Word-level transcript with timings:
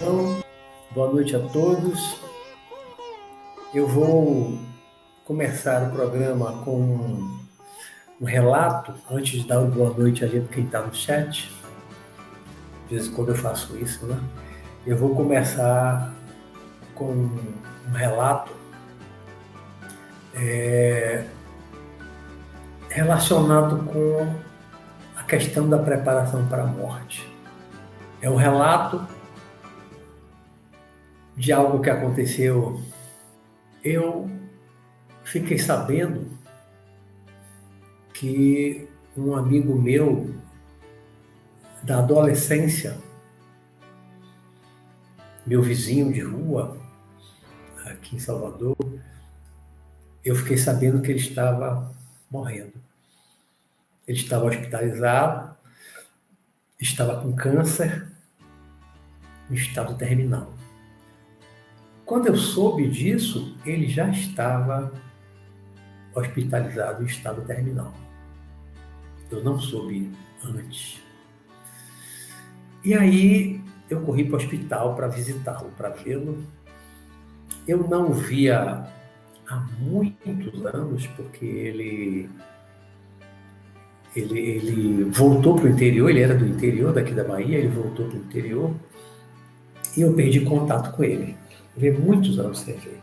Boa 0.00 1.12
noite 1.12 1.36
a 1.36 1.40
todos. 1.40 2.16
Eu 3.74 3.86
vou 3.86 4.58
começar 5.26 5.82
o 5.82 5.90
programa 5.90 6.64
com 6.64 7.38
um 8.18 8.24
relato, 8.24 8.94
antes 9.10 9.42
de 9.42 9.46
dar 9.46 9.60
uma 9.60 9.70
boa 9.70 9.92
noite 9.92 10.24
ali 10.24 10.40
para 10.40 10.54
quem 10.54 10.64
está 10.64 10.80
no 10.80 10.94
chat. 10.94 11.52
De 12.88 12.94
vez 12.94 13.08
em 13.08 13.12
quando 13.12 13.28
eu 13.28 13.34
faço 13.34 13.76
isso, 13.76 14.06
né? 14.06 14.18
Eu 14.86 14.96
vou 14.96 15.14
começar 15.14 16.14
com 16.94 17.12
um 17.12 17.92
relato 17.92 18.52
é, 20.34 21.26
relacionado 22.88 23.84
com 23.84 24.34
a 25.14 25.22
questão 25.24 25.68
da 25.68 25.78
preparação 25.78 26.46
para 26.46 26.62
a 26.62 26.66
morte. 26.66 27.30
É 28.22 28.30
um 28.30 28.36
relato 28.36 29.06
de 31.40 31.52
algo 31.52 31.80
que 31.80 31.88
aconteceu. 31.88 32.78
Eu 33.82 34.30
fiquei 35.24 35.58
sabendo 35.58 36.28
que 38.12 38.86
um 39.16 39.34
amigo 39.34 39.74
meu 39.74 40.34
da 41.82 42.00
adolescência, 42.00 42.94
meu 45.46 45.62
vizinho 45.62 46.12
de 46.12 46.20
rua, 46.20 46.76
aqui 47.86 48.16
em 48.16 48.18
Salvador, 48.18 48.76
eu 50.22 50.36
fiquei 50.36 50.58
sabendo 50.58 51.00
que 51.00 51.10
ele 51.10 51.20
estava 51.20 51.90
morrendo. 52.30 52.74
Ele 54.06 54.18
estava 54.18 54.44
hospitalizado, 54.44 55.56
estava 56.78 57.18
com 57.22 57.34
câncer, 57.34 58.06
em 59.50 59.54
estado 59.54 59.94
terminal. 59.94 60.59
Quando 62.10 62.26
eu 62.26 62.36
soube 62.36 62.88
disso, 62.88 63.54
ele 63.64 63.86
já 63.86 64.08
estava 64.08 64.92
hospitalizado 66.12 67.04
em 67.04 67.06
estado 67.06 67.40
terminal. 67.42 67.94
Eu 69.30 69.44
não 69.44 69.60
soube 69.60 70.10
antes. 70.44 71.00
E 72.84 72.94
aí 72.94 73.60
eu 73.88 74.00
corri 74.00 74.24
para 74.24 74.32
o 74.32 74.36
hospital 74.38 74.96
para 74.96 75.06
visitá-lo, 75.06 75.70
para 75.76 75.90
vê-lo. 75.90 76.42
Eu 77.68 77.86
não 77.86 78.10
o 78.10 78.12
via 78.12 78.84
há 79.48 79.56
muitos 79.78 80.66
anos, 80.66 81.06
porque 81.16 81.44
ele 81.44 82.28
ele, 84.16 84.36
ele 84.36 85.04
voltou 85.04 85.54
para 85.54 85.66
o 85.66 85.68
interior, 85.68 86.10
ele 86.10 86.22
era 86.22 86.34
do 86.34 86.44
interior 86.44 86.92
daqui 86.92 87.14
da 87.14 87.22
Bahia, 87.22 87.58
ele 87.58 87.68
voltou 87.68 88.08
para 88.08 88.18
o 88.18 88.20
interior 88.20 88.74
e 89.96 90.00
eu 90.00 90.12
perdi 90.12 90.40
contato 90.40 90.90
com 90.96 91.04
ele. 91.04 91.38
Levei 91.76 91.98
muitos 91.98 92.38
anos 92.38 92.60
sem 92.60 92.76
ver. 92.76 93.00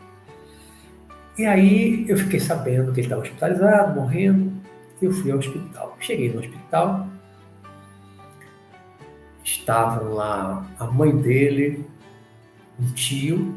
E 1.36 1.46
aí 1.46 2.04
eu 2.08 2.16
fiquei 2.16 2.40
sabendo 2.40 2.92
que 2.92 3.00
ele 3.00 3.06
estava 3.06 3.22
hospitalizado, 3.22 3.94
morrendo, 3.94 4.52
eu 5.00 5.12
fui 5.12 5.30
ao 5.30 5.38
hospital. 5.38 5.96
Cheguei 6.00 6.32
no 6.32 6.40
hospital, 6.40 7.08
estavam 9.44 10.14
lá 10.14 10.66
a 10.78 10.86
mãe 10.86 11.16
dele, 11.16 11.86
um 12.78 12.92
tio, 12.92 13.56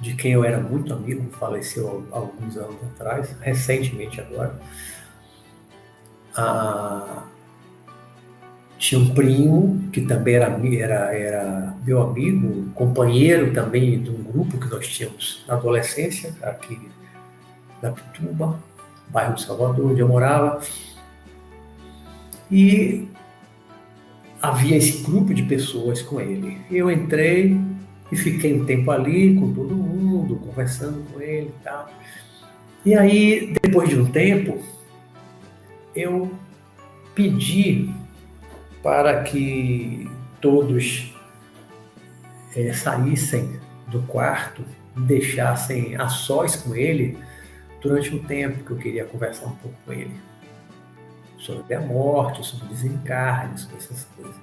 de 0.00 0.14
quem 0.14 0.32
eu 0.32 0.44
era 0.44 0.60
muito 0.60 0.92
amigo, 0.92 1.30
faleceu 1.32 2.06
alguns 2.10 2.56
anos 2.56 2.76
atrás, 2.92 3.34
recentemente 3.40 4.20
agora. 4.20 4.58
A, 6.36 7.24
tinha 8.84 9.00
um 9.00 9.14
primo 9.14 9.88
que 9.90 10.02
também 10.02 10.34
era, 10.34 10.46
era, 10.76 11.16
era 11.16 11.74
meu 11.86 12.02
amigo, 12.02 12.70
companheiro 12.74 13.50
também 13.54 14.02
de 14.02 14.10
um 14.10 14.22
grupo 14.22 14.58
que 14.58 14.68
nós 14.68 14.86
tínhamos 14.86 15.42
na 15.48 15.54
adolescência, 15.54 16.34
aqui 16.42 16.78
na 17.80 17.92
Pituba, 17.92 18.60
bairro 19.08 19.36
de 19.36 19.42
Salvador, 19.42 19.92
onde 19.92 20.00
eu 20.00 20.08
morava. 20.08 20.60
E 22.50 23.08
havia 24.42 24.76
esse 24.76 25.02
grupo 25.02 25.32
de 25.32 25.44
pessoas 25.44 26.02
com 26.02 26.20
ele. 26.20 26.58
Eu 26.70 26.90
entrei 26.90 27.58
e 28.12 28.16
fiquei 28.16 28.52
um 28.52 28.66
tempo 28.66 28.90
ali 28.90 29.34
com 29.34 29.50
todo 29.54 29.74
mundo, 29.74 30.36
conversando 30.36 31.02
com 31.10 31.22
ele 31.22 31.46
e 31.58 31.64
tal. 31.64 31.88
E 32.84 32.94
aí, 32.94 33.54
depois 33.62 33.88
de 33.88 33.98
um 33.98 34.04
tempo, 34.04 34.58
eu 35.96 36.30
pedi 37.14 38.03
para 38.84 39.22
que 39.22 40.10
todos 40.42 41.10
é, 42.54 42.70
saíssem 42.74 43.58
do 43.88 44.02
quarto, 44.02 44.62
deixassem 44.94 45.96
a 45.96 46.06
sós 46.08 46.54
com 46.54 46.76
ele 46.76 47.18
durante 47.80 48.14
um 48.14 48.22
tempo 48.22 48.62
que 48.62 48.70
eu 48.70 48.76
queria 48.76 49.04
conversar 49.06 49.46
um 49.46 49.56
pouco 49.56 49.76
com 49.86 49.92
ele 49.94 50.14
sobre 51.38 51.74
a 51.74 51.80
morte, 51.80 52.44
sobre 52.44 52.68
desencarne, 52.68 53.58
sobre 53.58 53.76
essas 53.78 54.06
coisas. 54.16 54.36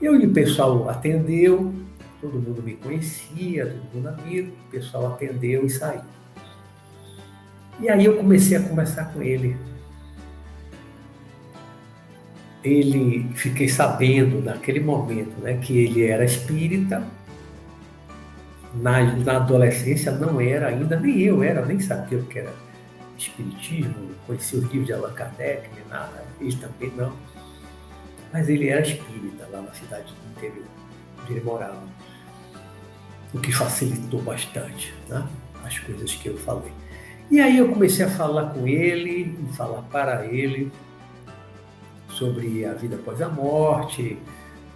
E 0.00 0.08
o 0.08 0.32
pessoal 0.32 0.88
atendeu, 0.88 1.74
todo 2.18 2.40
mundo 2.40 2.62
me 2.62 2.76
conhecia, 2.76 3.66
todo 3.66 3.94
mundo 3.94 4.08
amigo, 4.08 4.56
o 4.68 4.70
pessoal 4.70 5.12
atendeu 5.12 5.66
e 5.66 5.70
saiu. 5.70 6.00
E 7.78 7.90
aí 7.90 8.06
eu 8.06 8.16
comecei 8.16 8.56
a 8.56 8.62
conversar 8.62 9.12
com 9.12 9.22
ele 9.22 9.54
ele 12.62 13.30
fiquei 13.34 13.68
sabendo 13.68 14.42
naquele 14.42 14.80
momento 14.80 15.40
né, 15.40 15.54
que 15.54 15.78
ele 15.78 16.04
era 16.04 16.24
espírita. 16.24 17.06
Na, 18.74 19.02
na 19.02 19.36
adolescência 19.36 20.12
não 20.12 20.40
era 20.40 20.68
ainda, 20.68 20.98
nem 20.98 21.18
eu 21.20 21.42
era, 21.42 21.64
nem 21.64 21.80
sabia 21.80 22.18
o 22.18 22.26
que 22.26 22.38
era 22.38 22.52
espiritismo, 23.18 24.10
conhecia 24.26 24.58
os 24.58 24.64
livros 24.66 24.86
de 24.86 24.92
Allan 24.92 25.12
Kardec, 25.12 25.68
nem 25.74 25.84
nada, 25.88 26.24
ele 26.40 26.56
também 26.56 26.92
não. 26.96 27.12
Mas 28.32 28.48
ele 28.48 28.68
era 28.68 28.80
espírita 28.80 29.48
lá 29.50 29.60
na 29.60 29.72
cidade 29.72 30.12
do 30.12 30.30
interior, 30.30 30.66
onde 31.20 31.32
ele 31.32 31.44
morava. 31.44 31.82
O 33.34 33.40
que 33.40 33.50
facilitou 33.50 34.22
bastante 34.22 34.94
né, 35.08 35.26
as 35.64 35.78
coisas 35.80 36.14
que 36.14 36.28
eu 36.28 36.38
falei. 36.38 36.72
E 37.30 37.40
aí 37.40 37.58
eu 37.58 37.68
comecei 37.68 38.04
a 38.04 38.10
falar 38.10 38.50
com 38.50 38.66
ele, 38.66 39.36
falar 39.56 39.82
para 39.82 40.26
ele, 40.26 40.70
sobre 42.20 42.66
a 42.66 42.74
vida 42.74 42.96
após 42.96 43.22
a 43.22 43.28
morte. 43.28 44.18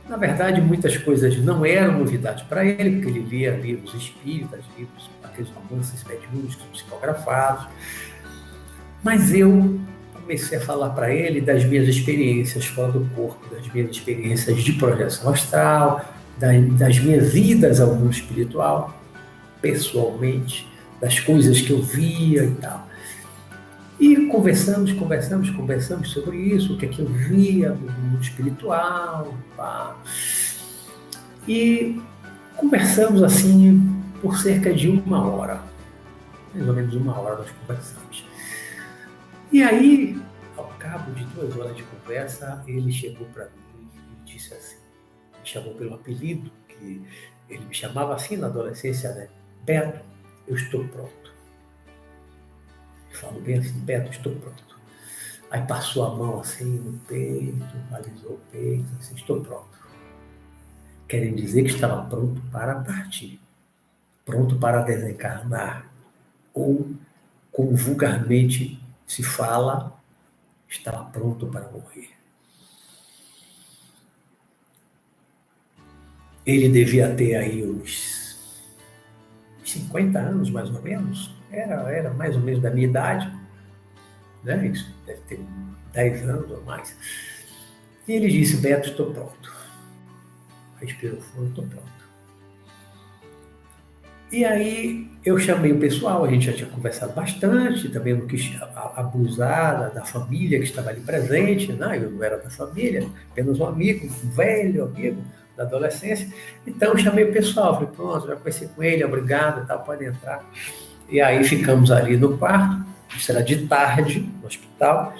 Na 0.08 0.16
verdade, 0.16 0.60
muitas 0.62 0.96
coisas 0.96 1.36
não 1.38 1.64
eram 1.64 1.98
novidade 1.98 2.44
para 2.44 2.64
ele, 2.64 2.96
porque 2.96 3.10
ele 3.10 3.20
lia 3.20 3.56
livros 3.56 3.94
espíritas, 3.94 4.60
livros, 4.78 5.10
aqueles 5.22 5.50
romances 5.50 6.02
mediúnicos, 6.04 6.56
psicografados. 6.72 7.66
Mas 9.02 9.32
eu 9.32 9.78
comecei 10.14 10.56
a 10.56 10.60
falar 10.60 10.90
para 10.90 11.12
ele 11.12 11.40
das 11.42 11.64
minhas 11.64 11.86
experiências 11.86 12.64
fora 12.64 12.92
do 12.92 13.04
corpo, 13.14 13.54
das 13.54 13.70
minhas 13.72 13.90
experiências 13.90 14.62
de 14.62 14.72
projeção 14.72 15.30
astral, 15.30 16.02
das 16.38 16.98
minhas 16.98 17.34
idas 17.34 17.78
ao 17.80 17.94
mundo 17.94 18.10
espiritual, 18.10 18.98
pessoalmente, 19.60 20.66
das 21.00 21.20
coisas 21.20 21.60
que 21.60 21.70
eu 21.70 21.82
via 21.82 22.44
e 22.44 22.54
tal. 22.54 22.88
E 23.98 24.26
conversamos, 24.26 24.92
conversamos, 24.92 25.50
conversamos 25.50 26.10
sobre 26.10 26.36
isso, 26.36 26.74
o 26.74 26.78
que 26.78 26.86
é 26.86 26.88
que 26.88 27.00
eu 27.00 27.06
via 27.06 27.70
no 27.70 27.92
mundo 27.92 28.22
espiritual. 28.22 29.32
Pá. 29.56 29.96
E 31.46 32.00
conversamos 32.56 33.22
assim 33.22 34.02
por 34.20 34.36
cerca 34.38 34.74
de 34.74 34.88
uma 34.88 35.24
hora. 35.28 35.62
Mais 36.52 36.68
ou 36.68 36.74
menos 36.74 36.94
uma 36.94 37.18
hora 37.18 37.36
nós 37.36 37.50
conversamos. 37.50 38.24
E 39.52 39.62
aí, 39.62 40.20
ao 40.56 40.66
cabo 40.78 41.12
de 41.12 41.24
duas 41.26 41.56
horas 41.56 41.76
de 41.76 41.84
conversa, 41.84 42.62
ele 42.66 42.90
chegou 42.90 43.26
para 43.28 43.44
mim 43.44 43.88
e 43.94 44.32
disse 44.32 44.52
assim, 44.54 44.76
me 45.40 45.46
chamou 45.48 45.74
pelo 45.74 45.94
apelido, 45.94 46.50
que 46.68 47.00
ele 47.48 47.64
me 47.64 47.74
chamava 47.74 48.14
assim 48.14 48.36
na 48.36 48.48
adolescência, 48.48 49.12
né? 49.14 49.28
Beto, 49.64 50.00
eu 50.48 50.56
estou 50.56 50.84
pronto 50.88 51.23
falo 53.14 53.40
bem 53.40 53.58
assim, 53.58 53.78
Beto, 53.80 54.10
estou 54.10 54.34
pronto. 54.36 54.78
Aí 55.50 55.62
passou 55.66 56.04
a 56.04 56.14
mão 56.14 56.40
assim 56.40 56.64
no 56.64 56.98
peito, 57.00 57.64
alisou 57.92 58.32
o 58.32 58.40
peito, 58.50 58.88
assim, 58.98 59.14
estou 59.14 59.40
pronto. 59.40 59.68
Querem 61.06 61.34
dizer 61.34 61.62
que 61.62 61.70
estava 61.70 62.04
pronto 62.08 62.40
para 62.50 62.74
partir, 62.76 63.40
pronto 64.24 64.58
para 64.58 64.82
desencarnar, 64.82 65.88
ou, 66.52 66.90
como 67.52 67.76
vulgarmente 67.76 68.82
se 69.06 69.22
fala, 69.22 69.96
estava 70.68 71.04
pronto 71.04 71.46
para 71.46 71.68
morrer. 71.70 72.10
Ele 76.44 76.68
devia 76.68 77.14
ter 77.14 77.36
aí 77.36 77.64
uns 77.64 78.24
50 79.64 80.18
anos, 80.18 80.50
mais 80.50 80.68
ou 80.68 80.82
menos, 80.82 81.34
era, 81.54 81.90
era 81.90 82.10
mais 82.14 82.34
ou 82.36 82.42
menos 82.42 82.60
da 82.60 82.70
minha 82.70 82.86
idade, 82.86 83.32
né? 84.42 84.66
Isso 84.66 84.94
deve 85.06 85.20
ter 85.22 85.40
10 85.92 86.28
anos 86.28 86.50
ou 86.50 86.62
mais. 86.62 86.96
E 88.06 88.12
ele 88.12 88.28
disse, 88.28 88.58
Beto, 88.58 88.90
estou 88.90 89.12
pronto. 89.12 89.52
respirou 90.80 91.20
fundo, 91.20 91.48
estou 91.48 91.66
pronto. 91.66 91.94
E 94.30 94.44
aí 94.44 95.08
eu 95.24 95.38
chamei 95.38 95.72
o 95.72 95.78
pessoal, 95.78 96.24
a 96.24 96.28
gente 96.28 96.46
já 96.46 96.52
tinha 96.52 96.68
conversado 96.68 97.12
bastante, 97.12 97.88
também 97.88 98.14
não 98.14 98.26
quis 98.26 98.50
abusar 98.96 99.94
da, 99.94 100.04
família 100.04 100.58
que 100.58 100.64
estava 100.64 100.90
ali 100.90 101.00
presente, 101.00 101.72
né? 101.72 101.98
eu 102.02 102.10
não 102.10 102.22
era 102.22 102.36
da 102.38 102.50
família, 102.50 103.08
apenas 103.30 103.60
um 103.60 103.66
amigo, 103.66 104.06
um 104.06 104.30
velho 104.30 104.84
amigo 104.84 105.22
da 105.56 105.62
adolescência. 105.62 106.28
Então 106.66 106.92
eu 106.92 106.98
chamei 106.98 107.24
o 107.24 107.32
pessoal, 107.32 107.74
falei, 107.74 107.90
pronto, 107.94 108.26
já 108.26 108.34
conheci 108.34 108.66
com 108.66 108.82
ele, 108.82 109.04
obrigado 109.04 109.66
tal, 109.68 109.84
pode 109.84 110.04
entrar. 110.04 110.44
E 111.08 111.20
aí 111.20 111.44
ficamos 111.44 111.90
ali 111.90 112.16
no 112.16 112.36
quarto, 112.38 112.84
era 113.28 113.42
de 113.42 113.66
tarde, 113.66 114.28
no 114.40 114.46
hospital, 114.46 115.14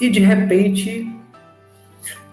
e 0.00 0.08
de 0.08 0.20
repente 0.20 1.12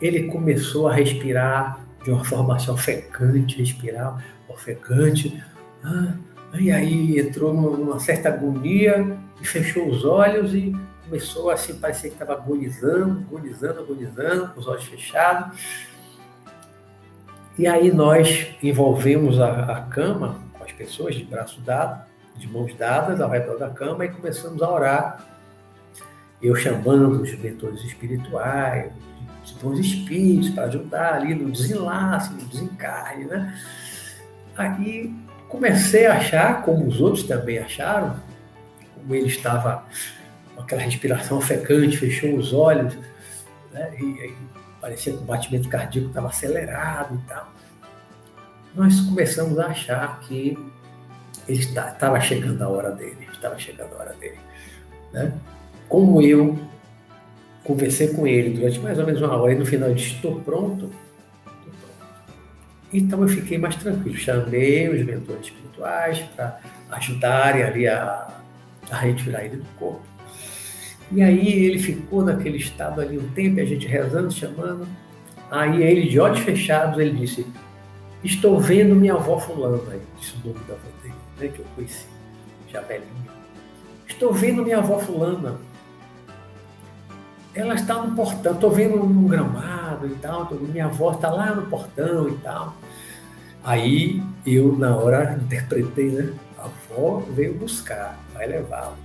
ele 0.01 0.23
começou 0.23 0.87
a 0.87 0.93
respirar 0.93 1.79
de 2.03 2.11
uma 2.11 2.23
forma 2.23 2.55
assim, 2.55 2.69
ofegante, 2.69 3.57
respirar 3.57 4.23
ofegante, 4.47 5.41
ah, 5.83 6.13
e 6.59 6.71
aí 6.71 7.19
entrou 7.19 7.53
numa 7.53 7.99
certa 7.99 8.29
agonia 8.29 9.17
e 9.41 9.45
fechou 9.45 9.87
os 9.89 10.05
olhos 10.05 10.53
e 10.53 10.75
começou 11.05 11.49
assim, 11.49 11.75
parecia 11.75 12.09
que 12.09 12.15
estava 12.15 12.33
agonizando, 12.33 13.25
agonizando, 13.27 13.79
agonizando, 13.79 14.47
com 14.49 14.59
os 14.59 14.67
olhos 14.67 14.83
fechados. 14.83 15.57
E 17.57 17.67
aí 17.67 17.91
nós 17.91 18.47
envolvemos 18.61 19.39
a, 19.39 19.77
a 19.77 19.81
cama 19.81 20.39
com 20.53 20.63
as 20.63 20.71
pessoas 20.71 21.15
de 21.15 21.23
braço 21.23 21.61
dado, 21.61 22.03
de 22.35 22.47
mãos 22.47 22.75
dadas 22.75 23.21
ao 23.21 23.29
redor 23.29 23.57
da 23.57 23.69
cama 23.69 24.05
e 24.05 24.09
começamos 24.09 24.61
a 24.61 24.69
orar. 24.69 25.25
Eu 26.41 26.55
chamando 26.55 27.21
os 27.21 27.37
mentores 27.39 27.83
espirituais, 27.83 28.91
os 29.45 29.51
bons 29.53 29.79
espíritos 29.79 30.49
para 30.49 30.65
ajudar 30.65 31.15
ali 31.15 31.35
no 31.35 31.51
desenlace, 31.51 32.33
no 32.33 32.45
desencarne, 32.45 33.25
né? 33.25 33.57
Aí 34.57 35.13
comecei 35.47 36.05
a 36.05 36.17
achar, 36.17 36.63
como 36.63 36.87
os 36.87 36.99
outros 36.99 37.23
também 37.23 37.59
acharam, 37.59 38.19
como 38.95 39.15
ele 39.15 39.27
estava 39.27 39.85
com 40.55 40.61
aquela 40.61 40.81
respiração 40.81 41.37
ofegante, 41.37 41.97
fechou 41.97 42.35
os 42.35 42.53
olhos, 42.53 42.97
né, 43.71 43.95
e, 43.99 44.03
e 44.03 44.35
parecia 44.79 45.13
que 45.13 45.19
o 45.19 45.25
batimento 45.25 45.69
cardíaco 45.69 46.09
estava 46.09 46.27
acelerado 46.27 47.15
e 47.15 47.27
tal. 47.27 47.51
Nós 48.75 48.99
começamos 49.01 49.59
a 49.59 49.67
achar 49.67 50.19
que 50.21 50.57
estava 51.47 52.19
chegando 52.19 52.61
a 52.61 52.69
hora 52.69 52.91
dele, 52.91 53.27
estava 53.31 53.57
chegando 53.57 53.93
a 53.93 53.99
hora 53.99 54.13
dele. 54.13 54.37
Né? 55.11 55.33
Como 55.89 56.21
eu 56.21 56.57
conversei 57.63 58.09
com 58.09 58.27
ele 58.27 58.57
durante 58.57 58.79
mais 58.79 58.99
ou 58.99 59.05
menos 59.05 59.21
uma 59.21 59.35
hora 59.35 59.53
e 59.53 59.57
no 59.57 59.65
final 59.65 59.93
disse, 59.93 60.15
estou 60.15 60.39
pronto, 60.41 60.89
então 62.93 63.21
eu 63.23 63.27
fiquei 63.27 63.57
mais 63.57 63.75
tranquilo. 63.75 64.15
Chamei 64.15 64.87
os 64.87 65.03
mentores 65.03 65.45
espirituais 65.47 66.19
para 66.35 66.59
ajudarem 66.91 67.63
ali 67.63 67.87
a, 67.87 68.27
a 68.91 68.97
retirar 68.97 69.43
ele 69.43 69.57
do 69.57 69.65
corpo. 69.79 70.03
E 71.11 71.21
aí 71.21 71.65
ele 71.65 71.79
ficou 71.79 72.23
naquele 72.23 72.57
estado 72.57 73.01
ali 73.01 73.17
um 73.17 73.27
tempo, 73.29 73.59
a 73.59 73.65
gente 73.65 73.87
rezando, 73.87 74.31
chamando. 74.31 74.87
Aí 75.49 75.81
ele, 75.83 76.07
de 76.07 76.19
olhos 76.19 76.39
fechados, 76.39 76.99
ele 76.99 77.11
disse, 77.11 77.45
estou 78.23 78.59
vendo 78.59 78.95
minha 78.95 79.13
avó 79.13 79.39
fulana. 79.39 79.79
Aí 79.91 79.99
disse 80.19 80.35
o 80.43 80.47
nome 80.47 80.59
da 80.67 80.73
avó 80.73 80.87
que 81.37 81.59
eu 81.59 81.65
conheci, 81.75 82.05
já 82.71 82.81
velhinha. 82.81 83.33
Estou 84.07 84.33
vendo 84.33 84.63
minha 84.63 84.77
avó 84.77 84.99
fulana. 84.99 85.55
Ela 87.55 87.75
está 87.75 87.95
no 87.95 88.15
portão, 88.15 88.53
estou 88.53 88.71
vendo 88.71 89.03
um 89.03 89.27
gramado 89.27 90.07
e 90.07 90.15
tal, 90.15 90.51
minha 90.53 90.85
avó 90.85 91.11
está 91.11 91.29
lá 91.29 91.53
no 91.53 91.67
portão 91.67 92.29
e 92.29 92.37
tal. 92.37 92.75
Aí 93.63 94.21
eu, 94.45 94.75
na 94.77 94.95
hora, 94.95 95.39
interpretei, 95.41 96.09
né? 96.09 96.33
A 96.57 96.65
avó 96.65 97.23
veio 97.29 97.53
buscar, 97.53 98.17
vai 98.33 98.47
levá-lo. 98.47 98.97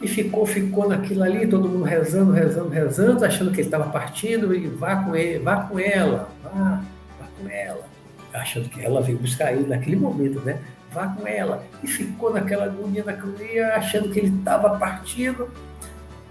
E 0.00 0.08
ficou, 0.08 0.46
ficou 0.46 0.88
naquilo 0.88 1.22
ali, 1.22 1.46
todo 1.46 1.68
mundo 1.68 1.84
rezando, 1.84 2.32
rezando, 2.32 2.70
rezando, 2.70 3.24
achando 3.24 3.50
que 3.50 3.58
ele 3.58 3.66
estava 3.66 3.90
partindo, 3.90 4.54
e 4.54 4.66
vá 4.66 5.04
com 5.04 5.14
ele, 5.14 5.38
vá 5.40 5.64
com 5.64 5.78
ela, 5.78 6.30
vá, 6.42 6.82
vá 7.18 7.26
com 7.38 7.48
ela. 7.48 7.89
Achando 8.32 8.68
que 8.68 8.80
ela 8.80 9.00
veio 9.00 9.18
buscar 9.18 9.52
ele 9.52 9.66
naquele 9.66 9.96
momento, 9.96 10.40
né? 10.40 10.60
Vá 10.92 11.08
com 11.08 11.26
ela. 11.26 11.64
E 11.82 11.86
ficou 11.86 12.32
naquela 12.32 12.64
agonia, 12.64 13.04
naquela 13.04 13.32
agonia, 13.32 13.74
achando 13.74 14.10
que 14.10 14.18
ele 14.18 14.36
estava 14.38 14.78
partindo. 14.78 15.48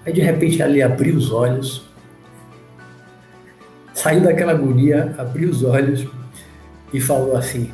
Aí 0.05 0.13
de 0.13 0.21
repente 0.21 0.61
ali 0.63 0.81
abriu 0.81 1.15
os 1.15 1.31
olhos, 1.31 1.85
saiu 3.93 4.21
daquela 4.21 4.53
agonia, 4.53 5.13
abriu 5.17 5.49
os 5.49 5.63
olhos, 5.63 6.07
e 6.93 6.99
falou 6.99 7.35
assim: 7.35 7.71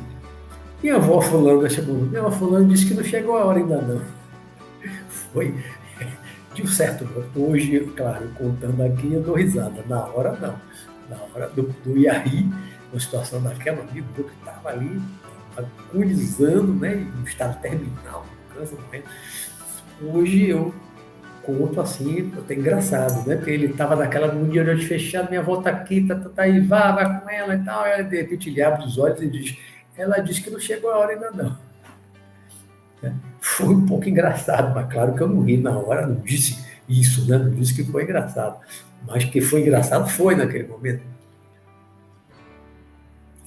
Minha 0.82 0.96
avó 0.96 1.20
Fulano 1.20 1.68
chamou, 1.70 1.96
minha 1.96 2.20
avó 2.20 2.30
Fulano 2.30 2.68
disse 2.68 2.86
que 2.86 2.94
não 2.94 3.04
chegou 3.04 3.36
a 3.36 3.44
hora 3.44 3.58
ainda 3.58 3.80
não. 3.80 4.02
Foi 5.08 5.54
de 6.54 6.62
um 6.62 6.66
certo 6.66 7.04
modo. 7.04 7.50
Hoje, 7.50 7.80
claro, 7.96 8.28
contando 8.36 8.82
aqui, 8.82 9.12
eu 9.12 9.22
dou 9.22 9.36
risada. 9.36 9.84
Na 9.88 10.04
hora, 10.06 10.32
não. 10.40 10.54
Na 11.08 11.16
hora 11.34 11.48
do, 11.50 11.62
do 11.84 11.96
Iari, 11.96 12.48
uma 12.92 13.00
situação 13.00 13.42
daquela, 13.42 13.82
amigo 13.82 14.06
meu 14.16 14.24
que 14.24 14.34
estava 14.34 14.70
ali 14.70 15.00
agonizando, 15.56 16.74
né, 16.74 16.94
no 16.94 17.26
estado 17.26 17.60
terminal, 17.60 18.26
câncer, 18.54 18.78
né? 18.92 19.02
Hoje 20.02 20.50
eu 20.50 20.74
conto 21.42 21.80
assim, 21.80 22.32
até 22.36 22.54
engraçado, 22.54 23.26
né? 23.26 23.36
Porque 23.36 23.50
ele 23.50 23.66
estava 23.66 23.94
naquela 23.94 24.26
agonia 24.26 24.62
olhos 24.62 24.84
fechados, 24.84 25.30
minha 25.30 25.40
avó 25.40 25.58
está 25.58 25.70
aqui, 25.70 26.06
tá, 26.06 26.16
tá, 26.16 26.28
tá 26.28 26.42
aí, 26.42 26.60
vá, 26.60 26.92
vai 26.92 27.20
com 27.20 27.30
ela 27.30 27.54
e 27.54 27.64
tal. 27.64 27.84
Aí, 27.84 28.04
de 28.04 28.16
repente 28.16 28.50
ele 28.50 28.60
abre 28.60 28.84
os 28.84 28.98
olhos 28.98 29.22
e 29.22 29.28
diz, 29.28 29.56
ela 29.96 30.18
disse 30.18 30.42
que 30.42 30.50
não 30.50 30.58
chegou 30.58 30.90
a 30.90 30.98
hora 30.98 31.12
ainda 31.12 31.30
não. 31.30 31.56
É, 33.02 33.12
foi 33.40 33.68
um 33.68 33.86
pouco 33.86 34.08
engraçado, 34.08 34.74
mas 34.74 34.92
claro 34.92 35.14
que 35.14 35.22
eu 35.22 35.28
não 35.28 35.42
ri 35.42 35.56
na 35.56 35.78
hora, 35.78 36.06
não 36.06 36.16
disse 36.16 36.66
isso, 36.88 37.28
né? 37.30 37.38
Não 37.38 37.50
disse 37.50 37.74
que 37.74 37.84
foi 37.84 38.02
engraçado. 38.02 38.58
Mas 39.06 39.24
que 39.24 39.40
foi 39.40 39.60
engraçado 39.62 40.08
foi 40.08 40.34
naquele 40.34 40.66
momento. 40.66 41.15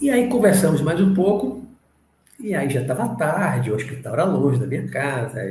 E 0.01 0.10
aí 0.10 0.30
conversamos 0.30 0.80
mais 0.80 1.01
um 1.01 1.13
pouco, 1.13 1.68
e 2.40 2.56
aí 2.56 2.69
já 2.69 2.81
estava 2.81 3.16
tarde, 3.18 3.69
o 3.69 3.75
hospital 3.75 4.13
era 4.13 4.24
longe 4.24 4.57
da 4.57 4.66
minha 4.66 4.88
casa, 4.88 5.44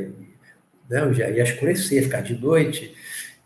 né? 0.89 1.13
já 1.13 1.29
ia 1.29 1.43
escurecer, 1.43 2.05
ficar 2.05 2.23
de 2.23 2.35
noite. 2.35 2.95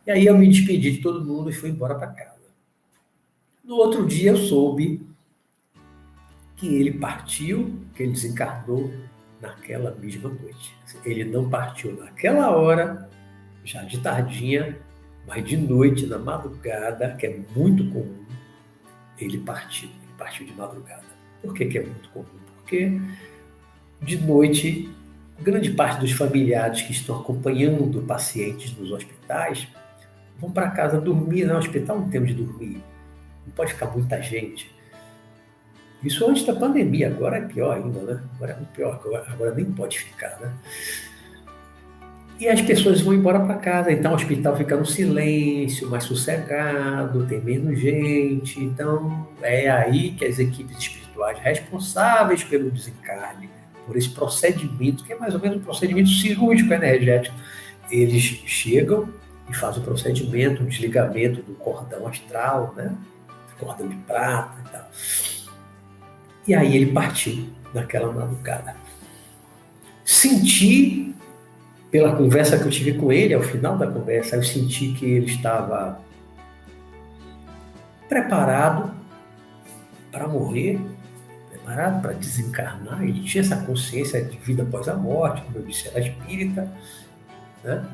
E 0.07 0.13
aí 0.13 0.25
eu 0.25 0.39
me 0.39 0.47
despedi 0.47 0.93
de 0.93 1.03
todo 1.03 1.25
mundo 1.25 1.51
e 1.51 1.53
fui 1.53 1.71
embora 1.71 1.97
para 1.97 2.07
casa. 2.07 2.47
No 3.65 3.75
outro 3.75 4.07
dia 4.07 4.31
eu 4.31 4.37
soube 4.37 5.05
que 6.55 6.73
ele 6.73 6.93
partiu, 6.93 7.81
que 7.97 8.05
ele 8.05 8.13
desencarnou 8.13 8.89
naquela 9.41 9.97
mesma 9.97 10.29
noite. 10.29 10.73
Ele 11.05 11.25
não 11.25 11.51
partiu 11.51 11.97
naquela 11.97 12.56
hora, 12.56 13.11
já 13.65 13.82
de 13.82 13.99
tardinha, 13.99 14.79
mas 15.27 15.44
de 15.44 15.56
noite, 15.56 16.06
na 16.06 16.19
madrugada, 16.19 17.17
que 17.17 17.27
é 17.27 17.41
muito 17.56 17.91
comum, 17.91 18.25
ele 19.19 19.39
partiu. 19.39 19.91
Partiu 20.19 20.47
de 20.47 20.53
madrugada. 20.53 21.03
Por 21.41 21.55
que, 21.55 21.67
que 21.67 21.79
é 21.79 21.83
muito 21.83 22.09
comum? 22.11 22.27
Porque 22.59 23.01
de 24.01 24.17
noite 24.19 24.91
grande 25.41 25.71
parte 25.73 26.01
dos 26.01 26.13
familiares 26.13 26.83
que 26.83 26.93
estão 26.93 27.21
acompanhando 27.21 28.01
pacientes 28.03 28.77
nos 28.77 28.93
hospitais 28.93 29.67
vão 30.39 30.51
para 30.51 30.71
casa 30.71 31.01
dormir. 31.01 31.45
No 31.45 31.57
hospital 31.57 32.01
não 32.01 32.09
tem 32.09 32.21
onde 32.21 32.35
dormir, 32.35 32.83
não 33.45 33.53
pode 33.55 33.73
ficar 33.73 33.87
muita 33.87 34.21
gente. 34.23 34.73
Isso 36.03 36.29
antes 36.29 36.45
da 36.45 36.55
pandemia, 36.55 37.09
agora 37.09 37.39
é 37.39 37.43
pior 37.43 37.77
ainda, 37.77 38.01
né? 38.01 38.23
Agora 38.35 38.53
é 38.53 38.57
muito 38.57 38.73
pior, 38.73 38.95
agora, 38.95 39.25
agora 39.29 39.55
nem 39.55 39.65
pode 39.67 40.01
ficar, 40.01 40.37
né? 40.41 40.53
E 42.43 42.49
as 42.49 42.61
pessoas 42.61 43.01
vão 43.01 43.15
embora 43.15 43.39
para 43.39 43.55
casa, 43.55 43.93
então 43.93 44.11
o 44.11 44.17
hospital 44.17 44.56
fica 44.56 44.77
no 44.77 44.84
silêncio, 44.84 45.89
mais 45.89 46.03
sossegado, 46.03 47.25
tem 47.25 47.41
menos 47.41 47.79
gente. 47.79 48.58
Então 48.58 49.29
é 49.41 49.70
aí 49.70 50.11
que 50.11 50.25
as 50.25 50.41
equipes 50.41 50.77
espirituais 50.77 51.39
responsáveis 51.39 52.43
pelo 52.43 52.69
desencarne 52.69 53.49
por 53.87 53.96
esse 53.96 54.08
procedimento, 54.08 55.05
que 55.05 55.13
é 55.13 55.17
mais 55.17 55.34
ou 55.34 55.41
menos 55.41 55.58
um 55.58 55.61
procedimento 55.61 56.08
cirúrgico 56.08 56.75
energético. 56.75 57.37
Eles 57.89 58.25
chegam 58.25 59.08
e 59.49 59.55
fazem 59.55 59.81
o 59.81 59.84
procedimento, 59.84 60.65
o 60.65 60.67
desligamento 60.67 61.43
do 61.43 61.55
cordão 61.55 62.08
astral, 62.08 62.75
né? 62.77 62.93
cordão 63.56 63.87
de 63.87 63.94
prata 63.99 64.58
e 64.67 64.69
tal. 64.69 64.91
E 66.49 66.55
aí 66.56 66.75
ele 66.75 66.91
partiu 66.91 67.46
naquela 67.72 68.13
madrugada. 68.13 68.75
Senti, 70.05 71.15
pela 71.93 72.17
conversa 72.17 72.58
que 72.58 72.65
eu 72.65 72.70
tive 72.70 72.94
com 72.94 73.13
ele, 73.13 73.34
ao 73.34 73.43
final 73.43 73.77
da 73.77 73.87
conversa, 73.87 74.37
eu 74.37 74.43
senti 74.43 74.94
que 74.94 75.05
ele 75.05 75.27
estava 75.27 76.01
preparado 78.08 78.91
para 80.11 80.27
morrer 80.27 80.81
preparado 81.51 82.01
para 82.01 82.13
desencarnar, 82.13 83.03
ele 83.03 83.22
tinha 83.22 83.43
essa 83.43 83.56
consciência 83.56 84.22
de 84.25 84.37
vida 84.39 84.63
após 84.63 84.89
a 84.89 84.94
morte, 84.94 85.43
como 85.43 85.58
eu 85.58 85.63
disse, 85.63 85.89
era 85.89 86.01
espírita, 86.01 86.69
né? 87.63 87.84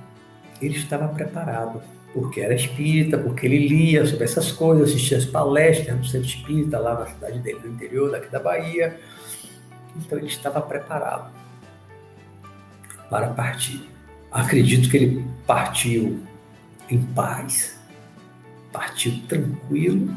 ele 0.62 0.76
estava 0.76 1.08
preparado. 1.08 1.82
porque 2.14 2.40
era 2.40 2.54
espírita, 2.54 3.18
porque 3.18 3.46
ele 3.46 3.68
lia 3.68 4.06
sobre 4.06 4.24
essas 4.24 4.50
coisas, 4.50 4.90
assistia 4.90 5.18
as 5.18 5.26
palestras 5.26 5.94
no 5.94 6.04
centro 6.04 6.26
espírita, 6.26 6.78
lá 6.78 6.98
na 6.98 7.06
cidade 7.06 7.38
dele, 7.40 7.60
no 7.62 7.72
interior 7.72 8.10
daqui 8.10 8.30
da 8.30 8.40
Bahia. 8.40 8.98
Então 9.94 10.18
ele 10.18 10.26
estava 10.26 10.60
preparado 10.60 11.37
para 13.10 13.28
partir. 13.28 13.88
Acredito 14.30 14.90
que 14.90 14.96
ele 14.96 15.24
partiu 15.46 16.20
em 16.90 17.00
paz, 17.02 17.78
partiu 18.72 19.12
tranquilo, 19.28 20.14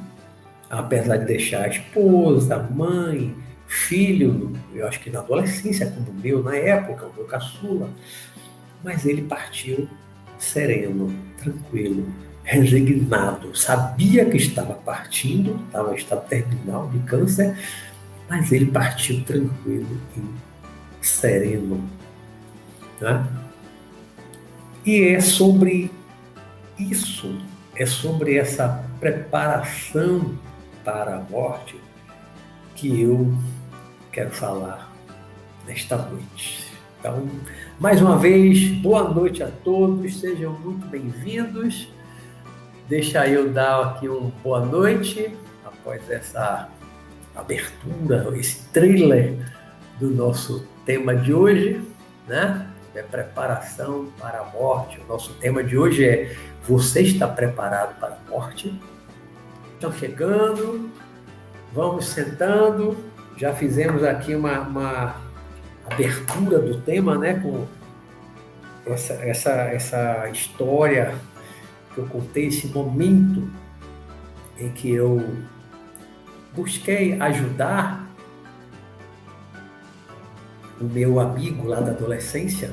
apesar 0.69 1.17
de 1.17 1.25
deixar 1.25 1.63
a 1.63 1.67
esposa, 1.67 2.55
a 2.55 2.63
mãe, 2.63 3.35
filho, 3.67 4.51
eu 4.73 4.87
acho 4.87 4.99
que 4.99 5.09
na 5.09 5.19
adolescência, 5.19 5.89
como 5.89 6.11
o 6.11 6.21
meu 6.21 6.43
na 6.43 6.55
época, 6.55 7.05
o 7.05 7.13
meu 7.13 7.25
caçula, 7.25 7.89
mas 8.83 9.05
ele 9.05 9.21
partiu 9.23 9.87
sereno, 10.37 11.13
tranquilo, 11.37 12.05
resignado, 12.43 13.55
sabia 13.55 14.25
que 14.25 14.37
estava 14.37 14.73
partindo, 14.73 15.59
estava 15.67 15.93
em 15.93 15.95
estado 15.95 16.27
terminal 16.27 16.89
de 16.89 16.99
câncer, 16.99 17.57
mas 18.29 18.51
ele 18.51 18.65
partiu 18.65 19.23
tranquilo 19.23 19.97
e 20.17 21.05
sereno. 21.05 21.81
Né? 23.01 23.25
E 24.85 25.07
é 25.07 25.19
sobre 25.19 25.91
isso, 26.77 27.35
é 27.75 27.85
sobre 27.85 28.37
essa 28.37 28.85
preparação 28.99 30.37
para 30.85 31.17
a 31.17 31.19
morte 31.21 31.75
que 32.75 33.01
eu 33.01 33.33
quero 34.11 34.29
falar 34.29 34.91
nesta 35.67 35.97
noite. 35.97 36.71
Então, 36.99 37.27
mais 37.79 38.01
uma 38.01 38.19
vez, 38.19 38.69
boa 38.77 39.09
noite 39.09 39.41
a 39.41 39.49
todos, 39.63 40.19
sejam 40.19 40.53
muito 40.53 40.85
bem-vindos. 40.87 41.91
Deixa 42.87 43.27
eu 43.27 43.51
dar 43.51 43.81
aqui 43.81 44.07
uma 44.07 44.31
boa 44.43 44.63
noite 44.63 45.35
após 45.65 46.07
essa 46.07 46.69
abertura, 47.35 48.31
esse 48.37 48.67
trailer 48.69 49.37
do 49.99 50.11
nosso 50.11 50.67
tema 50.85 51.15
de 51.15 51.33
hoje, 51.33 51.81
né? 52.27 52.70
É 52.93 53.01
preparação 53.01 54.11
para 54.19 54.39
a 54.39 54.45
morte. 54.45 54.99
O 54.99 55.07
nosso 55.07 55.33
tema 55.35 55.63
de 55.63 55.77
hoje 55.77 56.05
é 56.05 56.35
Você 56.67 57.01
está 57.01 57.27
preparado 57.27 57.97
para 57.99 58.15
a 58.15 58.29
morte? 58.29 58.77
Estão 59.73 59.93
chegando, 59.93 60.89
vamos 61.73 62.05
sentando. 62.05 62.97
Já 63.37 63.53
fizemos 63.53 64.03
aqui 64.03 64.35
uma, 64.35 64.59
uma 64.59 65.15
abertura 65.89 66.59
do 66.59 66.81
tema, 66.81 67.17
né, 67.17 67.39
com 67.39 67.65
essa, 68.85 69.13
essa, 69.13 69.51
essa 69.51 70.29
história 70.29 71.15
que 71.93 71.99
eu 71.99 72.05
contei, 72.07 72.47
esse 72.47 72.67
momento 72.67 73.49
em 74.57 74.69
que 74.69 74.91
eu 74.91 75.37
busquei 76.53 77.19
ajudar 77.19 78.00
o 80.81 80.85
meu 80.85 81.19
amigo 81.19 81.67
lá 81.67 81.79
da 81.79 81.91
adolescência, 81.91 82.71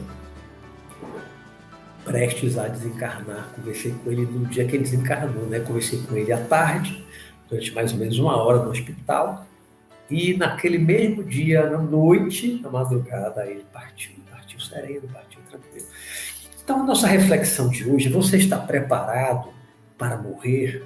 prestes 2.04 2.56
a 2.56 2.68
desencarnar. 2.68 3.50
Conversei 3.54 3.92
com 3.92 4.10
ele 4.10 4.22
no 4.22 4.46
dia 4.46 4.64
que 4.66 4.76
ele 4.76 4.84
desencarnou, 4.84 5.46
né? 5.46 5.60
Conversei 5.60 6.00
com 6.00 6.16
ele 6.16 6.32
à 6.32 6.38
tarde, 6.38 7.04
durante 7.48 7.74
mais 7.74 7.92
ou 7.92 7.98
menos 7.98 8.18
uma 8.18 8.36
hora 8.36 8.64
no 8.64 8.70
hospital. 8.70 9.46
E 10.10 10.34
naquele 10.34 10.78
mesmo 10.78 11.22
dia, 11.22 11.68
na 11.68 11.78
noite, 11.78 12.60
na 12.62 12.70
madrugada, 12.70 13.46
ele 13.46 13.64
partiu, 13.70 14.12
partiu 14.30 14.58
sereno, 14.58 15.06
partiu 15.12 15.40
tranquilo. 15.50 15.86
Então, 16.64 16.80
a 16.80 16.84
nossa 16.84 17.06
reflexão 17.06 17.68
de 17.68 17.88
hoje, 17.88 18.08
você 18.08 18.38
está 18.38 18.58
preparado 18.58 19.50
para 19.98 20.16
morrer? 20.16 20.82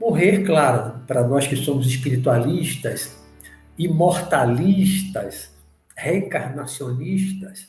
Morrer, 0.00 0.44
claro, 0.44 1.00
para 1.06 1.26
nós 1.26 1.46
que 1.46 1.56
somos 1.56 1.86
espiritualistas, 1.86 3.16
imortalistas, 3.76 5.53
reencarnacionistas, 5.96 7.68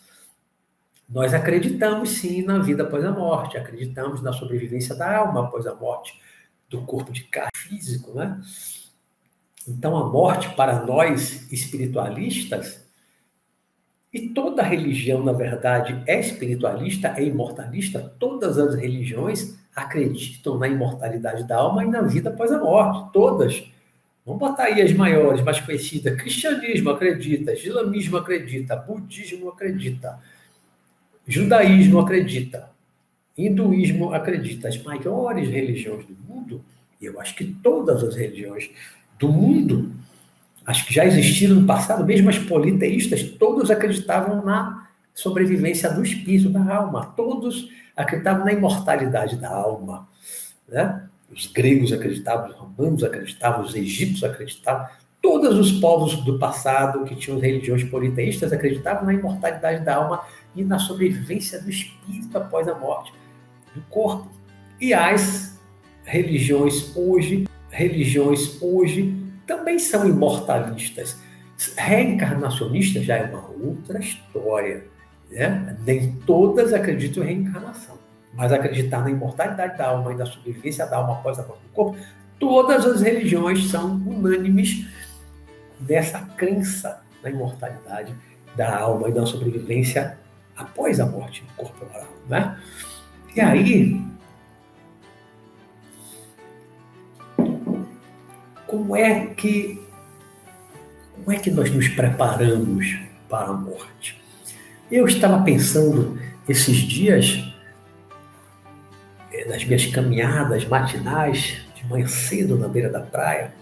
nós 1.08 1.34
acreditamos 1.34 2.10
sim 2.10 2.42
na 2.42 2.60
vida 2.60 2.84
após 2.84 3.06
a 3.06 3.12
morte, 3.12 3.58
acreditamos 3.58 4.22
na 4.22 4.34
sobrevivência 4.34 4.96
da 4.96 5.18
alma 5.18 5.46
após 5.46 5.68
a 5.68 5.76
morte 5.76 6.20
do 6.70 6.82
corpo 6.82 7.12
de 7.12 7.24
carne 7.26 7.52
físico, 7.56 8.14
né? 8.14 8.42
Então, 9.68 9.96
a 9.98 10.08
morte 10.08 10.50
para 10.56 10.86
nós 10.86 11.52
espiritualistas, 11.52 12.86
e 14.14 14.30
toda 14.30 14.64
religião, 14.64 15.24
na 15.24 15.34
verdade, 15.34 16.02
é 16.08 16.20
espiritualista, 16.20 17.10
é 17.18 17.24
imortalista, 17.24 18.00
todas 18.18 18.58
as 18.58 18.76
religiões 18.76 19.60
acreditam 19.76 20.58
na 20.58 20.68
imortalidade 20.68 21.44
da 21.44 21.58
alma 21.58 21.84
e 21.84 21.88
na 21.88 22.02
vida 22.02 22.30
após 22.30 22.52
a 22.52 22.60
morte, 22.60 23.12
todas. 23.12 23.75
Vamos 24.26 24.40
botar 24.40 24.64
aí 24.64 24.82
as 24.82 24.92
maiores, 24.92 25.44
mais 25.44 25.60
conhecidas. 25.60 26.20
Cristianismo 26.20 26.90
acredita, 26.90 27.54
islamismo 27.54 28.18
acredita, 28.18 28.76
budismo 28.76 29.50
acredita, 29.50 30.20
judaísmo 31.28 32.00
acredita, 32.00 32.72
hinduísmo 33.38 34.14
acredita. 34.14 34.68
As 34.68 34.82
maiores 34.82 35.48
religiões 35.48 36.06
do 36.08 36.16
mundo, 36.28 36.66
eu 37.00 37.20
acho 37.22 37.36
que 37.36 37.46
todas 37.46 38.04
as 38.04 38.16
religiões 38.16 38.72
do 39.20 39.28
mundo, 39.28 39.92
acho 40.66 40.88
que 40.88 40.94
já 40.94 41.06
existiram 41.06 41.58
no 41.58 41.68
passado, 41.68 42.04
mesmo 42.04 42.28
as 42.28 42.40
politeístas, 42.40 43.22
todos 43.24 43.70
acreditavam 43.70 44.44
na 44.44 44.88
sobrevivência 45.14 45.94
do 45.94 46.04
espírito, 46.04 46.50
da 46.50 46.76
alma. 46.76 47.14
Todos 47.16 47.70
acreditavam 47.96 48.44
na 48.44 48.54
imortalidade 48.54 49.38
da 49.38 49.50
alma. 49.50 50.08
Né? 50.68 51.08
Os 51.32 51.48
gregos 51.48 51.92
acreditavam, 51.92 52.50
os 52.50 52.56
romanos 52.56 53.04
acreditavam, 53.04 53.66
os 53.66 53.76
egípcios 53.76 54.24
acreditavam. 54.24 54.88
Todos 55.22 55.58
os 55.58 55.72
povos 55.80 56.24
do 56.24 56.38
passado 56.38 57.04
que 57.04 57.16
tinham 57.16 57.40
religiões 57.40 57.84
politeístas 57.84 58.54
acreditavam 58.54 59.06
na 59.06 59.14
imortalidade 59.14 59.84
da 59.84 59.96
alma 59.96 60.24
e 60.56 60.64
na 60.64 60.78
sobrevivência 60.78 61.62
do 61.62 61.70
espírito 61.70 62.38
após 62.38 62.68
a 62.68 62.76
morte 62.76 63.12
do 63.74 63.82
corpo. 63.90 64.30
E 64.80 64.94
as 64.94 65.60
religiões 66.04 66.96
hoje 66.96 67.48
religiões 67.76 68.62
hoje 68.62 69.14
também 69.46 69.78
são 69.78 70.08
imortalistas. 70.08 71.18
Reencarnacionista 71.78 73.02
já 73.02 73.18
é 73.18 73.24
uma 73.24 73.50
outra 73.50 74.00
história. 74.00 74.86
Né? 75.30 75.78
Nem 75.86 76.14
todas 76.26 76.74
acreditam 76.74 77.24
em 77.24 77.28
reencarnação, 77.28 77.98
mas 78.36 78.52
acreditar 78.52 79.02
na 79.02 79.10
imortalidade 79.10 79.78
da 79.78 79.88
alma 79.88 80.12
e 80.12 80.16
na 80.16 80.26
sobrevivência 80.26 80.86
da 80.86 80.98
alma 80.98 81.14
após 81.14 81.40
a 81.40 81.44
morte 81.44 81.62
do 81.64 81.70
corpo, 81.74 81.98
todas 82.40 82.86
as 82.86 83.02
religiões 83.02 83.70
são 83.70 83.96
unânimes 84.06 84.86
dessa 85.80 86.20
crença 86.38 87.02
na 87.24 87.30
imortalidade 87.30 88.14
da 88.56 88.78
alma 88.78 89.10
e 89.10 89.14
da 89.14 89.26
sobrevivência 89.26 90.18
após 90.56 91.00
a 91.00 91.06
morte 91.06 91.44
corporal. 91.56 92.08
Né? 92.28 92.58
E 93.36 93.42
aí, 93.42 94.02
como 98.68 98.96
é 98.96 99.28
que 99.28 99.84
como 101.16 101.32
é 101.32 101.40
que 101.40 101.50
nós 101.50 101.72
nos 101.72 101.88
preparamos 101.88 103.00
para 103.28 103.50
a 103.50 103.54
morte? 103.54 104.22
Eu 104.92 105.08
estava 105.08 105.44
pensando 105.44 106.20
esses 106.48 106.78
dias 106.78 107.55
nas 109.48 109.64
minhas 109.66 109.86
caminhadas 109.88 110.66
matinais 110.66 111.62
de 111.76 111.86
manhã 111.88 112.08
cedo 112.08 112.58
na 112.58 112.68
beira 112.68 112.90
da 112.90 113.02
praia, 113.02 113.54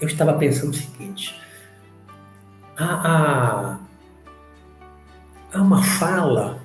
eu 0.00 0.06
estava 0.06 0.34
pensando 0.34 0.70
o 0.70 0.74
seguinte: 0.74 1.40
há, 2.76 2.84
há, 2.84 3.78
há 5.52 5.62
uma 5.62 5.82
fala, 5.82 6.60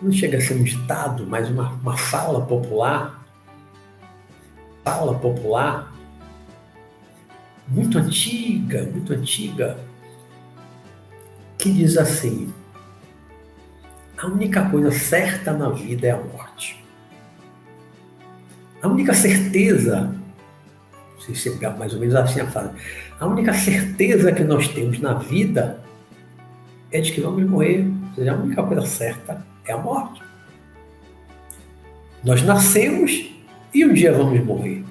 não 0.00 0.12
chega 0.12 0.38
a 0.38 0.40
ser 0.40 0.54
um 0.54 0.62
ditado, 0.62 1.26
mas 1.26 1.48
uma, 1.48 1.70
uma 1.72 1.96
fala 1.96 2.44
popular, 2.44 3.24
fala 4.84 5.14
popular 5.18 5.92
muito 7.68 7.98
antiga, 7.98 8.84
muito 8.84 9.12
antiga, 9.12 9.78
que 11.58 11.72
diz 11.72 11.96
assim: 11.96 12.52
a 14.18 14.26
única 14.26 14.68
coisa 14.68 14.90
certa 14.90 15.52
na 15.52 15.70
vida 15.70 16.06
é 16.06 16.10
a 16.10 16.16
morte. 16.16 16.41
A 18.82 18.88
única 18.88 19.14
certeza, 19.14 20.12
não 21.14 21.20
sei 21.20 21.34
se 21.36 21.64
é 21.64 21.70
mais 21.70 21.94
ou 21.94 22.00
menos 22.00 22.16
assim 22.16 22.40
a 22.40 22.46
frase, 22.48 22.70
a 23.20 23.26
única 23.26 23.54
certeza 23.54 24.32
que 24.32 24.42
nós 24.42 24.66
temos 24.66 24.98
na 24.98 25.14
vida 25.14 25.80
é 26.90 27.00
de 27.00 27.12
que 27.12 27.20
vamos 27.20 27.48
morrer. 27.48 27.86
Ou 28.08 28.14
seja, 28.16 28.32
a 28.32 28.36
única 28.36 28.62
coisa 28.64 28.84
certa 28.84 29.46
é 29.64 29.72
a 29.72 29.78
morte. 29.78 30.20
Nós 32.24 32.42
nascemos 32.42 33.30
e 33.72 33.84
um 33.84 33.94
dia 33.94 34.12
vamos 34.12 34.44
morrer. 34.44 34.84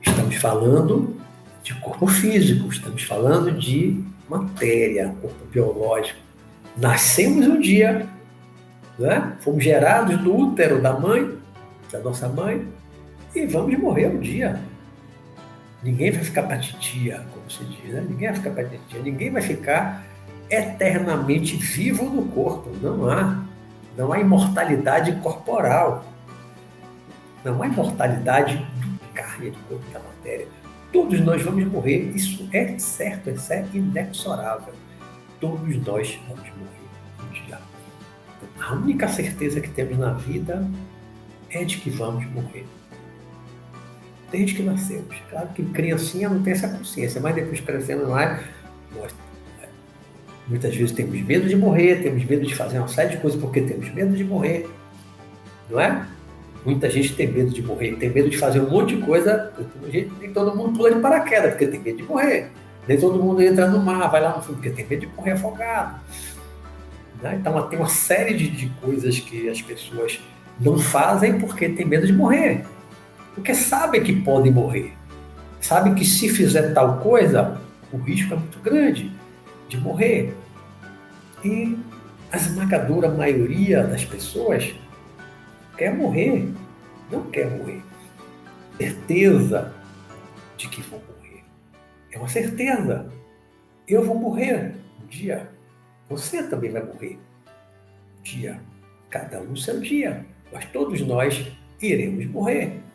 Estamos 0.00 0.36
falando 0.36 1.16
de 1.64 1.74
corpo 1.74 2.06
físico, 2.06 2.68
estamos 2.68 3.02
falando 3.02 3.50
de 3.52 4.02
matéria, 4.28 5.14
corpo 5.20 5.44
biológico. 5.50 6.20
Nascemos 6.76 7.46
um 7.46 7.60
dia, 7.60 8.06
né? 8.96 9.36
fomos 9.40 9.64
gerados 9.64 10.16
do 10.18 10.34
útero 10.34 10.80
da 10.80 10.92
mãe 10.92 11.36
da 11.90 12.00
nossa 12.00 12.28
mãe 12.28 12.66
e 13.36 13.46
vamos 13.46 13.78
morrer 13.78 14.08
um 14.08 14.18
dia. 14.18 14.58
Ninguém 15.82 16.10
vai 16.10 16.24
ficar 16.24 16.42
para 16.44 16.58
titia, 16.58 17.24
como 17.32 17.50
se 17.50 17.62
diz, 17.64 17.92
né? 17.92 18.04
Ninguém 18.08 18.28
vai 18.28 18.36
ficar 18.36 18.50
para 18.50 18.64
titia, 18.64 19.02
ninguém 19.02 19.30
vai 19.30 19.42
ficar 19.42 20.04
eternamente 20.50 21.56
vivo 21.56 22.04
no 22.04 22.26
corpo. 22.28 22.70
Não 22.80 23.08
há. 23.08 23.44
Não 23.96 24.12
há 24.12 24.18
imortalidade 24.18 25.12
corporal. 25.20 26.04
Não 27.44 27.62
há 27.62 27.66
imortalidade 27.66 28.56
do 28.56 29.12
carne, 29.14 29.50
do 29.50 29.58
corpo, 29.68 29.84
da 29.92 30.00
matéria. 30.00 30.48
Todos 30.92 31.20
nós 31.20 31.42
vamos 31.42 31.64
morrer. 31.66 32.12
Isso 32.14 32.48
é 32.52 32.78
certo, 32.78 33.30
isso 33.30 33.52
é 33.52 33.64
inexorável. 33.74 34.74
Todos 35.38 35.76
nós 35.84 36.18
vamos 36.28 36.48
morrer 36.48 37.22
um 37.22 37.32
dia. 37.32 37.58
A 38.60 38.72
única 38.72 39.06
certeza 39.08 39.60
que 39.60 39.68
temos 39.68 39.98
na 39.98 40.14
vida 40.14 40.66
é 41.50 41.64
de 41.64 41.76
que 41.76 41.90
vamos 41.90 42.26
morrer. 42.32 42.66
Desde 44.30 44.54
que 44.54 44.62
nascemos. 44.62 45.16
Claro 45.30 45.48
que 45.54 45.62
criancinha 45.64 46.28
não 46.28 46.42
tem 46.42 46.52
essa 46.52 46.68
consciência, 46.68 47.20
mas 47.20 47.34
depois 47.34 47.60
crescendo 47.60 48.08
lá, 48.08 48.40
nós 48.94 49.14
muitas 50.48 50.74
vezes 50.74 50.92
temos 50.92 51.20
medo 51.22 51.48
de 51.48 51.56
morrer, 51.56 52.02
temos 52.02 52.24
medo 52.24 52.46
de 52.46 52.54
fazer 52.54 52.78
uma 52.78 52.88
série 52.88 53.10
de 53.10 53.16
coisas 53.18 53.40
porque 53.40 53.60
temos 53.60 53.92
medo 53.92 54.16
de 54.16 54.24
morrer. 54.24 54.68
Não 55.68 55.80
é? 55.80 56.06
Muita 56.64 56.90
gente 56.90 57.14
tem 57.14 57.28
medo 57.28 57.50
de 57.50 57.62
morrer, 57.62 57.96
tem 57.96 58.10
medo 58.10 58.28
de 58.28 58.38
fazer 58.38 58.60
um 58.60 58.68
monte 58.68 58.96
de 58.96 59.02
coisa. 59.02 59.52
Nem 59.92 60.32
todo 60.32 60.56
mundo 60.56 60.76
pula 60.76 60.92
de 60.92 61.00
paraquedas 61.00 61.50
porque 61.50 61.66
tem 61.66 61.80
medo 61.80 61.98
de 61.98 62.02
morrer. 62.02 62.50
Nem 62.88 62.98
todo 62.98 63.22
mundo 63.22 63.42
entra 63.42 63.68
no 63.68 63.80
mar, 63.80 64.10
vai 64.10 64.20
lá 64.20 64.36
no 64.36 64.42
fundo 64.42 64.56
porque 64.56 64.70
tem 64.70 64.86
medo 64.86 65.00
de 65.00 65.12
morrer 65.16 65.32
afogado. 65.32 66.00
Né? 67.22 67.38
Então 67.40 67.68
tem 67.68 67.78
uma 67.78 67.88
série 67.88 68.34
de, 68.34 68.48
de 68.48 68.68
coisas 68.80 69.18
que 69.18 69.48
as 69.48 69.60
pessoas 69.62 70.20
não 70.60 70.78
fazem 70.78 71.38
porque 71.38 71.68
tem 71.68 71.86
medo 71.86 72.06
de 72.06 72.12
morrer. 72.12 72.64
Porque 73.36 73.54
sabem 73.54 74.02
que 74.02 74.14
podem 74.22 74.50
morrer. 74.50 74.94
Sabem 75.60 75.94
que 75.94 76.06
se 76.06 76.26
fizer 76.30 76.72
tal 76.72 76.98
coisa, 77.00 77.60
o 77.92 77.98
risco 77.98 78.32
é 78.32 78.36
muito 78.36 78.58
grande 78.60 79.12
de 79.68 79.76
morrer. 79.76 80.34
E 81.44 81.78
a 82.32 82.36
esmagadora 82.38 83.10
maioria 83.10 83.84
das 83.84 84.06
pessoas 84.06 84.74
quer 85.76 85.94
morrer, 85.94 86.48
não 87.10 87.24
quer 87.30 87.50
morrer. 87.58 87.82
Certeza 88.78 89.74
de 90.56 90.68
que 90.68 90.80
vou 90.80 90.98
morrer. 91.00 91.44
É 92.10 92.18
uma 92.18 92.28
certeza. 92.28 93.12
Eu 93.86 94.02
vou 94.02 94.18
morrer 94.18 94.74
um 95.02 95.06
dia. 95.06 95.50
Você 96.08 96.42
também 96.42 96.70
vai 96.70 96.82
morrer 96.82 97.18
um 98.18 98.22
dia. 98.22 98.58
Cada 99.10 99.42
um 99.42 99.54
seu 99.54 99.78
dia. 99.78 100.24
Mas 100.50 100.64
todos 100.66 101.02
nós 101.02 101.46
iremos 101.82 102.24
morrer. 102.26 102.85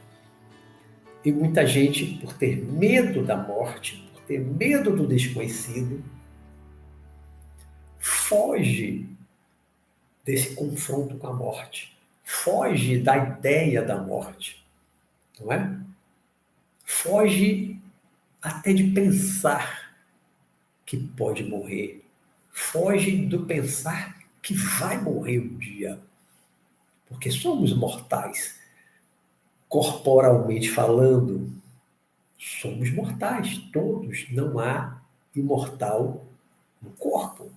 E 1.23 1.31
muita 1.31 1.65
gente, 1.65 2.17
por 2.17 2.33
ter 2.33 2.55
medo 2.55 3.23
da 3.23 3.37
morte, 3.37 4.09
por 4.13 4.21
ter 4.23 4.39
medo 4.39 4.95
do 4.95 5.05
desconhecido, 5.05 6.03
foge 7.99 9.07
desse 10.25 10.55
confronto 10.55 11.17
com 11.17 11.27
a 11.27 11.33
morte, 11.33 11.95
foge 12.23 12.99
da 12.99 13.17
ideia 13.17 13.83
da 13.83 14.01
morte, 14.01 14.65
não 15.39 15.51
é? 15.51 15.79
Foge 16.83 17.79
até 18.41 18.73
de 18.73 18.85
pensar 18.91 19.95
que 20.85 20.97
pode 20.97 21.43
morrer, 21.43 22.03
foge 22.49 23.25
do 23.25 23.45
pensar 23.45 24.19
que 24.41 24.53
vai 24.53 24.99
morrer 24.99 25.39
um 25.39 25.57
dia, 25.57 25.99
porque 27.07 27.29
somos 27.29 27.75
mortais, 27.75 28.60
corporalmente 29.71 30.69
falando, 30.69 31.49
somos 32.37 32.91
mortais, 32.91 33.57
todos, 33.71 34.27
não 34.29 34.59
há 34.59 35.01
imortal 35.33 36.25
no 36.81 36.89
corpo. 36.89 37.49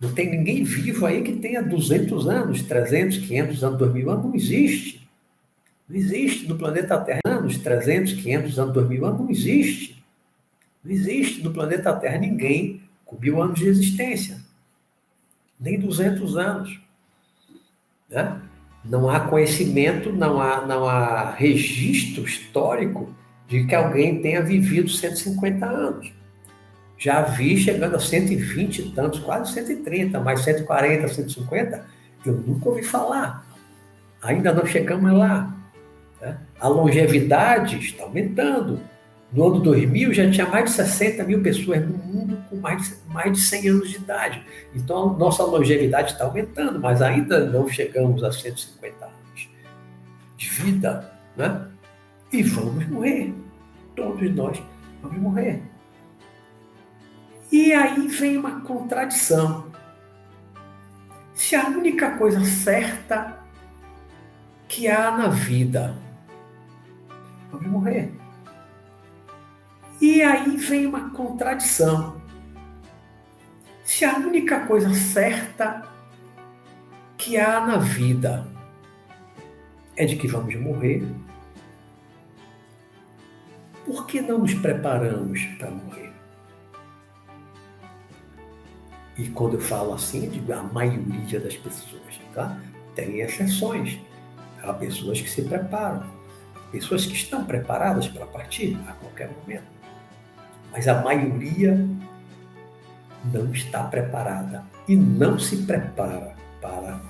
Não 0.00 0.12
tem 0.12 0.28
ninguém 0.28 0.64
vivo 0.64 1.06
aí 1.06 1.22
que 1.22 1.36
tenha 1.36 1.62
200 1.62 2.26
anos, 2.26 2.62
300, 2.62 3.18
500 3.18 3.62
anos, 3.62 3.78
2000 3.78 4.10
anos. 4.10 4.24
Não 4.24 4.34
existe. 4.34 5.08
Não 5.88 5.96
existe 5.96 6.48
no 6.48 6.58
planeta 6.58 6.98
Terra 6.98 7.20
anos, 7.24 7.56
300, 7.58 8.14
500 8.14 8.58
anos, 8.58 8.74
2000 8.74 9.06
anos. 9.06 9.20
Não 9.20 9.30
existe. 9.30 10.04
Não 10.82 10.90
existe 10.90 11.44
no 11.44 11.52
planeta 11.52 11.94
Terra 11.94 12.18
ninguém 12.18 12.82
com 13.04 13.16
mil 13.20 13.40
anos 13.40 13.60
de 13.60 13.68
existência. 13.68 14.40
Nem 15.60 15.78
200 15.78 16.36
anos. 16.36 16.80
Né? 18.10 18.42
Não 18.88 19.08
há 19.08 19.20
conhecimento, 19.20 20.12
não 20.12 20.40
há, 20.40 20.64
não 20.64 20.86
há 20.86 21.32
registro 21.32 22.24
histórico 22.24 23.12
de 23.48 23.64
que 23.64 23.74
alguém 23.74 24.20
tenha 24.20 24.42
vivido 24.42 24.88
150 24.88 25.66
anos. 25.66 26.12
Já 26.98 27.22
vi 27.22 27.56
chegando 27.56 27.96
a 27.96 28.00
120 28.00 28.78
e 28.78 28.90
tantos, 28.90 29.20
quase 29.20 29.52
130, 29.52 30.18
mais 30.20 30.40
140, 30.40 31.08
150, 31.08 31.84
eu 32.24 32.32
nunca 32.32 32.68
ouvi 32.68 32.82
falar. 32.82 33.46
Ainda 34.22 34.52
não 34.52 34.64
chegamos 34.64 35.12
lá. 35.12 35.54
Né? 36.20 36.36
A 36.58 36.68
longevidade 36.68 37.78
está 37.78 38.04
aumentando. 38.04 38.80
No 39.32 39.48
ano 39.48 39.60
2000 39.60 40.14
já 40.14 40.30
tinha 40.30 40.46
mais 40.46 40.64
de 40.66 40.70
60 40.70 41.24
mil 41.24 41.42
pessoas 41.42 41.82
no 41.82 41.98
mundo 41.98 42.15
mais 42.66 42.82
de, 42.82 42.96
mais 43.12 43.32
de 43.32 43.40
100 43.40 43.68
anos 43.68 43.90
de 43.90 43.96
idade. 43.96 44.44
Então, 44.74 45.16
nossa 45.16 45.44
longevidade 45.44 46.12
está 46.12 46.24
aumentando, 46.24 46.80
mas 46.80 47.00
ainda 47.00 47.46
não 47.46 47.68
chegamos 47.68 48.24
a 48.24 48.32
150 48.32 49.04
anos 49.04 49.48
de 50.36 50.48
vida. 50.48 51.12
Né? 51.36 51.68
E 52.32 52.42
vamos 52.42 52.88
morrer. 52.88 53.32
Todos 53.94 54.34
nós 54.34 54.60
vamos 55.00 55.18
morrer. 55.18 55.62
E 57.52 57.72
aí 57.72 58.08
vem 58.08 58.36
uma 58.36 58.62
contradição. 58.62 59.70
Se 61.32 61.54
a 61.54 61.68
única 61.68 62.16
coisa 62.18 62.44
certa 62.44 63.38
que 64.66 64.88
há 64.88 65.12
na 65.12 65.28
vida, 65.28 65.94
vamos 67.52 67.68
morrer. 67.68 68.12
E 70.00 70.20
aí 70.20 70.56
vem 70.56 70.86
uma 70.86 71.10
contradição. 71.10 72.25
Se 73.86 74.04
a 74.04 74.16
única 74.16 74.66
coisa 74.66 74.92
certa 74.92 75.86
que 77.16 77.38
há 77.38 77.64
na 77.64 77.76
vida 77.76 78.44
é 79.96 80.04
de 80.04 80.16
que 80.16 80.26
vamos 80.26 80.56
morrer, 80.56 81.06
por 83.84 84.04
que 84.08 84.20
não 84.20 84.40
nos 84.40 84.54
preparamos 84.54 85.40
para 85.56 85.70
morrer? 85.70 86.12
E 89.16 89.28
quando 89.28 89.54
eu 89.54 89.60
falo 89.60 89.94
assim, 89.94 90.28
digo 90.30 90.52
a 90.52 90.64
maioria 90.64 91.38
das 91.38 91.56
pessoas, 91.56 92.20
tá? 92.34 92.60
Tem 92.96 93.20
exceções. 93.20 94.00
Há 94.64 94.72
pessoas 94.72 95.20
que 95.20 95.30
se 95.30 95.42
preparam, 95.42 96.04
pessoas 96.72 97.06
que 97.06 97.14
estão 97.14 97.44
preparadas 97.44 98.08
para 98.08 98.26
partir 98.26 98.76
a 98.88 98.92
qualquer 98.94 99.30
momento. 99.30 99.70
Mas 100.72 100.88
a 100.88 101.00
maioria 101.02 101.78
não 103.32 103.52
está 103.52 103.84
preparada 103.84 104.64
e 104.88 104.96
não 104.96 105.38
se 105.38 105.58
prepara 105.58 106.34
para 106.60 107.00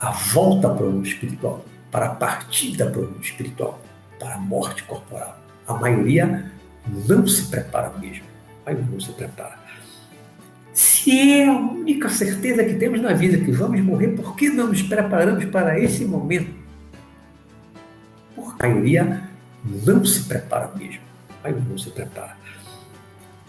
a 0.00 0.10
volta 0.10 0.68
para 0.70 0.86
o 0.86 0.92
mundo 0.92 1.06
espiritual, 1.06 1.64
para 1.90 2.06
a 2.06 2.14
partida 2.14 2.86
para 2.90 3.00
o 3.00 3.04
mundo 3.04 3.22
espiritual, 3.22 3.80
para 4.18 4.34
a 4.34 4.38
morte 4.38 4.82
corporal. 4.84 5.38
A 5.66 5.74
maioria 5.74 6.50
não 7.06 7.26
se 7.26 7.44
prepara 7.48 7.90
mesmo. 7.98 8.24
A 8.64 8.70
maioria 8.70 8.90
não 8.90 9.00
se 9.00 9.12
prepara. 9.12 9.58
Se 10.72 11.40
é 11.40 11.46
a 11.46 11.52
única 11.52 12.08
certeza 12.08 12.64
que 12.64 12.74
temos 12.74 13.00
na 13.00 13.12
vida 13.12 13.38
que 13.38 13.50
vamos 13.50 13.80
morrer, 13.80 14.08
por 14.08 14.36
que 14.36 14.48
não 14.48 14.68
nos 14.68 14.82
preparamos 14.82 15.44
para 15.46 15.78
esse 15.78 16.04
momento? 16.04 16.54
Porque 18.34 18.64
a 18.64 18.68
maioria 18.68 19.22
não 19.84 20.04
se 20.04 20.24
prepara 20.24 20.70
mesmo. 20.74 21.02
A 21.40 21.48
maioria 21.48 21.68
não 21.68 21.78
se 21.78 21.90
prepara. 21.90 22.39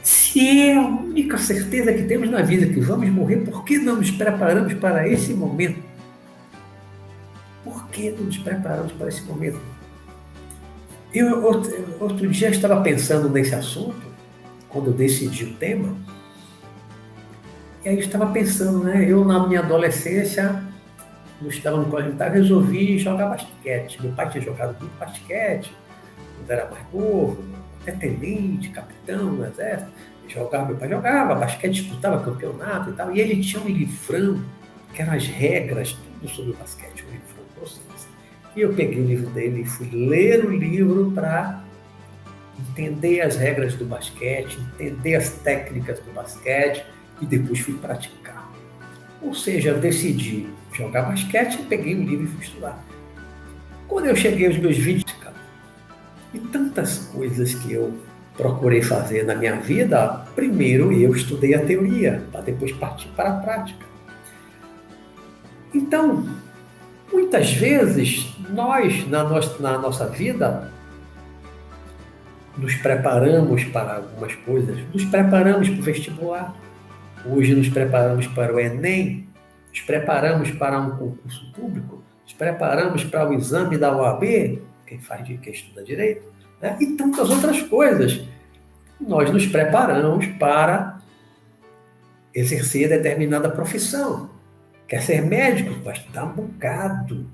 Se 0.03 0.69
é 0.69 0.77
a 0.77 0.81
única 0.81 1.37
certeza 1.37 1.93
que 1.93 2.03
temos 2.03 2.29
na 2.29 2.41
vida 2.41 2.65
que 2.65 2.79
vamos 2.79 3.09
morrer, 3.09 3.37
por 3.37 3.63
que 3.63 3.77
não 3.77 3.97
nos 3.97 4.09
preparamos 4.11 4.73
para 4.75 5.07
esse 5.07 5.33
momento? 5.33 5.79
Por 7.63 7.87
que 7.89 8.11
não 8.11 8.23
nos 8.23 8.37
preparamos 8.37 8.91
para 8.93 9.07
esse 9.09 9.21
momento? 9.23 9.59
Eu, 11.13 11.43
outro, 11.99 12.27
dia, 12.29 12.49
estava 12.49 12.81
pensando 12.81 13.29
nesse 13.29 13.53
assunto, 13.53 14.01
quando 14.69 14.87
eu 14.87 14.93
decidi 14.93 15.43
o 15.43 15.53
tema, 15.55 15.95
e 17.83 17.89
aí 17.89 17.95
eu 17.95 17.99
estava 18.01 18.27
pensando, 18.27 18.83
né? 18.83 19.05
Eu, 19.07 19.25
na 19.25 19.45
minha 19.47 19.59
adolescência, 19.59 20.63
eu 21.41 21.49
estava 21.49 21.77
no 21.77 21.85
colégio 21.85 22.11
militar, 22.11 22.31
resolvi 22.31 22.97
jogar 22.97 23.27
basquete. 23.27 24.01
Meu 24.01 24.13
pai 24.13 24.29
tinha 24.29 24.43
jogado 24.43 24.79
muito 24.79 24.97
basquete, 24.97 25.75
quando 26.37 26.49
era 26.49 26.69
mais 26.69 26.83
novo, 26.93 27.43
até 27.81 27.91
tenente, 27.91 28.69
capitão 28.69 29.31
no 29.31 29.45
exército. 29.45 29.91
Jogava, 30.27 30.67
meu 30.67 30.77
pai 30.77 30.87
jogava 30.87 31.35
basquete, 31.35 31.81
disputava 31.81 32.23
campeonato 32.23 32.91
e 32.91 32.93
tal. 32.93 33.13
E 33.13 33.19
ele 33.19 33.41
tinha 33.41 33.61
um 33.61 33.67
livrão, 33.67 34.41
que 34.93 35.01
eram 35.01 35.13
as 35.13 35.25
regras, 35.25 35.93
tudo 35.93 36.29
sobre 36.29 36.51
o 36.51 36.55
basquete, 36.55 37.03
um 37.05 37.11
livrão 37.11 37.43
grosso. 37.57 37.81
E 38.55 38.61
eu 38.61 38.73
peguei 38.73 39.01
o 39.01 39.05
livro 39.05 39.29
dele 39.31 39.61
e 39.61 39.65
fui 39.65 39.89
ler 39.91 40.45
o 40.45 40.51
livro 40.51 41.11
para 41.11 41.63
entender 42.59 43.21
as 43.21 43.35
regras 43.35 43.75
do 43.75 43.85
basquete, 43.85 44.59
entender 44.73 45.15
as 45.15 45.29
técnicas 45.29 45.99
do 45.99 46.11
basquete 46.13 46.85
e 47.21 47.25
depois 47.25 47.59
fui 47.59 47.75
praticar. 47.75 48.51
Ou 49.21 49.33
seja, 49.33 49.69
eu 49.69 49.79
decidi 49.79 50.47
jogar 50.73 51.03
basquete, 51.03 51.63
peguei 51.69 51.95
o 51.95 52.03
livro 52.03 52.25
e 52.25 52.27
fui 52.27 52.43
estudar. 52.43 52.83
Quando 53.87 54.07
eu 54.07 54.15
cheguei 54.15 54.47
aos 54.47 54.57
meus 54.57 54.77
20, 54.77 55.05
cara, 55.15 55.20
e 56.33 56.39
tantas 56.39 56.97
coisas 57.13 57.53
que 57.53 57.73
eu 57.73 57.93
procurei 58.37 58.81
fazer 58.81 59.25
na 59.25 59.35
minha 59.35 59.55
vida, 59.57 60.25
primeiro 60.35 60.91
eu 60.91 61.13
estudei 61.13 61.53
a 61.53 61.65
teoria, 61.65 62.23
para 62.31 62.41
depois 62.41 62.71
partir 62.71 63.09
para 63.09 63.29
a 63.29 63.39
prática. 63.39 63.85
Então, 65.73 66.27
muitas 67.11 67.53
vezes, 67.53 68.35
nós, 68.49 69.07
na 69.07 69.23
nossa, 69.23 69.61
na 69.61 69.77
nossa 69.77 70.07
vida, 70.07 70.71
nos 72.57 72.75
preparamos 72.75 73.63
para 73.65 73.97
algumas 73.97 74.35
coisas, 74.35 74.77
nos 74.93 75.05
preparamos 75.05 75.69
para 75.69 75.79
o 75.79 75.83
vestibular, 75.83 76.55
hoje 77.25 77.55
nos 77.55 77.69
preparamos 77.69 78.27
para 78.27 78.53
o 78.53 78.59
Enem, 78.59 79.27
nos 79.69 79.81
preparamos 79.81 80.51
para 80.51 80.79
um 80.79 80.91
concurso 80.91 81.51
público, 81.53 82.03
nos 82.23 82.33
preparamos 82.33 83.03
para 83.03 83.29
o 83.29 83.33
exame 83.33 83.77
da 83.77 83.95
OAB, 83.95 84.61
quem 84.91 84.99
faz 84.99 85.25
de 85.25 85.37
quem 85.37 85.53
estuda 85.53 85.81
direito, 85.83 86.21
né? 86.61 86.75
e 86.81 86.87
tantas 86.97 87.29
outras 87.29 87.61
coisas. 87.61 88.27
Nós 88.99 89.31
nos 89.31 89.47
preparamos 89.47 90.27
para 90.37 90.99
exercer 92.35 92.89
determinada 92.89 93.49
profissão. 93.49 94.29
Quer 94.89 95.01
ser 95.01 95.21
médico? 95.21 95.81
Vai 95.81 95.93
estudar 95.93 96.25
um 96.25 96.33
bocado 96.33 97.25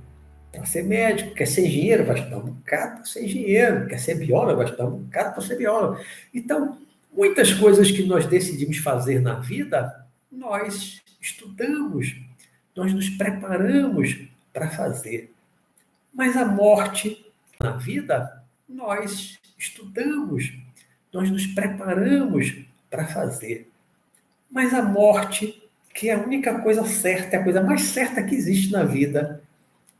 para 0.51 0.65
ser 0.65 0.83
médico. 0.83 1.33
Quer 1.33 1.47
ser 1.47 1.65
engenheiro? 1.65 2.05
Vai 2.05 2.19
estudar 2.19 2.37
um 2.37 2.51
bocado 2.51 2.95
para 2.97 3.05
ser 3.05 3.25
engenheiro. 3.25 3.87
Quer 3.87 3.99
ser 3.99 4.15
biólogo? 4.15 4.57
Vai 4.57 4.65
estudar 4.65 4.85
um 4.85 4.99
bocado 4.99 5.33
para 5.33 5.41
ser 5.41 5.57
biólogo. 5.57 5.99
Então, 6.31 6.77
muitas 7.11 7.51
coisas 7.55 7.89
que 7.89 8.03
nós 8.03 8.27
decidimos 8.27 8.77
fazer 8.77 9.19
na 9.19 9.39
vida, 9.39 10.05
nós 10.31 11.01
estudamos, 11.19 12.15
nós 12.75 12.93
nos 12.93 13.09
preparamos 13.09 14.29
para 14.53 14.69
fazer. 14.69 15.33
Mas 16.13 16.37
a 16.37 16.45
morte 16.45 17.26
na 17.59 17.71
vida, 17.71 18.43
nós 18.67 19.39
estudamos, 19.57 20.53
nós 21.11 21.29
nos 21.29 21.47
preparamos 21.47 22.65
para 22.89 23.07
fazer. 23.07 23.69
Mas 24.49 24.73
a 24.73 24.81
morte, 24.81 25.63
que 25.93 26.09
é 26.09 26.13
a 26.13 26.19
única 26.19 26.59
coisa 26.61 26.85
certa, 26.85 27.35
é 27.35 27.39
a 27.39 27.43
coisa 27.43 27.61
mais 27.61 27.81
certa 27.81 28.23
que 28.23 28.35
existe 28.35 28.71
na 28.71 28.83
vida, 28.83 29.41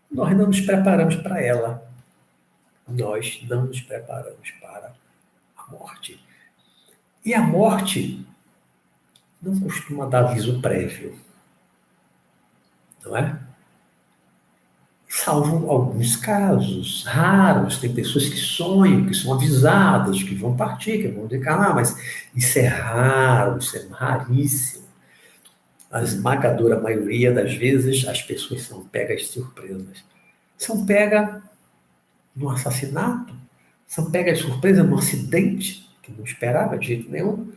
nós 0.10 0.36
não 0.38 0.48
nos 0.48 0.62
preparamos 0.62 1.16
para 1.16 1.42
ela. 1.42 1.86
Nós 2.88 3.44
não 3.50 3.66
nos 3.66 3.82
preparamos 3.82 4.52
para 4.62 4.94
a 5.58 5.72
morte. 5.72 6.24
E 7.26 7.34
a 7.34 7.42
morte 7.42 8.26
não 9.42 9.60
costuma 9.60 10.06
dar 10.06 10.30
aviso 10.30 10.62
prévio. 10.62 11.20
Não 13.04 13.18
é? 13.18 13.47
Salvo 15.10 15.70
alguns 15.70 16.18
casos 16.18 17.06
raros, 17.06 17.78
tem 17.78 17.94
pessoas 17.94 18.28
que 18.28 18.36
sonham, 18.36 19.06
que 19.06 19.14
são 19.14 19.34
avisadas, 19.34 20.22
que 20.22 20.36
vão 20.36 20.56
partir, 20.56 21.02
que 21.02 21.08
vão 21.08 21.28
decalar, 21.28 21.74
mas 21.74 21.98
isso 22.36 22.60
é 22.60 22.68
raro, 22.68 23.58
isso 23.58 23.78
é 23.78 23.88
raríssimo. 23.90 24.86
A 25.90 26.04
esmagadora 26.04 26.82
maioria 26.82 27.32
das 27.32 27.54
vezes 27.54 28.06
as 28.06 28.22
pessoas 28.22 28.64
são 28.64 28.84
pegas 28.84 29.22
de 29.22 29.28
surpresas. 29.28 30.04
São 30.58 30.86
pegas 30.86 31.42
no 32.36 32.50
assassinato, 32.50 33.34
são 33.88 34.12
pegas 34.12 34.40
de 34.40 34.44
surpresa 34.44 34.84
no 34.84 34.98
acidente, 34.98 35.90
que 36.04 36.12
não 36.12 36.26
esperava 36.26 36.78
de 36.78 36.88
jeito 36.88 37.10
nenhum. 37.10 37.50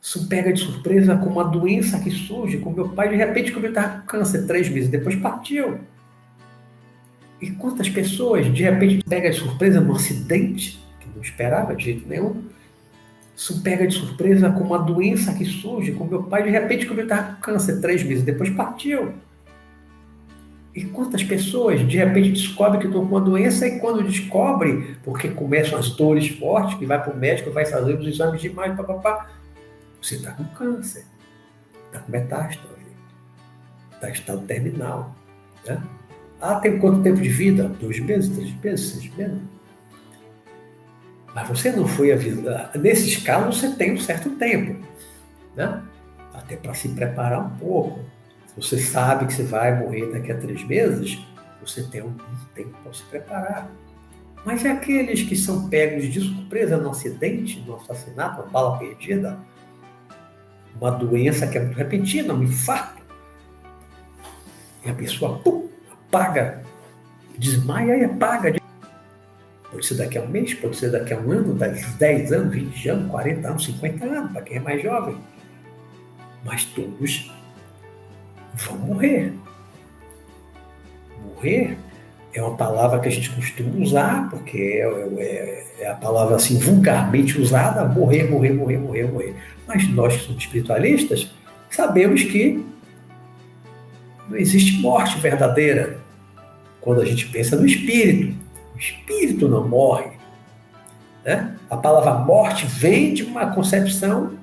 Isso 0.00 0.28
pega 0.28 0.52
de 0.52 0.60
surpresa 0.60 1.16
com 1.16 1.26
uma 1.26 1.44
doença 1.44 1.98
que 1.98 2.10
surge, 2.10 2.58
com 2.58 2.70
meu 2.70 2.90
pai, 2.90 3.08
de 3.08 3.16
repente, 3.16 3.50
quando 3.52 3.64
ele 3.64 3.76
estava 3.76 3.98
com 4.00 4.06
câncer, 4.06 4.46
três 4.46 4.68
meses 4.68 4.88
depois 4.88 5.16
partiu. 5.16 5.80
E 7.40 7.50
quantas 7.52 7.88
pessoas, 7.88 8.52
de 8.52 8.62
repente, 8.62 9.02
pega 9.08 9.30
de 9.30 9.36
surpresa 9.36 9.80
num 9.80 9.94
acidente, 9.94 10.78
que 11.00 11.08
não 11.14 11.22
esperava 11.22 11.74
de 11.74 11.84
jeito 11.84 12.08
nenhum. 12.08 12.44
Isso 13.34 13.62
pega 13.62 13.86
de 13.86 13.94
surpresa 13.94 14.50
com 14.50 14.64
uma 14.64 14.78
doença 14.78 15.32
que 15.32 15.46
surge, 15.46 15.92
com 15.92 16.04
meu 16.04 16.24
pai, 16.24 16.42
de 16.42 16.50
repente, 16.50 16.84
quando 16.84 16.98
ele 16.98 17.10
estava 17.10 17.34
com 17.34 17.40
câncer, 17.40 17.80
três 17.80 18.02
meses 18.02 18.22
depois 18.22 18.50
partiu. 18.50 19.14
E 20.74 20.84
quantas 20.84 21.24
pessoas 21.24 21.80
de 21.86 21.96
repente 21.96 22.32
descobrem 22.32 22.78
que 22.78 22.86
estão 22.86 23.00
com 23.00 23.16
uma 23.16 23.20
doença 23.20 23.66
e 23.66 23.80
quando 23.80 24.04
descobre, 24.04 24.96
porque 25.02 25.28
começam 25.28 25.78
as 25.78 25.90
dores 25.90 26.28
fortes, 26.28 26.78
que 26.78 26.86
vai 26.86 27.02
para 27.02 27.12
o 27.12 27.16
médico, 27.16 27.50
vai 27.50 27.64
fazer 27.64 27.98
os 27.98 28.06
exames 28.06 28.40
demais, 28.40 28.76
papapá, 28.76 29.30
você 30.00 30.16
está 30.16 30.32
com 30.32 30.44
câncer, 30.44 31.04
está 31.86 31.98
com 31.98 32.12
metástase, 32.12 32.60
está 33.94 34.08
em 34.08 34.12
estado 34.12 34.42
terminal. 34.42 35.16
Né? 35.66 35.82
Ah, 36.40 36.56
tem 36.56 36.78
quanto 36.78 37.02
tempo 37.02 37.20
de 37.20 37.28
vida? 37.28 37.68
Dois 37.80 38.00
meses, 38.00 38.34
três 38.34 38.54
meses, 38.54 38.90
seis 38.90 39.14
meses? 39.14 39.38
Mas 41.34 41.48
você 41.48 41.70
não 41.72 41.86
foi 41.86 42.12
avisado. 42.12 42.78
Nesses 42.78 43.16
casos, 43.18 43.58
você 43.58 43.70
tem 43.76 43.92
um 43.92 43.98
certo 43.98 44.30
tempo, 44.30 44.84
né? 45.54 45.82
até 46.32 46.56
para 46.56 46.74
se 46.74 46.88
preparar 46.88 47.40
um 47.40 47.50
pouco 47.58 48.00
você 48.60 48.78
sabe 48.78 49.26
que 49.26 49.32
você 49.32 49.44
vai 49.44 49.78
morrer 49.78 50.10
daqui 50.12 50.30
a 50.30 50.36
três 50.36 50.62
meses, 50.64 51.18
você 51.64 51.82
tem 51.84 52.02
um 52.02 52.14
tempo 52.54 52.76
para 52.82 52.92
se 52.92 53.02
preparar. 53.04 53.70
Mas 54.44 54.66
aqueles 54.66 55.22
que 55.22 55.34
são 55.34 55.68
pegos 55.68 56.12
de 56.12 56.20
surpresa 56.20 56.76
no 56.76 56.90
acidente, 56.90 57.60
no 57.60 57.76
assassinato, 57.76 58.42
uma 58.42 58.50
bala 58.50 58.78
perdida, 58.78 59.38
uma 60.78 60.90
doença 60.90 61.46
que 61.46 61.56
é 61.56 61.62
muito 61.62 61.76
repentina, 61.76 62.34
um 62.34 62.42
infarto, 62.42 63.00
e 64.84 64.90
a 64.90 64.94
pessoa 64.94 65.38
pum, 65.38 65.68
apaga, 66.10 66.60
desmaia 67.38 67.96
e 67.96 68.04
apaga. 68.04 68.60
Pode 69.70 69.86
ser 69.86 69.94
daqui 69.94 70.18
a 70.18 70.22
um 70.22 70.28
mês, 70.28 70.52
pode 70.54 70.76
ser 70.76 70.90
daqui 70.90 71.14
a 71.14 71.18
um 71.18 71.30
ano, 71.30 71.54
daqui 71.54 71.84
a 71.84 71.88
10 71.98 72.32
anos, 72.32 72.54
20 72.54 72.88
anos, 72.88 73.10
40 73.10 73.48
anos, 73.48 73.64
50 73.64 74.04
anos, 74.04 74.32
para 74.32 74.42
quem 74.42 74.56
é 74.56 74.60
mais 74.60 74.82
jovem. 74.82 75.16
Mas 76.44 76.64
todos 76.64 77.32
vão 78.54 78.76
morrer. 78.78 79.32
Morrer 81.22 81.78
é 82.34 82.42
uma 82.42 82.56
palavra 82.56 82.98
que 82.98 83.08
a 83.08 83.12
gente 83.12 83.30
costuma 83.30 83.76
usar, 83.76 84.28
porque 84.28 84.58
é, 84.58 85.22
é, 85.22 85.66
é, 85.80 85.88
a 85.88 85.94
palavra 85.94 86.36
assim 86.36 86.58
vulgarmente 86.58 87.40
usada, 87.40 87.84
morrer, 87.84 88.28
morrer, 88.28 88.52
morrer, 88.52 88.78
morrer, 88.78 89.04
morrer. 89.04 89.36
Mas 89.66 89.88
nós 89.88 90.16
que 90.16 90.24
somos 90.24 90.42
espiritualistas 90.42 91.30
sabemos 91.70 92.24
que 92.24 92.64
não 94.30 94.38
existe 94.38 94.80
morte 94.80 95.18
verdadeira 95.18 95.98
quando 96.80 97.00
a 97.00 97.04
gente 97.04 97.26
pensa 97.26 97.56
no 97.56 97.66
espírito. 97.66 98.36
O 98.74 98.78
espírito 98.78 99.48
não 99.48 99.68
morre. 99.68 100.12
Né? 101.24 101.56
A 101.68 101.76
palavra 101.76 102.14
morte 102.14 102.64
vem 102.64 103.12
de 103.12 103.24
uma 103.24 103.52
concepção 103.52 104.38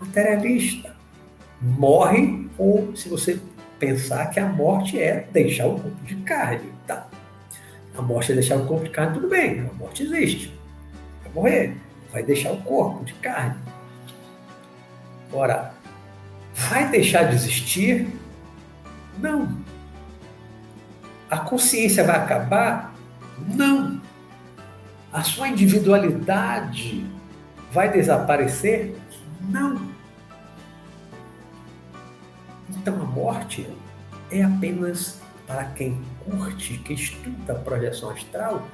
materialista. 0.00 0.96
Morre 1.60 2.48
ou 2.58 2.96
se 2.96 3.08
você 3.08 3.38
pensar 3.78 4.30
que 4.30 4.40
a 4.40 4.46
morte 4.46 4.98
é 4.98 5.28
deixar 5.30 5.66
o 5.66 5.78
corpo 5.78 6.04
de 6.04 6.16
carne, 6.16 6.72
tá? 6.86 7.06
A 7.96 8.02
morte 8.02 8.32
é 8.32 8.34
deixar 8.34 8.56
o 8.56 8.66
corpo 8.66 8.84
de 8.84 8.90
carne, 8.90 9.14
tudo 9.14 9.28
bem, 9.28 9.60
a 9.60 9.72
morte 9.74 10.02
existe. 10.02 10.52
Vai 11.22 11.32
morrer, 11.32 11.76
vai 12.12 12.22
deixar 12.22 12.52
o 12.52 12.58
corpo 12.62 13.04
de 13.04 13.14
carne. 13.14 13.56
Ora, 15.32 15.72
vai 16.54 16.90
deixar 16.90 17.24
de 17.24 17.34
existir? 17.34 18.06
Não. 19.18 19.48
A 21.30 21.38
consciência 21.38 22.04
vai 22.04 22.16
acabar? 22.16 22.94
Não. 23.38 24.00
A 25.12 25.22
sua 25.22 25.48
individualidade 25.48 27.06
vai 27.72 27.90
desaparecer? 27.90 28.96
Não. 29.40 29.80
Então 32.70 33.00
a 33.00 33.04
morte 33.04 33.68
é 34.30 34.42
apenas 34.42 35.20
para 35.46 35.64
quem 35.64 36.00
curte, 36.24 36.78
que 36.78 36.94
estuda 36.94 37.52
a 37.52 37.56
projeção 37.56 38.10
astral, 38.10 38.66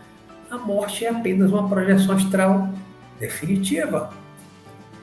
a 0.50 0.58
morte 0.58 1.04
é 1.04 1.10
apenas 1.10 1.50
uma 1.50 1.68
projeção 1.68 2.14
astral 2.14 2.70
definitiva. 3.18 4.10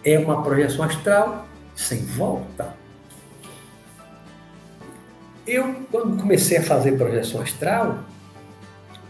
É 0.04 0.18
uma 0.18 0.44
projeção 0.44 0.86
astral 0.86 1.48
sem 1.76 2.06
volta. 2.06 2.76
Eu, 5.50 5.74
quando 5.90 6.16
comecei 6.22 6.58
a 6.60 6.62
fazer 6.62 6.92
projeção 6.92 7.42
astral, 7.42 8.04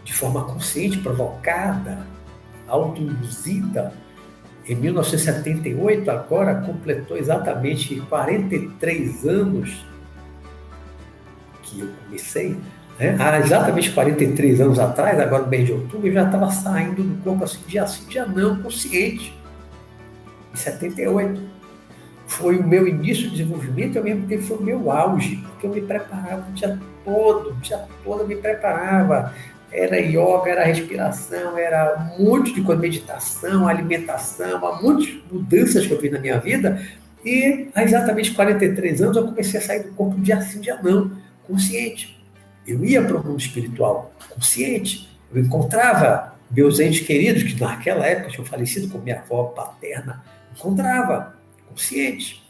de 0.02 0.14
forma 0.14 0.42
consciente, 0.44 0.96
provocada, 0.96 1.98
autoinduzida, 2.66 3.92
em 4.66 4.74
1978, 4.74 6.10
agora 6.10 6.62
completou 6.62 7.18
exatamente 7.18 8.00
43 8.08 9.26
anos 9.26 9.84
que 11.62 11.80
eu 11.80 11.88
comecei 12.06 12.56
Né? 12.98 13.16
Há 13.18 13.38
exatamente 13.38 13.90
43 13.92 14.62
anos 14.62 14.78
atrás, 14.78 15.20
agora 15.20 15.42
no 15.42 15.48
mês 15.50 15.66
de 15.66 15.72
outubro, 15.72 16.06
eu 16.06 16.12
já 16.14 16.24
estava 16.24 16.50
saindo 16.50 17.02
do 17.02 17.22
corpo 17.22 17.44
assim, 17.44 17.60
dia 17.66 17.86
sim, 17.86 18.06
dia 18.08 18.24
não, 18.24 18.62
consciente. 18.62 19.38
Em 20.54 20.56
78. 20.56 21.59
Foi 22.30 22.56
o 22.56 22.66
meu 22.66 22.86
início 22.86 23.24
de 23.24 23.30
desenvolvimento 23.30 23.96
e 23.96 23.98
ao 23.98 24.04
mesmo 24.04 24.26
tempo 24.28 24.42
foi 24.44 24.56
o 24.56 24.62
meu 24.62 24.90
auge, 24.92 25.36
porque 25.36 25.66
eu 25.66 25.70
me 25.70 25.80
preparava 25.80 26.48
o 26.48 26.52
dia 26.52 26.78
todo, 27.04 27.50
o 27.50 27.54
dia 27.56 27.84
todo 28.04 28.22
eu 28.22 28.28
me 28.28 28.36
preparava. 28.36 29.34
Era 29.72 29.98
yoga, 29.98 30.48
era 30.48 30.64
respiração, 30.64 31.58
era 31.58 32.14
um 32.18 32.24
monte 32.24 32.54
de 32.54 32.62
coisa, 32.62 32.80
meditação, 32.80 33.66
alimentação, 33.66 34.60
muitas 34.80 35.12
mudanças 35.30 35.86
que 35.86 35.92
eu 35.92 36.00
fiz 36.00 36.12
na 36.12 36.20
minha 36.20 36.38
vida. 36.38 36.80
E 37.24 37.68
há 37.74 37.82
exatamente 37.82 38.32
43 38.32 39.02
anos 39.02 39.16
eu 39.16 39.24
comecei 39.24 39.58
a 39.58 39.62
sair 39.62 39.82
do 39.82 39.92
corpo 39.92 40.18
dia 40.20 40.40
sim, 40.40 40.60
dia 40.60 40.78
não, 40.80 41.10
consciente. 41.48 42.24
Eu 42.64 42.84
ia 42.84 43.02
para 43.02 43.16
o 43.16 43.26
mundo 43.26 43.40
espiritual 43.40 44.12
consciente, 44.28 45.18
eu 45.34 45.42
encontrava 45.42 46.36
meus 46.48 46.78
entes 46.78 47.04
queridos, 47.04 47.42
que 47.42 47.60
naquela 47.60 48.06
época 48.06 48.30
tinham 48.30 48.44
falecido 48.44 48.88
com 48.88 48.98
minha 48.98 49.18
avó 49.18 49.44
paterna, 49.44 50.22
encontrava 50.56 51.39
consciente. 51.70 52.42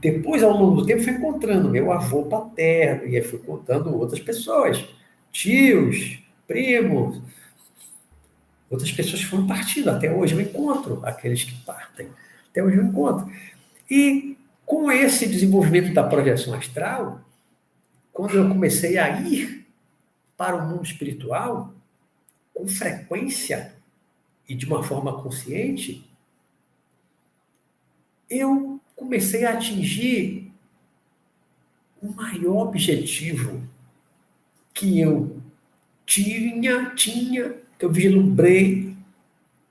Depois, 0.00 0.42
ao 0.42 0.52
longo 0.52 0.80
do 0.80 0.86
tempo, 0.86 1.02
fui 1.02 1.12
encontrando 1.12 1.70
meu 1.70 1.90
avô 1.92 2.24
paterno, 2.26 3.08
e 3.08 3.16
aí 3.16 3.22
fui 3.22 3.38
contando 3.38 3.96
outras 3.96 4.20
pessoas, 4.20 4.84
tios, 5.32 6.22
primos, 6.46 7.20
outras 8.70 8.92
pessoas 8.92 9.22
foram 9.22 9.46
partindo. 9.46 9.88
Até 9.90 10.12
hoje 10.12 10.34
eu 10.34 10.40
encontro 10.40 11.00
aqueles 11.04 11.42
que 11.42 11.54
partem. 11.64 12.08
Até 12.50 12.62
hoje 12.62 12.76
eu 12.76 12.84
encontro. 12.84 13.30
E 13.90 14.36
com 14.64 14.92
esse 14.92 15.26
desenvolvimento 15.26 15.92
da 15.92 16.04
projeção 16.04 16.54
astral, 16.54 17.20
quando 18.12 18.34
eu 18.34 18.48
comecei 18.48 18.98
a 18.98 19.20
ir 19.20 19.66
para 20.36 20.56
o 20.56 20.68
mundo 20.68 20.84
espiritual, 20.84 21.72
com 22.54 22.68
frequência 22.68 23.74
e 24.48 24.54
de 24.54 24.66
uma 24.66 24.82
forma 24.82 25.22
consciente, 25.22 26.08
eu 28.28 28.80
comecei 28.94 29.44
a 29.44 29.52
atingir 29.52 30.52
o 32.02 32.12
maior 32.12 32.68
objetivo 32.68 33.62
que 34.72 35.00
eu 35.00 35.40
tinha, 36.06 36.90
tinha, 36.94 37.54
que 37.78 37.84
eu 37.84 37.90
vislumbrei 37.90 38.96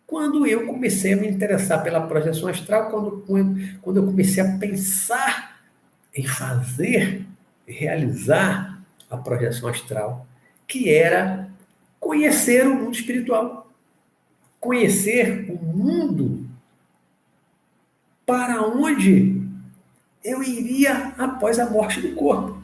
quando 0.06 0.48
eu 0.48 0.66
comecei 0.66 1.14
a 1.14 1.18
me 1.18 1.28
interessar 1.28 1.84
pela 1.84 2.08
projeção 2.08 2.48
astral, 2.48 2.90
quando, 2.90 3.24
quando 3.82 3.98
eu 3.98 4.06
comecei 4.06 4.42
a 4.42 4.58
pensar 4.58 5.60
em 6.16 6.26
fazer 6.26 7.26
realizar 7.68 8.82
a 9.10 9.18
projeção 9.18 9.68
astral, 9.68 10.26
que 10.66 10.90
era 10.90 11.50
conhecer 12.00 12.66
o 12.66 12.76
mundo 12.76 12.94
espiritual, 12.94 13.70
conhecer 14.60 15.52
o 15.52 15.56
mundo 15.58 16.47
para 18.28 18.62
onde 18.62 19.42
eu 20.22 20.44
iria 20.44 21.14
após 21.18 21.58
a 21.60 21.70
morte 21.70 22.02
do 22.02 22.14
corpo. 22.14 22.62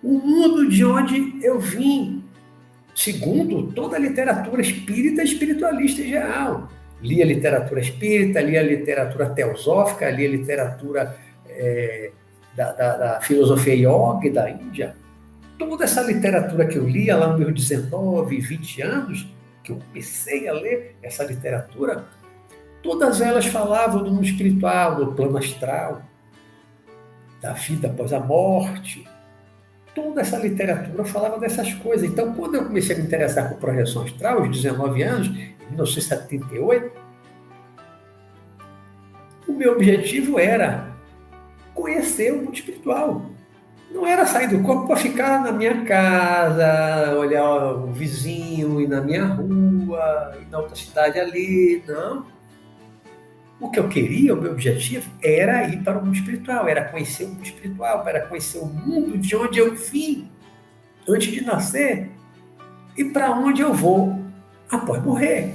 O 0.00 0.12
mundo 0.12 0.68
de 0.68 0.84
onde 0.84 1.44
eu 1.44 1.58
vim, 1.58 2.24
segundo 2.94 3.72
toda 3.72 3.96
a 3.96 3.98
literatura 3.98 4.62
espírita 4.62 5.24
espiritualista 5.24 6.02
em 6.02 6.10
geral. 6.10 6.68
Li 7.02 7.20
a 7.20 7.26
literatura 7.26 7.80
espírita, 7.80 8.40
li 8.40 8.56
a 8.56 8.62
literatura 8.62 9.28
teosófica, 9.30 10.08
li 10.08 10.24
a 10.24 10.30
literatura 10.30 11.16
é, 11.48 12.12
da, 12.54 12.72
da, 12.72 12.96
da 12.96 13.20
filosofia 13.20 13.74
yoga 13.74 14.30
da 14.30 14.50
Índia, 14.50 14.94
toda 15.58 15.84
essa 15.84 16.02
literatura 16.02 16.66
que 16.66 16.76
eu 16.76 16.86
lia 16.86 17.16
lá 17.16 17.28
nos 17.28 17.40
meus 17.40 17.54
19, 17.54 18.38
20 18.38 18.82
anos, 18.82 19.26
que 19.64 19.72
eu 19.72 19.78
comecei 19.88 20.46
a 20.46 20.52
ler 20.52 20.96
essa 21.02 21.24
literatura, 21.24 22.04
todas 22.82 23.20
elas 23.20 23.46
falavam 23.46 24.02
do 24.02 24.10
mundo 24.10 24.24
espiritual, 24.24 24.96
do 24.96 25.12
plano 25.12 25.38
astral, 25.38 26.02
da 27.40 27.52
vida 27.52 27.88
após 27.88 28.12
a 28.12 28.20
morte. 28.20 29.06
Toda 29.94 30.20
essa 30.20 30.38
literatura 30.38 31.04
falava 31.04 31.38
dessas 31.38 31.74
coisas. 31.74 32.08
Então, 32.08 32.32
quando 32.34 32.54
eu 32.54 32.64
comecei 32.64 32.94
a 32.94 32.98
me 32.98 33.04
interessar 33.04 33.48
por 33.48 33.58
projeção 33.58 34.02
astral, 34.02 34.38
aos 34.38 34.50
19 34.50 35.02
anos, 35.02 35.28
em 35.28 35.54
1978, 35.70 36.92
o 39.48 39.52
meu 39.52 39.72
objetivo 39.72 40.38
era 40.38 40.90
conhecer 41.74 42.32
o 42.32 42.42
mundo 42.44 42.54
espiritual. 42.54 43.26
Não 43.90 44.06
era 44.06 44.24
sair 44.24 44.48
do 44.48 44.62
corpo 44.62 44.86
para 44.86 44.96
ficar 44.96 45.42
na 45.42 45.50
minha 45.50 45.84
casa, 45.84 47.16
olhar 47.18 47.74
o 47.74 47.88
vizinho, 47.88 48.80
ir 48.80 48.86
na 48.86 49.00
minha 49.00 49.24
rua, 49.24 50.38
ir 50.40 50.46
na 50.48 50.58
outra 50.58 50.76
cidade 50.76 51.18
ali. 51.18 51.82
Não. 51.88 52.24
O 53.60 53.70
que 53.70 53.78
eu 53.78 53.88
queria, 53.88 54.34
o 54.34 54.40
meu 54.40 54.52
objetivo, 54.52 55.10
era 55.22 55.68
ir 55.68 55.82
para 55.82 55.98
o 55.98 56.04
mundo 56.04 56.16
espiritual, 56.16 56.66
era 56.66 56.84
conhecer 56.84 57.24
o 57.24 57.28
mundo 57.28 57.44
espiritual, 57.44 58.08
era 58.08 58.26
conhecer 58.26 58.58
o 58.58 58.66
mundo 58.66 59.18
de 59.18 59.36
onde 59.36 59.58
eu 59.58 59.74
vim 59.76 60.30
antes 61.06 61.30
de 61.30 61.42
nascer 61.42 62.10
e 62.96 63.04
para 63.04 63.30
onde 63.32 63.60
eu 63.60 63.74
vou 63.74 64.18
após 64.70 65.02
morrer. 65.04 65.54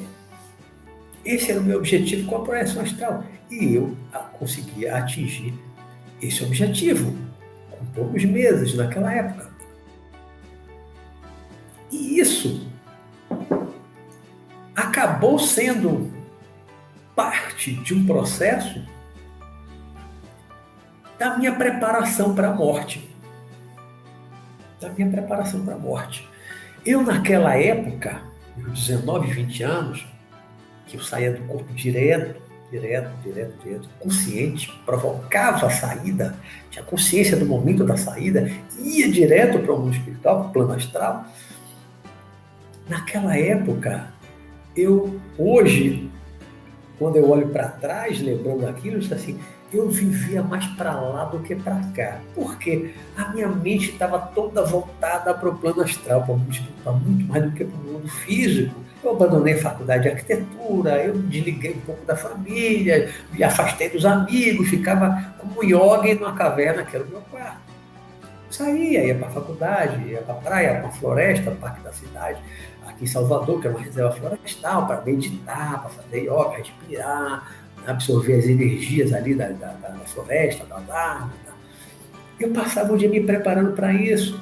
Esse 1.25 1.51
era 1.51 1.59
o 1.59 1.63
meu 1.63 1.79
objetivo 1.79 2.29
com 2.29 2.35
a 2.37 2.43
projeção 2.43 2.83
astral. 2.83 3.23
E 3.49 3.75
eu 3.75 3.95
conseguia 4.37 4.95
atingir 4.95 5.53
esse 6.21 6.43
objetivo, 6.43 7.15
com 7.71 7.85
poucos 7.87 8.23
meses 8.23 8.75
naquela 8.75 9.11
época. 9.11 9.49
E 11.91 12.19
isso 12.19 12.67
acabou 14.75 15.39
sendo 15.39 16.14
parte 17.15 17.73
de 17.73 17.93
um 17.93 18.05
processo 18.05 18.83
da 21.17 21.37
minha 21.37 21.55
preparação 21.55 22.35
para 22.35 22.49
a 22.49 22.53
morte. 22.53 23.09
Da 24.79 24.89
minha 24.89 25.09
preparação 25.09 25.63
para 25.63 25.75
a 25.75 25.79
morte. 25.79 26.27
Eu, 26.85 27.01
naquela 27.01 27.55
época, 27.55 28.21
meus 28.57 28.87
19, 28.87 29.31
20 29.31 29.63
anos, 29.63 30.05
que 30.87 30.97
eu 30.97 31.01
saía 31.01 31.31
do 31.31 31.41
corpo 31.47 31.73
direto 31.73 32.45
direto, 32.71 33.09
direto, 33.23 33.63
direto, 33.63 33.89
consciente, 33.99 34.71
provocava 34.85 35.67
a 35.67 35.69
saída, 35.69 36.35
tinha 36.69 36.83
consciência 36.83 37.37
do 37.37 37.45
momento 37.45 37.83
da 37.83 37.97
saída, 37.97 38.51
ia 38.79 39.09
direto 39.09 39.59
para 39.59 39.73
o 39.73 39.79
mundo 39.79 39.95
espiritual, 39.95 40.39
para 40.39 40.47
o 40.47 40.51
plano 40.51 40.73
astral. 40.73 41.25
Naquela 42.87 43.37
época, 43.37 44.07
eu, 44.75 45.19
hoje, 45.37 46.09
quando 46.97 47.17
eu 47.17 47.29
olho 47.29 47.47
para 47.49 47.67
trás, 47.67 48.21
lembrando 48.21 48.67
aquilo, 48.67 48.95
eu 48.95 48.99
disse 48.99 49.13
assim, 49.13 49.39
eu 49.73 49.89
vivia 49.89 50.41
mais 50.41 50.65
para 50.67 50.93
lá 50.99 51.25
do 51.25 51.39
que 51.39 51.55
para 51.55 51.79
cá. 51.93 52.19
Porque 52.33 52.91
a 53.17 53.29
minha 53.29 53.47
mente 53.47 53.91
estava 53.91 54.19
toda 54.19 54.63
voltada 54.63 55.33
para 55.33 55.49
o 55.49 55.57
plano 55.57 55.81
astral, 55.81 56.23
para 56.23 56.93
muito 56.93 57.25
mais 57.25 57.43
do 57.43 57.51
que 57.51 57.65
para 57.65 57.77
o 57.77 57.93
mundo 57.93 58.07
físico. 58.07 58.75
Eu 59.03 59.11
abandonei 59.11 59.53
a 59.53 59.61
faculdade 59.61 60.03
de 60.03 60.09
arquitetura, 60.09 61.03
eu 61.03 61.15
me 61.15 61.23
desliguei 61.23 61.73
um 61.73 61.81
pouco 61.81 62.05
da 62.05 62.15
família, 62.15 63.09
me 63.31 63.43
afastei 63.43 63.89
dos 63.89 64.05
amigos, 64.05 64.69
ficava 64.69 65.35
como 65.37 65.63
yoga 65.63 66.15
numa 66.15 66.33
caverna 66.33 66.83
que 66.83 66.95
era 66.95 67.05
o 67.05 67.09
meu 67.09 67.21
quarto. 67.29 67.74
Saía, 68.55 69.03
ia 69.03 69.15
para 69.15 69.27
a 69.27 69.31
faculdade, 69.31 70.07
ia 70.07 70.21
para 70.21 70.33
a 70.33 70.37
praia, 70.37 70.75
para 70.75 70.87
a 70.87 70.91
floresta, 70.91 71.51
parque 71.51 71.81
da 71.81 71.91
cidade, 71.91 72.39
aqui 72.87 73.03
em 73.03 73.07
Salvador, 73.07 73.59
que 73.59 73.67
é 73.67 73.69
uma 73.69 73.81
reserva 73.81 74.11
florestal, 74.13 74.87
para 74.87 75.01
meditar, 75.01 75.81
para 75.81 75.89
fazer 75.89 76.21
yoga, 76.21 76.57
respirar, 76.57 77.51
absorver 77.85 78.39
as 78.39 78.45
energias 78.45 79.11
ali 79.11 79.35
da, 79.35 79.49
da, 79.49 79.73
da 79.73 80.05
floresta, 80.05 80.63
das 80.65 80.89
árvores. 80.89 81.35
Eu 82.39 82.51
passava 82.51 82.93
o 82.93 82.97
dia 82.97 83.09
me 83.09 83.19
preparando 83.19 83.73
para 83.73 83.91
isso, 83.93 84.41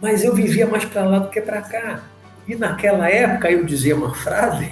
mas 0.00 0.24
eu 0.24 0.34
vivia 0.34 0.66
mais 0.66 0.86
para 0.86 1.04
lá 1.04 1.18
do 1.18 1.28
que 1.28 1.42
para 1.42 1.60
cá. 1.60 2.00
E 2.48 2.56
naquela 2.56 3.06
época 3.06 3.50
eu 3.50 3.64
dizia 3.64 3.94
uma 3.94 4.14
frase 4.14 4.70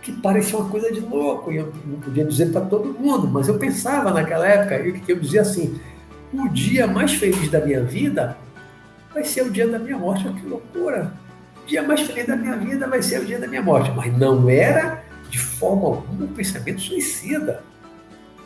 que 0.00 0.10
parecia 0.10 0.58
uma 0.58 0.70
coisa 0.70 0.90
de 0.90 1.00
louco, 1.00 1.52
e 1.52 1.56
eu 1.58 1.70
não 1.84 2.00
podia 2.00 2.24
dizer 2.24 2.50
para 2.50 2.62
todo 2.62 2.98
mundo, 2.98 3.28
mas 3.28 3.46
eu 3.46 3.58
pensava 3.58 4.10
naquela 4.10 4.48
época, 4.48 4.76
eu, 4.76 4.98
eu 5.06 5.20
dizia 5.20 5.42
assim: 5.42 5.78
o 6.32 6.48
dia 6.48 6.86
mais 6.86 7.12
feliz 7.12 7.50
da 7.50 7.60
minha 7.60 7.82
vida 7.82 8.36
vai 9.12 9.24
ser 9.24 9.42
o 9.42 9.50
dia 9.50 9.68
da 9.68 9.78
minha 9.78 9.98
morte. 9.98 10.28
Que 10.28 10.46
loucura! 10.46 11.12
O 11.62 11.66
dia 11.66 11.82
mais 11.82 12.00
feliz 12.00 12.26
da 12.26 12.36
minha 12.36 12.56
vida 12.56 12.88
vai 12.88 13.02
ser 13.02 13.20
o 13.20 13.24
dia 13.24 13.38
da 13.38 13.46
minha 13.46 13.62
morte. 13.62 13.90
Mas 13.94 14.16
não 14.16 14.48
era 14.48 15.02
de 15.28 15.38
forma 15.38 15.88
alguma 15.88 16.24
um 16.24 16.28
pensamento 16.28 16.80
suicida. 16.80 17.62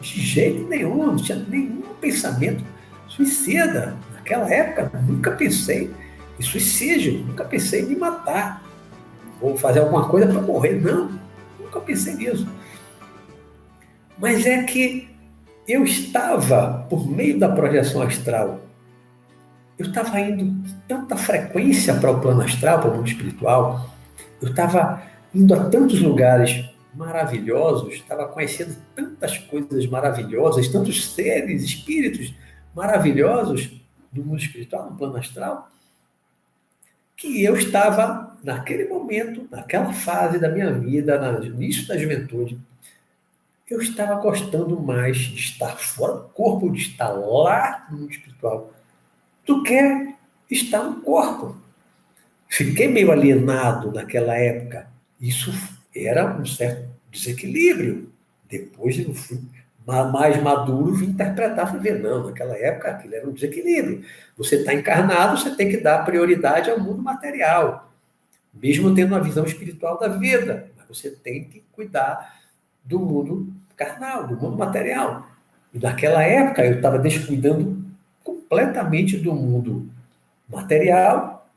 De 0.00 0.20
jeito 0.20 0.68
nenhum, 0.68 1.06
não 1.06 1.16
tinha 1.16 1.38
nenhum 1.38 1.82
pensamento 2.00 2.64
suicida. 3.08 3.96
Naquela 4.14 4.52
época, 4.52 4.98
nunca 5.06 5.30
pensei 5.30 5.90
e 6.38 6.42
suicídio. 6.42 7.24
Nunca 7.26 7.44
pensei 7.44 7.82
em 7.82 7.86
me 7.86 7.96
matar 7.96 8.62
ou 9.40 9.56
fazer 9.56 9.80
alguma 9.80 10.08
coisa 10.08 10.26
para 10.26 10.42
morrer. 10.42 10.80
Não, 10.82 11.10
nunca 11.58 11.80
pensei 11.80 12.14
nisso. 12.14 12.46
Mas 14.18 14.44
é 14.46 14.62
que 14.64 15.15
eu 15.66 15.84
estava, 15.84 16.86
por 16.88 17.08
meio 17.08 17.38
da 17.38 17.48
projeção 17.48 18.02
astral, 18.02 18.60
eu 19.78 19.86
estava 19.86 20.20
indo 20.20 20.64
tanta 20.86 21.16
frequência 21.16 21.94
para 21.94 22.10
o 22.10 22.20
plano 22.20 22.42
astral, 22.42 22.80
para 22.80 22.90
o 22.90 22.96
mundo 22.96 23.08
espiritual, 23.08 23.90
eu 24.40 24.48
estava 24.48 25.02
indo 25.34 25.52
a 25.54 25.68
tantos 25.68 26.00
lugares 26.00 26.64
maravilhosos, 26.94 27.94
estava 27.94 28.28
conhecendo 28.28 28.76
tantas 28.94 29.36
coisas 29.36 29.86
maravilhosas, 29.86 30.68
tantos 30.68 31.12
seres, 31.12 31.62
espíritos 31.62 32.34
maravilhosos 32.74 33.70
do 34.10 34.24
mundo 34.24 34.38
espiritual, 34.38 34.90
no 34.90 34.96
plano 34.96 35.16
astral, 35.16 35.70
que 37.16 37.42
eu 37.42 37.56
estava, 37.56 38.36
naquele 38.42 38.88
momento, 38.88 39.46
naquela 39.50 39.92
fase 39.92 40.38
da 40.38 40.48
minha 40.48 40.72
vida, 40.72 41.18
no 41.32 41.44
início 41.44 41.86
da 41.86 41.98
juventude, 41.98 42.58
eu 43.68 43.80
estava 43.80 44.14
gostando 44.20 44.80
mais 44.80 45.16
de 45.16 45.40
estar 45.40 45.76
fora 45.76 46.14
do 46.14 46.28
corpo, 46.28 46.70
de 46.70 46.80
estar 46.82 47.08
lá 47.08 47.86
no 47.90 47.98
mundo 47.98 48.12
espiritual, 48.12 48.72
do 49.44 49.62
que 49.62 50.14
estar 50.50 50.84
no 50.84 51.00
corpo. 51.00 51.56
Fiquei 52.48 52.86
meio 52.86 53.10
alienado 53.10 53.92
naquela 53.92 54.36
época. 54.36 54.88
Isso 55.20 55.52
era 55.94 56.38
um 56.38 56.46
certo 56.46 56.88
desequilíbrio. 57.10 58.12
Depois 58.48 58.98
eu 58.98 59.12
fui 59.12 59.40
mais 59.84 60.40
maduro, 60.40 60.94
vim 60.94 61.06
interpretar, 61.06 61.70
fui 61.70 61.80
ver, 61.80 62.00
não, 62.00 62.26
naquela 62.26 62.56
época 62.56 62.90
aquilo 62.90 63.14
era 63.14 63.28
um 63.28 63.32
desequilíbrio. 63.32 64.04
Você 64.36 64.56
está 64.56 64.74
encarnado, 64.74 65.38
você 65.38 65.54
tem 65.56 65.68
que 65.68 65.76
dar 65.76 66.04
prioridade 66.04 66.70
ao 66.70 66.78
mundo 66.78 67.02
material, 67.02 67.92
mesmo 68.54 68.94
tendo 68.94 69.14
uma 69.14 69.22
visão 69.22 69.44
espiritual 69.44 69.98
da 69.98 70.08
vida, 70.08 70.70
mas 70.76 70.86
você 70.86 71.10
tem 71.10 71.44
que 71.44 71.64
cuidar 71.72 72.35
do 72.86 72.98
mundo 72.98 73.52
carnal, 73.76 74.26
do 74.26 74.36
mundo 74.36 74.56
material. 74.56 75.28
E 75.74 75.78
naquela 75.78 76.22
época 76.22 76.64
eu 76.64 76.76
estava 76.76 76.98
descuidando 76.98 77.84
completamente 78.24 79.16
do 79.18 79.34
mundo 79.34 79.88
material, 80.48 81.48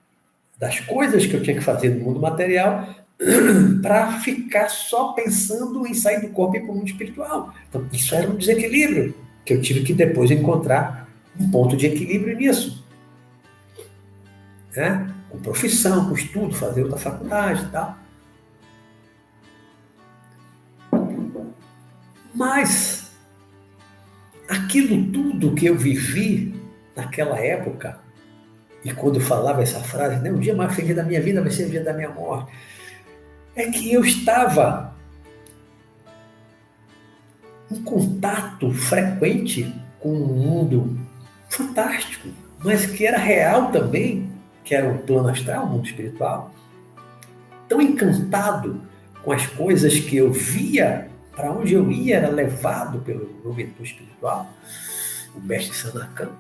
das 0.58 0.80
coisas 0.82 1.26
que 1.26 1.36
eu 1.36 1.42
tinha 1.42 1.56
que 1.56 1.64
fazer 1.64 1.90
no 1.90 2.04
mundo 2.04 2.20
material, 2.20 2.88
para 3.82 4.20
ficar 4.20 4.70
só 4.70 5.14
pensando 5.14 5.86
em 5.88 5.94
sair 5.94 6.22
do 6.22 6.30
corpo 6.30 6.58
e 6.58 6.60
para 6.60 6.72
o 6.72 6.76
mundo 6.76 6.88
espiritual. 6.88 7.54
Então, 7.70 7.86
isso 7.94 8.14
era 8.16 8.30
um 8.30 8.36
desequilíbrio 8.36 9.16
que 9.46 9.54
eu 9.54 9.62
tive 9.62 9.84
que 9.84 9.94
depois 9.94 10.32
encontrar 10.32 11.08
um 11.40 11.50
ponto 11.50 11.78
de 11.78 11.88
equilíbrio 11.88 12.36
nisso. 12.36 12.86
Né? 14.76 15.10
Com 15.30 15.40
profissão, 15.40 16.08
com 16.08 16.16
estudo, 16.16 16.54
fazer 16.54 16.84
outra 16.84 16.98
faculdade 16.98 17.64
e 17.64 17.68
tal. 17.70 17.98
Mas 22.34 23.12
aquilo 24.48 25.12
tudo 25.12 25.56
que 25.56 25.66
eu 25.66 25.76
vivi 25.76 26.54
naquela 26.96 27.40
época, 27.40 28.00
e 28.84 28.94
quando 28.94 29.20
falava 29.20 29.62
essa 29.62 29.80
frase, 29.80 30.22
né, 30.22 30.32
o 30.32 30.40
dia 30.40 30.56
mais 30.56 30.74
feliz 30.74 30.96
da 30.96 31.04
minha 31.04 31.22
vida 31.22 31.42
vai 31.42 31.52
ser 31.52 31.68
o 31.68 31.70
dia 31.70 31.84
da 31.84 31.94
minha 31.94 32.10
morte 32.10 32.52
é 33.56 33.70
que 33.70 33.92
eu 33.92 34.04
estava 34.06 34.94
em 37.70 37.82
contato 37.84 38.72
frequente 38.72 39.74
com 40.00 40.14
um 40.14 40.28
mundo 40.28 40.98
fantástico, 41.50 42.30
mas 42.64 42.86
que 42.86 43.06
era 43.06 43.18
real 43.18 43.72
também, 43.72 44.30
que 44.64 44.74
era 44.74 44.90
o 44.90 45.00
plano 45.00 45.30
astral, 45.30 45.66
o 45.66 45.70
mundo 45.70 45.86
espiritual. 45.86 46.54
Tão 47.68 47.82
encantado 47.82 48.82
com 49.24 49.32
as 49.32 49.46
coisas 49.46 50.00
que 50.00 50.16
eu 50.16 50.32
via, 50.32 51.10
para 51.40 51.54
onde 51.54 51.74
eu 51.74 51.90
ia 51.90 52.18
era 52.18 52.28
levado 52.28 53.00
pelo 53.00 53.34
meu 53.42 53.54
mentor 53.54 53.86
espiritual, 53.86 54.52
o 55.34 55.40
mestre 55.40 55.74
Sanakan. 55.74 56.32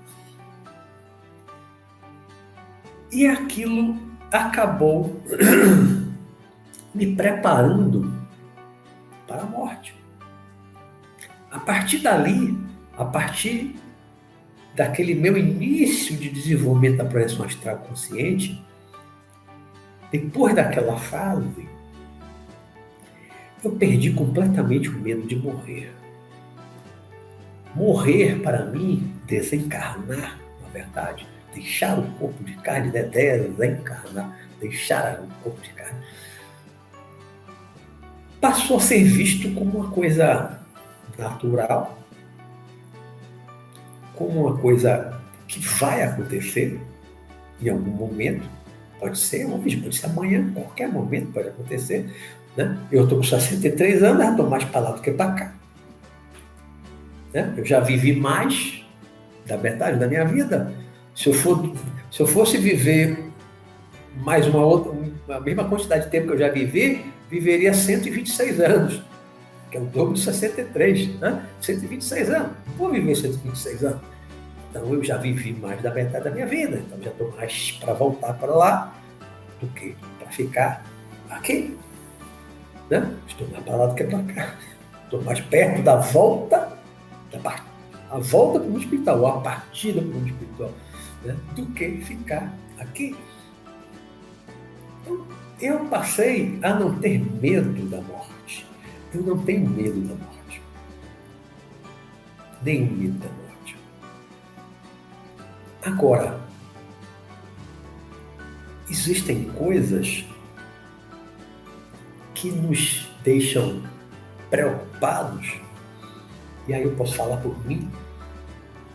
E 3.09 3.25
aquilo 3.25 3.97
acabou 4.29 5.17
me 6.93 7.15
preparando 7.15 8.13
para 9.25 9.43
a 9.43 9.45
morte. 9.45 9.95
A 11.49 11.59
partir 11.59 11.99
dali, 11.99 12.59
a 12.97 13.05
partir 13.05 13.79
daquele 14.75 15.15
meu 15.15 15.37
início 15.37 16.17
de 16.17 16.29
desenvolvimento 16.29 16.97
da 16.97 17.05
projeção 17.05 17.45
astral 17.45 17.77
consciente, 17.77 18.61
depois 20.11 20.53
daquela 20.53 20.97
fase, 20.97 21.68
eu 23.63 23.71
perdi 23.71 24.11
completamente 24.11 24.89
o 24.89 24.99
medo 24.99 25.27
de 25.27 25.35
morrer. 25.35 25.93
Morrer, 27.75 28.41
para 28.41 28.65
mim, 28.65 29.13
desencarnar, 29.25 30.39
na 30.61 30.69
verdade, 30.71 31.27
deixar 31.53 31.99
o 31.99 32.03
corpo 32.13 32.43
de 32.43 32.55
carne, 32.57 32.91
desencarnar, 32.91 34.39
deixar 34.59 35.21
o 35.21 35.43
corpo 35.43 35.61
de 35.61 35.69
carne 35.71 35.99
passou 38.39 38.77
a 38.77 38.79
ser 38.79 39.03
visto 39.03 39.53
como 39.53 39.79
uma 39.79 39.91
coisa 39.91 40.59
natural, 41.17 41.97
como 44.15 44.47
uma 44.47 44.57
coisa 44.57 45.21
que 45.47 45.59
vai 45.59 46.03
acontecer 46.03 46.79
em 47.61 47.69
algum 47.69 47.91
momento. 47.91 48.47
Pode 48.99 49.17
ser 49.17 49.45
hoje, 49.45 49.77
pode 49.77 49.95
ser 49.95 50.07
amanhã, 50.07 50.51
qualquer 50.53 50.89
momento 50.89 51.31
pode 51.31 51.49
acontecer. 51.49 52.13
Né? 52.55 52.77
Eu 52.91 53.03
estou 53.03 53.17
com 53.17 53.23
63 53.23 54.03
anos, 54.03 54.23
já 54.23 54.31
estou 54.31 54.49
mais 54.49 54.63
para 54.65 54.81
lá 54.81 54.91
do 54.91 55.01
que 55.01 55.11
para 55.11 55.31
cá. 55.31 55.53
Né? 57.33 57.53
Eu 57.57 57.65
já 57.65 57.79
vivi 57.79 58.15
mais 58.15 58.83
da 59.45 59.57
metade 59.57 59.99
da 59.99 60.07
minha 60.07 60.25
vida. 60.25 60.71
Se 61.15 61.27
eu, 61.27 61.33
for, 61.33 61.73
se 62.11 62.21
eu 62.21 62.27
fosse 62.27 62.57
viver 62.57 63.31
mais 64.17 64.47
uma 64.47 64.63
outra, 64.63 64.91
a 65.35 65.39
mesma 65.39 65.65
quantidade 65.65 66.05
de 66.05 66.11
tempo 66.11 66.27
que 66.27 66.33
eu 66.33 66.37
já 66.39 66.49
vivi, 66.49 67.05
viveria 67.29 67.73
126 67.73 68.59
anos, 68.59 69.01
que 69.69 69.77
é 69.77 69.81
o 69.81 69.85
dobro 69.85 70.13
de 70.13 70.21
63, 70.21 71.19
né? 71.19 71.45
126 71.61 72.29
anos. 72.29 72.51
Vou 72.77 72.89
viver 72.89 73.15
126 73.15 73.83
anos. 73.83 74.01
Então 74.69 74.93
eu 74.93 75.03
já 75.03 75.17
vivi 75.17 75.53
mais 75.53 75.81
da 75.81 75.91
metade 75.91 76.23
da 76.23 76.31
minha 76.31 76.45
vida, 76.45 76.77
então 76.77 77.01
já 77.01 77.09
estou 77.09 77.33
mais 77.35 77.71
para 77.79 77.93
voltar 77.93 78.33
para 78.33 78.53
lá 78.53 78.95
do 79.59 79.67
que 79.67 79.95
para 80.19 80.29
ficar 80.29 80.85
aqui. 81.29 81.77
Né? 82.89 83.15
Estou 83.27 83.47
mais 83.49 83.63
para 83.63 83.75
lá 83.75 83.85
do 83.87 83.95
que 83.95 84.03
para 84.03 84.23
cá. 84.23 84.55
Estou 85.03 85.21
mais 85.23 85.39
perto 85.41 85.83
da 85.83 85.97
volta, 85.97 86.77
da 87.31 87.39
a 88.09 88.17
volta 88.17 88.59
para 88.59 88.67
o 88.67 88.71
mundo 88.71 88.81
espiritual, 88.81 89.19
ou 89.19 89.27
a 89.27 89.41
partida 89.41 90.01
para 90.01 90.09
o 90.09 90.13
mundo 90.13 90.27
espiritual, 90.27 90.71
né? 91.23 91.35
do 91.55 91.65
que 91.67 91.97
ficar 91.97 92.53
aqui. 92.79 93.15
Então, 95.01 95.27
eu 95.61 95.85
passei 95.85 96.57
a 96.63 96.73
não 96.73 96.97
ter 96.99 97.19
medo 97.19 97.85
da 97.89 98.01
morte. 98.01 98.65
Eu 99.13 99.21
não 99.21 99.37
tenho 99.43 99.69
medo 99.69 99.99
da 100.01 100.15
morte. 100.15 100.61
Nenhum 102.63 102.91
medo 102.91 103.19
da 103.19 103.29
morte. 103.29 103.77
Agora, 105.83 106.39
existem 108.89 109.45
coisas 109.51 110.25
que 112.39 112.49
nos 112.49 113.09
deixam 113.23 113.81
preocupados, 114.49 115.59
e 116.67 116.73
aí 116.73 116.83
eu 116.83 116.91
posso 116.91 117.15
falar 117.15 117.37
por 117.37 117.65
mim, 117.67 117.91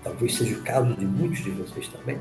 talvez 0.02 0.37
seja 0.37 0.57
o 0.57 0.62
caso 0.62 0.94
de 0.94 1.04
muitos 1.04 1.44
de 1.44 1.50
vocês 1.50 1.88
também, 1.88 2.18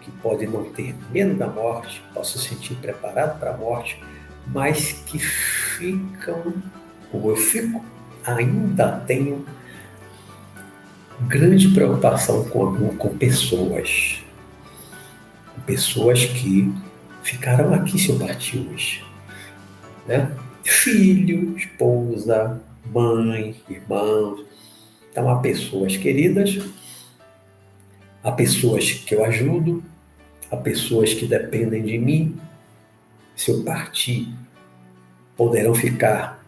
que 0.00 0.10
pode 0.22 0.46
não 0.46 0.64
ter 0.70 0.94
medo 1.12 1.34
da 1.34 1.46
morte, 1.46 2.02
possa 2.14 2.38
se 2.38 2.48
sentir 2.48 2.74
preparado 2.76 3.38
para 3.38 3.54
a 3.54 3.56
morte, 3.56 4.02
mas 4.46 4.92
que 5.06 5.18
ficam, 5.18 6.54
como 7.10 7.30
eu 7.30 7.36
fico, 7.36 7.84
ainda 8.24 9.00
tenho 9.00 9.44
grande 11.22 11.68
preocupação 11.68 12.44
com, 12.48 12.96
com 12.96 13.16
pessoas. 13.16 14.22
Com 15.54 15.60
pessoas 15.62 16.24
que 16.24 16.72
ficarão 17.22 17.74
aqui 17.74 17.98
se 17.98 18.10
eu 18.10 18.18
partir 18.18 18.58
hoje. 18.58 19.04
Né? 20.06 20.30
Filho, 20.68 21.56
esposa, 21.56 22.60
mãe, 22.92 23.54
irmãos. 23.68 24.44
Então, 25.10 25.28
há 25.30 25.38
pessoas 25.38 25.96
queridas, 25.96 26.58
há 28.20 28.32
pessoas 28.32 28.90
que 28.90 29.14
eu 29.14 29.24
ajudo, 29.24 29.82
a 30.50 30.56
pessoas 30.56 31.14
que 31.14 31.24
dependem 31.24 31.84
de 31.84 31.96
mim. 31.96 32.40
Se 33.36 33.52
eu 33.52 33.62
partir, 33.62 34.28
poderão 35.36 35.72
ficar 35.72 36.44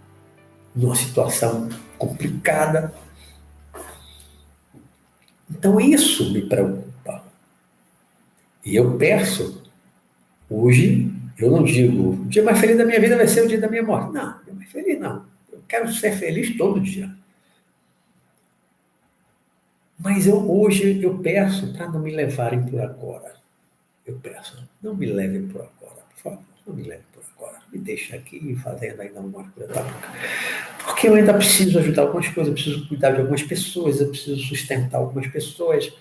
numa 0.74 0.96
situação 0.96 1.68
complicada. 1.96 2.92
Então 5.48 5.80
isso 5.80 6.32
me 6.32 6.42
preocupa. 6.42 7.24
E 8.64 8.74
eu 8.74 8.98
peço, 8.98 9.62
hoje, 10.50 11.12
eu 11.38 11.50
não 11.50 11.64
digo, 11.64 12.10
o 12.10 12.24
dia 12.26 12.42
mais 12.42 12.58
feliz 12.58 12.76
da 12.76 12.84
minha 12.84 13.00
vida 13.00 13.16
vai 13.16 13.28
ser 13.28 13.44
o 13.44 13.48
dia 13.48 13.60
da 13.60 13.68
minha 13.68 13.82
morte. 13.82 14.12
Não, 14.12 14.38
o 14.40 14.44
dia 14.44 14.54
mais 14.54 14.70
feliz 14.70 14.98
não. 14.98 15.24
Eu 15.52 15.62
quero 15.68 15.92
ser 15.92 16.12
feliz 16.12 16.56
todo 16.56 16.80
dia. 16.80 17.10
Mas 19.98 20.26
eu 20.26 20.50
hoje 20.50 21.02
eu 21.02 21.18
peço 21.18 21.72
para 21.72 21.88
não 21.88 22.00
me 22.00 22.14
levarem 22.14 22.64
por 22.64 22.80
agora 22.80 23.38
eu 24.08 24.18
peço, 24.22 24.66
não 24.82 24.96
me 24.96 25.06
leve 25.06 25.40
por 25.40 25.60
agora, 25.60 26.02
por 26.10 26.22
favor, 26.22 26.42
não 26.66 26.74
me 26.74 26.82
leve 26.82 27.02
por 27.12 27.22
agora. 27.36 27.58
Me 27.70 27.78
deixe 27.78 28.16
aqui 28.16 28.56
fazendo 28.56 29.00
ainda 29.02 29.20
uma 29.20 29.44
coisa. 29.50 29.74
Porque 30.82 31.08
eu 31.08 31.14
ainda 31.14 31.34
preciso 31.34 31.78
ajudar 31.78 32.02
algumas 32.02 32.26
coisas, 32.28 32.48
eu 32.48 32.54
preciso 32.54 32.88
cuidar 32.88 33.10
de 33.10 33.20
algumas 33.20 33.42
pessoas, 33.42 34.00
eu 34.00 34.08
preciso 34.08 34.40
sustentar 34.42 34.98
algumas 34.98 35.26
pessoas. 35.26 35.92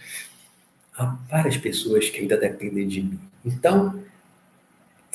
Há 0.98 1.18
várias 1.30 1.58
pessoas 1.58 2.10
que 2.10 2.22
ainda 2.22 2.38
dependem 2.38 2.88
de 2.88 3.04
mim. 3.04 3.20
Então, 3.46 4.02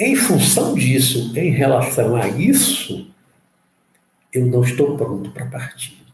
em 0.02 0.16
função 0.16 0.74
disso, 0.74 1.32
em 1.38 1.50
relação 1.50 2.16
a 2.16 2.26
isso, 2.26 3.08
eu 4.32 4.44
não 4.46 4.64
estou 4.64 4.96
pronto 4.96 5.30
para 5.30 5.46
partir. 5.46 6.04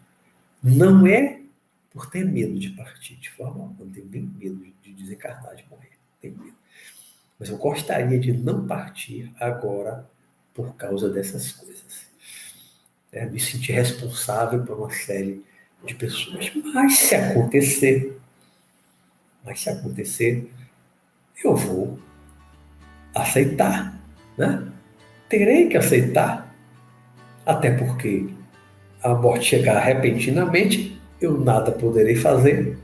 Não 0.62 1.07
é 1.07 1.41
por 1.91 2.11
ter 2.11 2.22
medo 2.22 2.59
de 2.59 2.68
partir, 2.70 3.16
de 3.16 3.30
forma 3.30 3.62
alguma. 3.62 3.86
Não 3.86 3.91
tenho 3.91 4.07
nem 4.11 4.22
medo 4.22 4.66
de 4.82 4.93
desencarnar, 4.93 5.57
de 5.57 5.64
morrer. 5.70 5.93
Tenho 6.20 6.36
medo. 6.36 6.57
Mas 7.39 7.49
eu 7.49 7.57
gostaria 7.57 8.18
de 8.18 8.32
não 8.32 8.66
partir 8.66 9.32
agora 9.41 10.07
por 10.53 10.74
causa 10.74 11.09
dessas 11.09 11.53
coisas. 11.53 12.09
É, 13.11 13.24
me 13.24 13.41
sentir 13.41 13.72
responsável 13.72 14.62
por 14.64 14.76
uma 14.76 14.91
série 14.91 15.43
de 15.86 15.95
pessoas. 15.95 16.53
Mas 16.74 16.99
se 16.99 17.14
acontecer, 17.14 18.20
mas 19.43 19.61
se 19.61 19.70
acontecer, 19.70 20.53
eu 21.43 21.57
vou 21.57 21.99
aceitar, 23.22 23.98
né? 24.36 24.62
Terei 25.28 25.68
que 25.68 25.76
aceitar, 25.76 26.54
até 27.44 27.70
porque 27.70 28.28
a 29.02 29.14
morte 29.14 29.44
chegar 29.44 29.78
repentinamente, 29.78 31.00
eu 31.20 31.38
nada 31.38 31.72
poderei 31.72 32.16
fazer, 32.16 32.78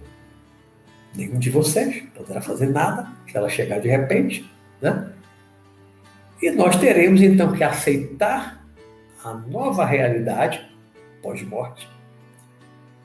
nenhum 1.17 1.39
de 1.39 1.51
vocês 1.51 2.03
poderá 2.15 2.41
fazer 2.41 2.67
nada 2.67 3.09
se 3.31 3.37
ela 3.37 3.49
chegar 3.49 3.81
de 3.81 3.89
repente, 3.89 4.51
né? 4.81 5.11
E 6.43 6.51
nós 6.51 6.77
teremos 6.77 7.23
então 7.23 7.53
que 7.53 7.65
aceitar 7.65 8.63
a 9.25 9.33
nova 9.33 9.85
realidade 9.85 10.63
pós-morte, 11.23 11.89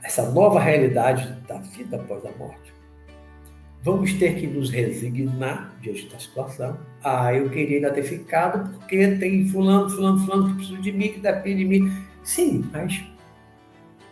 essa 0.03 0.29
nova 0.31 0.59
realidade 0.59 1.31
da 1.47 1.57
vida 1.57 1.95
após 1.95 2.25
a 2.25 2.31
morte 2.37 2.78
vamos 3.83 4.13
ter 4.13 4.35
que 4.35 4.47
nos 4.47 4.69
resignar 4.69 5.73
diante 5.81 6.07
da 6.07 6.19
situação. 6.19 6.77
Ah, 7.03 7.33
eu 7.33 7.49
queria 7.49 7.77
ainda 7.77 7.91
ter 7.91 8.03
ficado 8.03 8.69
porque 8.77 9.15
tem 9.15 9.47
fulano, 9.47 9.89
fulano, 9.89 10.19
fulano 10.19 10.49
que 10.49 10.55
precisa 10.55 10.81
de 10.81 10.91
mim, 10.91 11.09
que 11.09 11.19
depende 11.19 11.57
de 11.59 11.65
mim. 11.65 11.91
Sim, 12.23 12.69
mas 12.71 13.03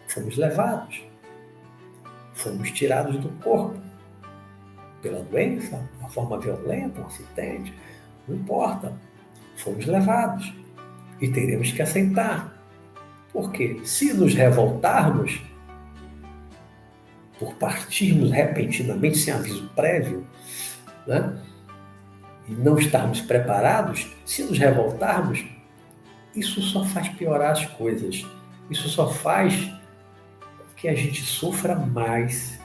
fomos 0.07 0.38
levados. 0.38 1.01
Fomos 2.34 2.72
tirados 2.72 3.18
do 3.18 3.30
corpo 3.43 3.80
pela 5.01 5.24
doença, 5.24 5.88
uma 5.99 6.09
forma 6.09 6.39
violenta, 6.39 7.01
um 7.01 7.05
acidente, 7.05 7.74
não 8.28 8.36
importa. 8.36 8.93
Fomos 9.57 9.86
levados 9.86 10.53
e 11.20 11.28
teremos 11.28 11.72
que 11.72 11.82
aceitar. 11.82 12.53
Porque 13.34 13.82
se 13.84 14.13
nos 14.13 14.34
revoltarmos, 14.34 15.41
por 17.40 17.54
partirmos 17.56 18.32
repentinamente, 18.32 19.18
sem 19.18 19.34
aviso 19.34 19.70
prévio, 19.76 20.26
né? 21.06 21.38
e 22.48 22.54
não 22.54 22.78
estarmos 22.78 23.22
preparados, 23.22 24.08
se 24.26 24.44
nos 24.44 24.58
revoltarmos, 24.58 25.46
isso 26.36 26.62
só 26.62 26.86
faz 26.86 27.10
piorar 27.10 27.52
as 27.52 27.66
coisas. 27.66 28.26
Isso 28.70 28.88
só 28.90 29.10
faz 29.10 29.70
que 30.76 30.88
a 30.88 30.96
gente 30.96 31.24
sofra 31.24 31.76
mais, 31.76 32.60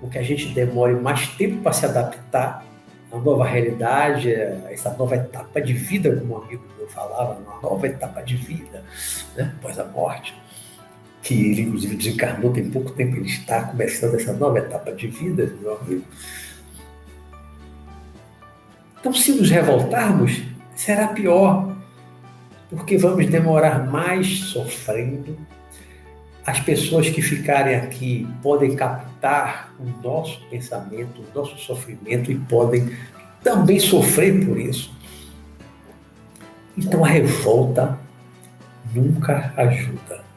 com 0.00 0.08
que 0.08 0.18
a 0.18 0.22
gente 0.22 0.48
demore 0.48 0.94
mais 0.94 1.26
tempo 1.28 1.62
para 1.62 1.72
se 1.72 1.84
adaptar 1.84 2.64
à 3.10 3.18
nova 3.18 3.44
realidade, 3.44 4.32
a 4.32 4.72
essa 4.72 4.94
nova 4.94 5.16
etapa 5.16 5.60
de 5.60 5.72
vida, 5.72 6.14
como 6.16 6.34
um 6.34 6.42
amigo 6.44 6.64
meu 6.78 6.88
falava, 6.88 7.38
uma 7.40 7.60
nova 7.60 7.86
etapa 7.86 8.22
de 8.22 8.36
vida, 8.36 8.84
né? 9.36 9.52
após 9.58 9.78
a 9.78 9.84
morte 9.84 10.34
que 11.22 11.34
ele, 11.34 11.62
inclusive, 11.62 11.96
desencarnou 11.96 12.52
tem 12.52 12.70
pouco 12.70 12.90
tempo, 12.92 13.16
ele 13.16 13.26
está 13.26 13.62
começando 13.62 14.14
essa 14.14 14.32
nova 14.32 14.58
etapa 14.58 14.92
de 14.92 15.06
vida, 15.06 15.52
meu 15.60 15.76
amigo. 15.76 16.04
Então, 18.98 19.12
se 19.12 19.32
nos 19.32 19.50
revoltarmos, 19.50 20.42
será 20.74 21.08
pior, 21.08 21.76
porque 22.70 22.96
vamos 22.96 23.26
demorar 23.26 23.90
mais 23.90 24.40
sofrendo. 24.44 25.36
As 26.44 26.58
pessoas 26.58 27.08
que 27.08 27.20
ficarem 27.20 27.76
aqui 27.76 28.26
podem 28.42 28.74
captar 28.74 29.74
o 29.78 30.02
nosso 30.02 30.40
pensamento, 30.48 31.20
o 31.20 31.38
nosso 31.38 31.58
sofrimento 31.58 32.32
e 32.32 32.34
podem 32.36 32.90
também 33.42 33.78
sofrer 33.78 34.44
por 34.44 34.58
isso. 34.58 34.94
Então, 36.76 37.04
a 37.04 37.08
revolta 37.08 37.98
nunca 38.94 39.52
ajuda 39.56 40.29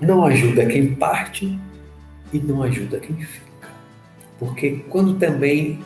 não 0.00 0.24
ajuda 0.24 0.66
quem 0.66 0.94
parte 0.94 1.58
e 2.32 2.38
não 2.38 2.62
ajuda 2.62 2.98
quem 2.98 3.16
fica. 3.16 3.68
Porque 4.38 4.84
quando 4.88 5.14
também, 5.14 5.80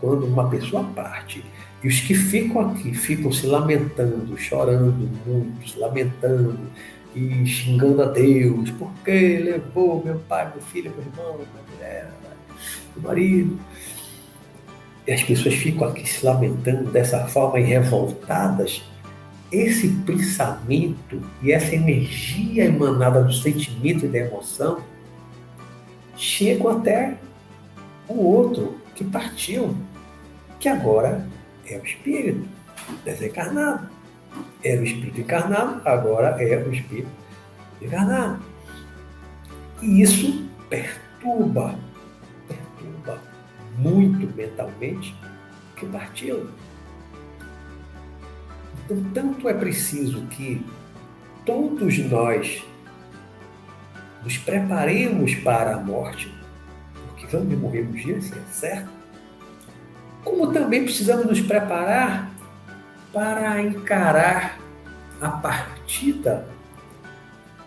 quando 0.00 0.26
uma 0.26 0.48
pessoa 0.48 0.84
parte 0.84 1.44
e 1.82 1.88
os 1.88 2.00
que 2.00 2.14
ficam 2.14 2.70
aqui 2.70 2.94
ficam 2.94 3.32
se 3.32 3.46
lamentando, 3.46 4.36
chorando 4.36 5.10
muito, 5.26 5.68
se 5.68 5.78
lamentando 5.78 6.58
e 7.14 7.46
xingando 7.46 8.02
a 8.02 8.06
Deus, 8.06 8.70
porque 8.72 9.38
levou 9.38 10.04
meu 10.04 10.18
pai, 10.28 10.50
meu 10.52 10.62
filho, 10.62 10.92
meu 10.96 11.04
irmão, 11.06 11.36
minha 11.36 11.64
mulher, 11.74 12.12
meu 12.94 13.08
marido. 13.08 13.58
E 15.06 15.12
as 15.12 15.22
pessoas 15.22 15.54
ficam 15.54 15.88
aqui 15.88 16.08
se 16.08 16.24
lamentando 16.24 16.90
dessa 16.90 17.26
forma 17.26 17.58
e 17.58 17.64
revoltadas 17.64 18.82
esse 19.50 19.88
pensamento 20.06 21.22
e 21.42 21.52
essa 21.52 21.74
energia 21.74 22.66
emanada 22.66 23.22
do 23.22 23.32
sentimento 23.32 24.04
e 24.04 24.08
da 24.08 24.18
emoção 24.18 24.82
chegam 26.16 26.68
até 26.68 27.16
o 28.06 28.14
outro 28.14 28.76
que 28.94 29.04
partiu, 29.04 29.74
que 30.58 30.68
agora 30.68 31.26
é 31.66 31.78
o 31.78 31.84
espírito 31.84 32.46
desencarnado. 33.04 33.88
Era 34.62 34.80
o 34.80 34.84
espírito 34.84 35.20
encarnado, 35.20 35.80
agora 35.88 36.42
é 36.42 36.56
o 36.56 36.72
espírito 36.72 37.08
encarnado. 37.80 38.42
E 39.80 40.02
isso 40.02 40.48
perturba, 40.68 41.78
perturba 42.46 43.22
muito 43.78 44.26
mentalmente 44.36 45.14
que 45.76 45.86
partiu. 45.86 46.48
Então, 48.88 49.04
tanto 49.12 49.46
é 49.46 49.52
preciso 49.52 50.22
que 50.28 50.64
todos 51.44 51.98
nós 51.98 52.64
nos 54.24 54.38
preparemos 54.38 55.34
para 55.34 55.74
a 55.74 55.78
morte, 55.78 56.34
porque 57.08 57.26
vamos 57.26 57.58
morrer 57.58 57.82
um 57.82 57.92
dia, 57.92 58.16
é 58.16 58.50
certo, 58.50 58.88
como 60.24 60.50
também 60.54 60.84
precisamos 60.84 61.26
nos 61.26 61.40
preparar 61.42 62.30
para 63.12 63.60
encarar 63.62 64.58
a 65.20 65.28
partida 65.28 66.48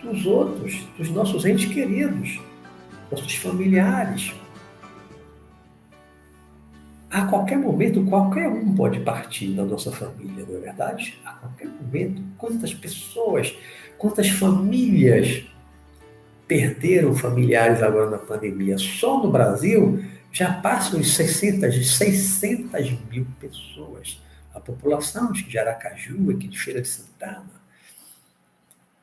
dos 0.01 0.25
outros, 0.25 0.87
dos 0.97 1.11
nossos 1.11 1.45
entes 1.45 1.71
queridos, 1.71 2.41
nossos 3.11 3.35
familiares, 3.35 4.33
a 7.11 7.25
qualquer 7.25 7.57
momento, 7.57 8.05
qualquer 8.05 8.47
um 8.47 8.73
pode 8.73 9.01
partir 9.01 9.53
da 9.53 9.65
nossa 9.65 9.91
família, 9.91 10.45
não 10.47 10.55
é 10.55 10.59
verdade? 10.59 11.19
A 11.25 11.33
qualquer 11.33 11.67
momento, 11.67 12.23
quantas 12.37 12.73
pessoas, 12.73 13.53
quantas 13.97 14.29
famílias 14.29 15.43
perderam 16.47 17.13
familiares 17.13 17.83
agora 17.83 18.09
na 18.09 18.17
pandemia? 18.17 18.77
Só 18.77 19.21
no 19.21 19.29
Brasil 19.29 20.01
já 20.31 20.53
passam 20.53 21.01
os 21.01 21.13
600, 21.13 21.97
600 21.97 22.91
mil 23.11 23.27
pessoas. 23.41 24.21
A 24.53 24.59
população 24.61 25.33
de 25.33 25.57
Aracaju, 25.57 26.31
aqui 26.31 26.47
de 26.47 26.57
Feira 26.57 26.81
de 26.81 26.87
Santana. 26.87 27.61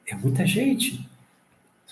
É 0.07 0.15
muita 0.15 0.47
gente. 0.47 1.07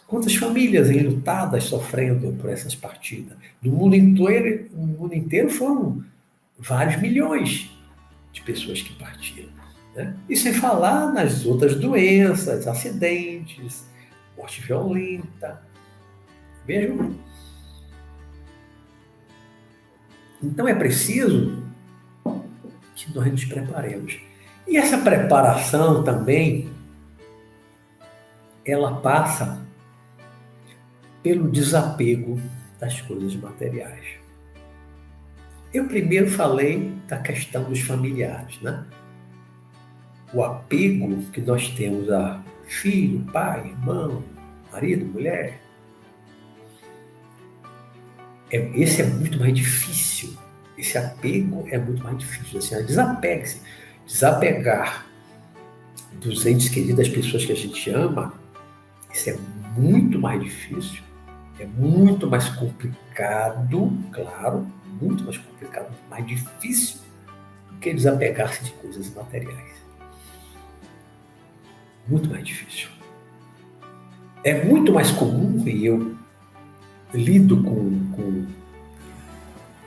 Quantas 0.06 0.36
famílias 0.36 0.88
enlutadas 0.88 1.64
sofrendo 1.64 2.32
por 2.34 2.48
essas 2.48 2.74
partidas? 2.74 3.36
No 3.60 3.72
mundo 3.72 3.96
inteiro, 3.96 4.68
no 4.72 4.86
mundo 4.86 5.14
inteiro 5.14 5.50
foram 5.50 6.04
vários 6.56 7.00
milhões 7.02 7.68
de 8.32 8.40
pessoas 8.42 8.80
que 8.80 8.94
partiram. 8.94 9.50
Né? 9.96 10.16
E 10.28 10.36
sem 10.36 10.52
falar 10.52 11.12
nas 11.12 11.44
outras 11.44 11.74
doenças, 11.74 12.68
acidentes, 12.68 13.84
morte 14.36 14.60
violenta. 14.62 15.60
Mesmo? 16.68 17.18
Então 20.40 20.68
é 20.68 20.74
preciso 20.74 21.64
que 22.94 23.12
nós 23.12 23.26
nos 23.30 23.44
preparemos. 23.44 24.20
E 24.68 24.76
essa 24.76 24.98
preparação 24.98 26.04
também, 26.04 26.70
ela 28.64 29.00
passa 29.00 29.65
pelo 31.26 31.50
desapego 31.50 32.40
das 32.78 33.00
coisas 33.00 33.34
materiais. 33.34 34.06
Eu 35.74 35.88
primeiro 35.88 36.30
falei 36.30 36.92
da 37.08 37.18
questão 37.18 37.64
dos 37.64 37.80
familiares, 37.80 38.60
né? 38.60 38.86
O 40.32 40.44
apego 40.44 41.20
que 41.32 41.40
nós 41.40 41.68
temos 41.70 42.08
a 42.12 42.40
filho, 42.68 43.24
pai, 43.32 43.70
irmão, 43.70 44.22
marido, 44.70 45.04
mulher. 45.04 45.60
É, 48.52 48.58
esse 48.80 49.02
é 49.02 49.06
muito 49.06 49.40
mais 49.40 49.52
difícil. 49.52 50.32
Esse 50.78 50.96
apego 50.96 51.66
é 51.72 51.76
muito 51.76 52.04
mais 52.04 52.18
difícil. 52.18 52.60
Assim, 52.60 52.86
desapegue-se. 52.86 53.62
Desapegar 54.06 55.04
dos 56.20 56.46
entes 56.46 56.68
queridos, 56.68 56.98
das 56.98 57.08
pessoas 57.08 57.44
que 57.44 57.50
a 57.50 57.56
gente 57.56 57.90
ama, 57.90 58.32
isso 59.12 59.30
é 59.30 59.36
muito 59.76 60.20
mais 60.20 60.40
difícil, 60.40 61.02
é 61.58 61.66
muito 61.66 62.26
mais 62.26 62.48
complicado, 62.50 63.92
claro, 64.12 64.66
muito 65.00 65.24
mais 65.24 65.38
complicado, 65.38 65.92
mais 66.10 66.26
difícil 66.26 66.98
do 67.70 67.78
que 67.78 67.92
desapegar-se 67.92 68.64
de 68.64 68.70
coisas 68.72 69.12
materiais. 69.14 69.76
Muito 72.06 72.28
mais 72.28 72.44
difícil. 72.44 72.88
É 74.44 74.64
muito 74.64 74.92
mais 74.92 75.10
comum, 75.10 75.66
e 75.66 75.86
eu 75.86 76.16
lido 77.12 77.62
com, 77.62 78.12
com 78.12 78.46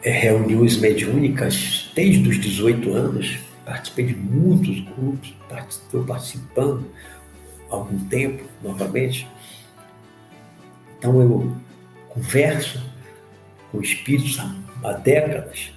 é, 0.04 0.12
reuniões 0.12 0.78
mediúnicas 0.78 1.92
desde 1.96 2.28
os 2.28 2.40
18 2.40 2.94
anos, 2.94 3.40
participei 3.66 4.08
de 4.08 4.16
muitos 4.16 4.80
grupos, 4.82 5.36
estou 5.70 6.04
participando 6.04 6.86
há 7.70 7.76
algum 7.76 8.00
tempo 8.06 8.44
novamente. 8.64 9.28
Então 11.00 11.20
eu 11.22 11.56
converso 12.10 12.84
com 13.72 13.82
espíritos 13.82 14.38
há, 14.84 14.94
décadas 14.94 15.72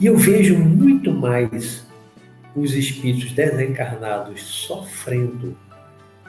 e 0.00 0.06
eu 0.06 0.16
vejo 0.16 0.58
muito 0.58 1.12
mais 1.12 1.86
os 2.56 2.74
espíritos 2.74 3.32
desencarnados 3.32 4.42
sofrendo 4.42 5.56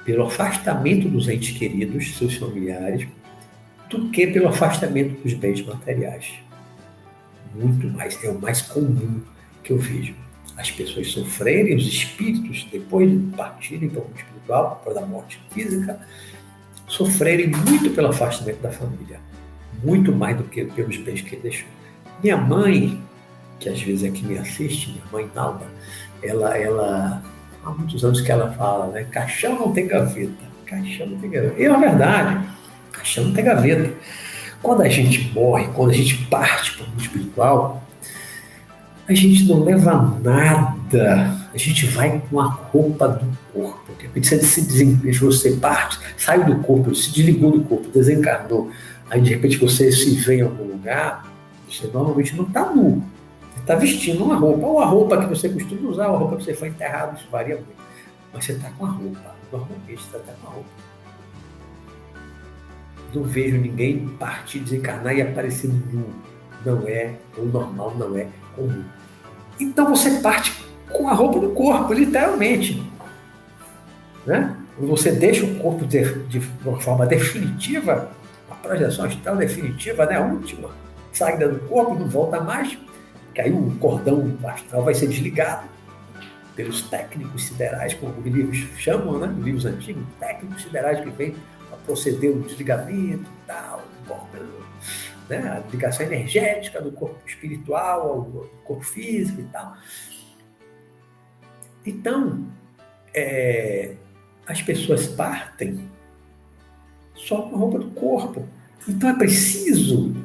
pelo 0.03 0.27
afastamento 0.27 1.09
dos 1.09 1.27
entes 1.27 1.57
queridos, 1.57 2.15
seus 2.17 2.35
familiares, 2.35 3.07
do 3.89 4.09
que 4.09 4.27
pelo 4.27 4.49
afastamento 4.49 5.21
dos 5.23 5.33
bens 5.33 5.65
materiais. 5.65 6.33
Muito 7.53 7.87
mais, 7.87 8.21
é 8.23 8.29
o 8.29 8.39
mais 8.39 8.61
comum 8.61 9.21
que 9.63 9.71
eu 9.71 9.77
vejo 9.77 10.13
as 10.57 10.71
pessoas 10.71 11.11
sofrerem, 11.11 11.75
os 11.75 11.87
espíritos, 11.87 12.67
depois 12.71 13.09
de 13.09 13.35
partirem 13.35 13.89
para 13.89 14.01
o 14.01 14.03
mundo 14.03 14.17
espiritual, 14.17 14.81
para 14.85 14.99
a 14.99 15.05
morte 15.05 15.39
física, 15.51 15.99
sofrerem 16.88 17.47
muito 17.47 17.89
pelo 17.91 18.09
afastamento 18.09 18.61
da 18.61 18.71
família, 18.71 19.19
muito 19.83 20.11
mais 20.11 20.38
do 20.38 20.43
que 20.43 20.65
pelos 20.65 20.97
bens 20.97 21.21
que 21.21 21.36
ele 21.36 21.41
deixou. 21.43 21.67
Minha 22.23 22.38
mãe, 22.38 23.01
que 23.59 23.69
às 23.69 23.81
vezes 23.81 24.03
é 24.03 24.09
que 24.09 24.25
me 24.25 24.38
assiste, 24.38 24.91
minha 24.91 25.03
mãe 25.11 25.29
Nalda, 25.33 25.65
ela, 26.21 26.57
ela, 26.57 27.23
há 27.63 27.69
muitos 27.71 28.03
anos 28.03 28.21
que 28.21 28.31
ela 28.31 28.51
fala, 28.53 28.88
né? 28.88 29.05
Caixão 29.11 29.59
não 29.59 29.71
tem 29.71 29.88
gaveta, 29.88 30.43
caixão 30.65 31.07
não 31.07 31.19
tem 31.19 31.29
gaveta. 31.29 31.61
E 31.61 31.65
é 31.65 31.77
verdade, 31.77 32.47
caixão 32.91 33.25
não 33.25 33.33
tem 33.33 33.43
gaveta. 33.43 33.93
Quando 34.61 34.81
a 34.81 34.89
gente 34.89 35.31
morre, 35.33 35.67
quando 35.75 35.91
a 35.91 35.93
gente 35.93 36.17
parte 36.25 36.75
para 36.75 36.86
o 36.86 36.89
mundo 36.89 37.01
espiritual, 37.01 37.83
a 39.07 39.13
gente 39.13 39.43
não 39.45 39.63
leva 39.63 40.19
nada, 40.23 41.44
a 41.55 41.57
gente 41.57 41.85
vai 41.85 42.21
com 42.29 42.41
a 42.41 42.47
roupa 42.47 43.07
do 43.07 43.37
corpo. 43.53 43.93
De 43.97 44.03
repente 44.03 44.27
você, 44.27 44.41
se 44.43 45.19
você 45.19 45.51
parte, 45.51 45.97
sai 46.17 46.43
do 46.43 46.57
corpo, 46.59 46.93
se 46.93 47.13
desligou 47.13 47.51
do 47.51 47.63
corpo, 47.63 47.87
desencarnou, 47.87 48.69
aí 49.09 49.21
de 49.21 49.29
repente 49.29 49.57
você 49.57 49.89
se 49.89 50.15
vê 50.15 50.39
em 50.39 50.41
algum 50.41 50.65
lugar, 50.65 51.33
você 51.69 51.87
normalmente 51.87 52.35
não 52.35 52.43
está 52.43 52.69
nu, 52.69 53.01
você 53.53 53.61
está 53.61 53.75
vestindo 53.75 54.25
uma 54.25 54.35
roupa, 54.35 54.67
ou 54.67 54.81
a 54.81 54.85
roupa 54.85 55.17
que 55.17 55.29
você 55.29 55.47
costuma 55.47 55.89
usar, 55.89 56.09
ou 56.09 56.15
a 56.15 56.19
roupa 56.19 56.35
que 56.35 56.43
você 56.43 56.53
foi 56.53 56.67
enterrado, 56.67 57.17
isso 57.17 57.27
varia 57.31 57.55
muito. 57.55 57.85
Mas 58.33 58.43
você 58.43 58.51
está 58.51 58.69
com 58.71 58.85
a 58.85 58.89
roupa, 58.89 59.35
normalmente 59.49 60.01
você 60.01 60.17
está 60.17 60.33
com 60.41 60.47
a 60.47 60.51
roupa. 60.51 60.69
Não 63.13 63.23
vejo 63.23 63.57
ninguém 63.57 64.09
partir, 64.19 64.59
desencarnar 64.59 65.15
e 65.15 65.21
aparecer 65.21 65.69
nu. 65.69 66.09
Não 66.65 66.85
é 66.85 67.15
o 67.37 67.43
normal, 67.43 67.95
não 67.97 68.17
é 68.17 68.27
comum. 68.57 68.83
Então 69.57 69.95
você 69.95 70.19
parte 70.19 70.64
com 70.91 71.07
a 71.07 71.13
roupa 71.13 71.39
do 71.39 71.49
corpo, 71.49 71.93
literalmente. 71.93 72.83
Né? 74.25 74.55
Você 74.79 75.11
deixa 75.11 75.45
o 75.45 75.55
corpo 75.59 75.86
de, 75.86 76.03
de 76.25 76.41
uma 76.65 76.79
forma 76.79 77.05
definitiva, 77.05 78.11
a 78.49 78.55
projeção 78.55 79.05
astral 79.05 79.36
definitiva, 79.38 80.05
né? 80.05 80.17
a 80.17 80.21
última 80.21 80.69
saída 81.13 81.47
do 81.47 81.59
corpo, 81.67 81.95
não 81.95 82.07
volta 82.07 82.41
mais, 82.41 82.77
que 83.33 83.41
aí 83.41 83.51
o 83.51 83.71
cordão 83.79 84.38
astral 84.43 84.83
vai 84.83 84.93
ser 84.93 85.07
desligado 85.07 85.67
pelos 86.55 86.81
técnicos 86.83 87.45
siderais, 87.45 87.93
como 87.93 88.13
os 88.17 88.25
livros 88.25 88.57
chamam, 88.77 89.19
né? 89.19 89.27
Os 89.27 89.43
livros 89.43 89.65
antigos, 89.65 90.03
técnicos 90.19 90.63
siderais 90.63 91.01
que 91.01 91.09
vêm 91.09 91.36
para 91.69 91.77
proceder 91.79 92.31
o 92.31 92.41
desligamento 92.41 93.29
tal, 93.45 93.83
cordão 94.07 94.65
né? 95.29 95.38
a 95.38 95.71
ligação 95.71 96.05
energética 96.05 96.81
do 96.81 96.91
corpo 96.91 97.19
espiritual 97.25 98.01
ao 98.07 98.23
corpo 98.63 98.83
físico 98.83 99.41
e 99.41 99.45
tal. 99.45 99.75
Então, 101.86 102.47
é, 103.13 103.95
as 104.47 104.61
pessoas 104.61 105.07
partem 105.07 105.89
só 107.15 107.41
com 107.43 107.55
a 107.55 107.59
roupa 107.59 107.79
do 107.79 107.91
corpo. 107.91 108.47
Então 108.88 109.09
é 109.09 109.17
preciso 109.17 110.15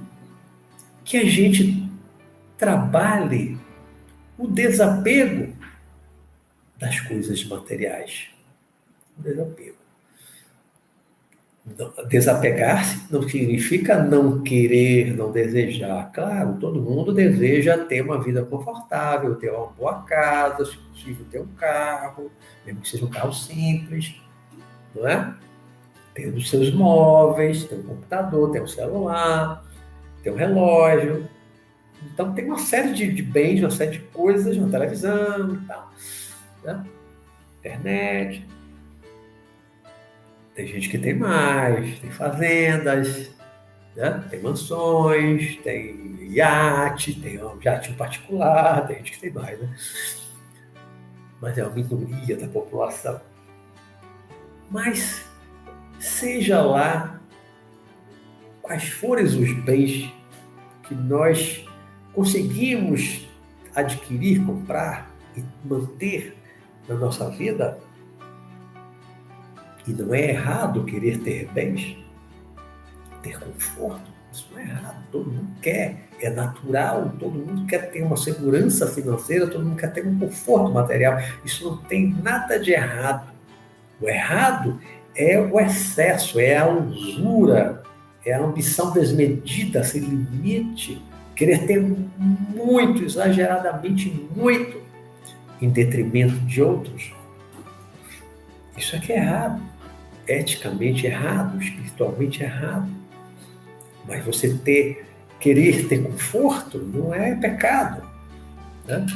que 1.04 1.16
a 1.16 1.24
gente 1.24 1.88
trabalhe 2.58 3.58
o 4.36 4.46
desapego 4.46 5.54
das 6.78 7.00
coisas 7.00 7.44
materiais. 7.44 8.28
O 9.18 9.22
desapego. 9.22 9.79
Desapegar-se 12.08 13.12
não 13.12 13.22
significa 13.28 14.02
não 14.02 14.42
querer, 14.42 15.16
não 15.16 15.30
desejar. 15.30 16.10
Claro, 16.12 16.56
todo 16.58 16.80
mundo 16.80 17.12
deseja 17.12 17.78
ter 17.78 18.02
uma 18.02 18.20
vida 18.20 18.44
confortável, 18.44 19.34
ter 19.36 19.50
uma 19.50 19.66
boa 19.66 20.02
casa, 20.02 20.64
se 20.64 20.76
possível, 20.76 21.24
ter 21.30 21.40
um 21.40 21.46
carro, 21.48 22.30
mesmo 22.64 22.80
que 22.80 22.88
seja 22.88 23.04
um 23.04 23.10
carro 23.10 23.32
simples, 23.32 24.20
não 24.94 25.06
é? 25.06 25.34
Ter 26.14 26.26
os 26.28 26.50
seus 26.50 26.72
móveis, 26.72 27.64
ter 27.64 27.76
um 27.76 27.82
computador, 27.82 28.50
ter 28.50 28.62
um 28.62 28.68
celular, 28.68 29.64
ter 30.22 30.30
um 30.30 30.36
relógio. 30.36 31.28
Então, 32.02 32.32
tem 32.32 32.46
uma 32.46 32.58
série 32.58 32.92
de, 32.92 33.12
de 33.12 33.22
bens, 33.22 33.60
uma 33.60 33.70
série 33.70 33.92
de 33.92 33.98
coisas, 33.98 34.56
uma 34.56 34.70
televisão 34.70 35.54
e 35.54 35.66
tal. 35.66 35.92
Né? 36.64 36.84
Internet, 37.60 38.46
tem 40.54 40.66
gente 40.66 40.88
que 40.88 40.98
tem 40.98 41.14
mais, 41.14 41.98
tem 42.00 42.10
fazendas, 42.10 43.30
né? 43.96 44.24
tem 44.30 44.40
mansões, 44.40 45.56
tem 45.58 46.18
iate, 46.32 47.20
tem 47.20 47.42
um 47.42 47.60
jatinho 47.60 47.96
particular, 47.96 48.86
tem 48.86 48.98
gente 48.98 49.12
que 49.12 49.20
tem 49.20 49.32
mais, 49.32 49.58
né? 49.58 49.76
Mas 51.40 51.56
é 51.56 51.64
uma 51.64 51.74
minoria 51.74 52.36
da 52.36 52.46
população. 52.46 53.20
Mas, 54.70 55.24
seja 55.98 56.62
lá 56.62 57.20
quais 58.62 58.88
forem 58.88 59.24
os 59.24 59.52
bens 59.64 60.12
que 60.84 60.94
nós 60.94 61.64
conseguimos 62.12 63.28
adquirir, 63.74 64.44
comprar 64.44 65.10
e 65.36 65.42
manter 65.64 66.36
na 66.88 66.94
nossa 66.94 67.30
vida, 67.30 67.78
e 69.90 70.02
não 70.02 70.14
é 70.14 70.30
errado 70.30 70.84
querer 70.84 71.18
ter 71.18 71.48
bens, 71.52 71.96
ter 73.22 73.38
conforto. 73.38 74.10
Isso 74.32 74.48
não 74.52 74.60
é 74.60 74.62
errado. 74.62 75.04
Todo 75.10 75.30
mundo 75.30 75.50
quer. 75.60 76.08
É 76.20 76.30
natural. 76.30 77.12
Todo 77.18 77.32
mundo 77.32 77.66
quer 77.66 77.90
ter 77.90 78.02
uma 78.02 78.16
segurança 78.16 78.86
financeira. 78.86 79.48
Todo 79.48 79.64
mundo 79.64 79.76
quer 79.76 79.92
ter 79.92 80.06
um 80.06 80.18
conforto 80.18 80.70
material. 80.70 81.18
Isso 81.44 81.68
não 81.68 81.76
tem 81.78 82.14
nada 82.22 82.58
de 82.58 82.70
errado. 82.70 83.32
O 84.00 84.08
errado 84.08 84.80
é 85.14 85.38
o 85.38 85.58
excesso, 85.58 86.38
é 86.38 86.56
a 86.56 86.68
usura, 86.68 87.82
é 88.24 88.32
a 88.32 88.40
ambição 88.40 88.92
desmedida, 88.92 89.82
sem 89.82 90.00
limite. 90.00 91.02
Querer 91.34 91.66
ter 91.66 91.80
muito, 91.80 93.02
exageradamente 93.02 94.08
muito, 94.34 94.80
em 95.60 95.68
detrimento 95.68 96.36
de 96.46 96.62
outros. 96.62 97.12
Isso 98.76 98.94
aqui 98.94 99.12
é 99.12 99.16
errado 99.16 99.69
eticamente 100.38 101.06
errado, 101.06 101.60
espiritualmente 101.60 102.42
errado. 102.42 102.88
Mas 104.06 104.24
você 104.24 104.54
ter, 104.54 105.06
querer 105.38 105.88
ter 105.88 106.02
conforto 106.02 106.78
não 106.78 107.14
é 107.14 107.34
pecado. 107.34 108.02
Né? 108.86 109.06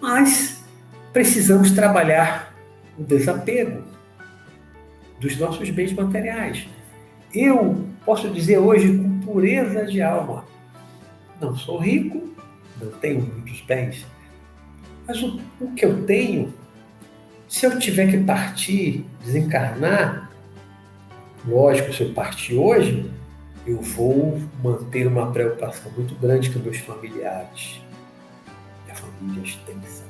Mas 0.00 0.62
precisamos 1.12 1.70
trabalhar 1.70 2.54
o 2.98 3.02
desapego 3.02 3.82
dos 5.20 5.36
nossos 5.36 5.68
bens 5.70 5.92
materiais. 5.92 6.66
Eu 7.34 7.84
posso 8.04 8.30
dizer 8.30 8.58
hoje 8.58 8.96
com 8.96 9.20
pureza 9.20 9.84
de 9.84 10.00
alma 10.00 10.44
não 11.40 11.56
sou 11.56 11.78
rico, 11.78 12.34
não 12.80 12.90
tenho 12.92 13.20
muitos 13.22 13.60
bens, 13.62 14.04
mas 15.06 15.22
o, 15.22 15.40
o 15.60 15.72
que 15.72 15.84
eu 15.84 16.04
tenho, 16.04 16.52
se 17.48 17.66
eu 17.66 17.78
tiver 17.78 18.10
que 18.10 18.18
partir, 18.18 19.06
desencarnar, 19.28 20.30
lógico, 21.46 21.92
se 21.92 22.02
eu 22.02 22.14
partir 22.14 22.56
hoje, 22.56 23.10
eu 23.66 23.80
vou 23.80 24.40
manter 24.62 25.06
uma 25.06 25.30
preocupação 25.30 25.92
muito 25.92 26.14
grande 26.14 26.50
com 26.50 26.58
meus 26.58 26.78
familiares. 26.78 27.82
Minha 28.84 28.96
família 28.96 29.42
extensa, 29.42 30.04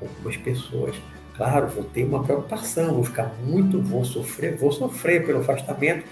algumas 0.00 0.36
pessoas. 0.36 0.94
Claro, 1.34 1.68
vou 1.68 1.84
ter 1.84 2.04
uma 2.04 2.22
preocupação, 2.22 2.94
vou 2.94 3.04
ficar 3.04 3.32
muito, 3.42 3.80
vou 3.80 4.04
sofrer, 4.04 4.56
vou 4.56 4.70
sofrer 4.70 5.24
pelo 5.24 5.40
afastamento 5.40 6.04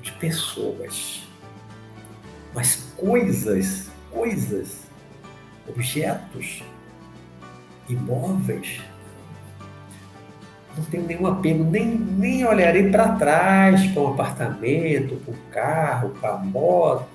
de 0.00 0.12
pessoas. 0.12 1.26
Mas 2.54 2.92
coisas, 2.96 3.90
coisas, 4.12 4.84
objetos, 5.66 6.62
imóveis, 7.88 8.80
não 10.76 10.84
tenho 10.86 11.06
nenhum 11.06 11.26
apego, 11.26 11.64
nem, 11.64 11.86
nem 11.96 12.46
olharei 12.46 12.90
para 12.90 13.12
trás 13.16 13.86
para 13.92 14.02
um 14.02 14.08
apartamento, 14.08 15.16
para 15.16 15.34
um 15.34 15.50
carro, 15.50 16.08
para 16.20 16.34
a 16.34 16.38
moto, 16.38 17.06